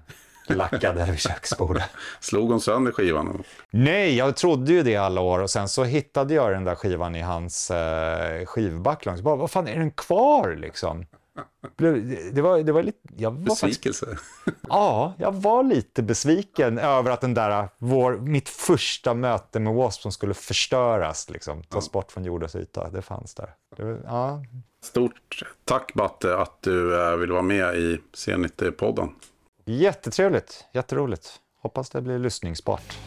lackade 0.47 1.05
vid 1.05 1.19
köksbordet. 1.19 1.89
Slog 2.19 2.49
hon 2.49 2.61
sönder 2.61 2.91
skivan? 2.91 3.43
Nej, 3.69 4.17
jag 4.17 4.35
trodde 4.35 4.73
ju 4.73 4.83
det 4.83 4.95
alla 4.95 5.21
år 5.21 5.39
och 5.39 5.49
sen 5.49 5.69
så 5.69 5.83
hittade 5.83 6.33
jag 6.33 6.51
den 6.51 6.63
där 6.63 6.75
skivan 6.75 7.15
i 7.15 7.21
hans 7.21 7.71
eh, 7.71 8.45
skivback. 8.45 9.07
Bara, 9.21 9.35
vad 9.35 9.51
fan, 9.51 9.67
är 9.67 9.79
den 9.79 9.91
kvar 9.91 10.55
liksom? 10.55 11.05
Det, 12.33 12.41
var, 12.41 12.63
det 12.63 12.71
var 12.71 12.83
lite... 12.83 12.97
Jag 13.17 13.31
var 13.31 13.55
faktiskt, 13.55 13.83
Besvikelse. 13.83 14.17
ja, 14.69 15.13
jag 15.17 15.31
var 15.31 15.63
lite 15.63 16.03
besviken 16.03 16.77
över 16.77 17.11
att 17.11 17.21
den 17.21 17.33
där, 17.33 17.69
vår, 17.77 18.17
mitt 18.17 18.49
första 18.49 19.13
möte 19.13 19.59
med 19.59 19.73
W.A.S.P. 19.73 20.01
som 20.01 20.11
skulle 20.11 20.33
förstöras, 20.33 21.29
liksom, 21.29 21.63
tas 21.63 21.91
bort 21.91 22.11
från 22.11 22.23
jordens 22.25 22.55
yta. 22.55 22.89
Det 22.89 23.01
fanns 23.01 23.35
där. 23.35 23.49
Det, 23.77 24.01
ja, 24.05 24.43
Stort 24.83 25.43
tack 25.65 25.93
Batte 25.93 26.37
att 26.37 26.61
du 26.61 27.01
eh, 27.01 27.15
vill 27.15 27.31
vara 27.31 27.41
med 27.41 27.75
i 27.75 27.99
C90-podden. 28.13 29.09
jättetrevligt, 29.65 30.65
jätteroligt. 30.73 31.39
Hoppas 31.61 31.89
det 31.89 32.01
blir 32.01 32.19
lyssningsbart. 32.19 32.97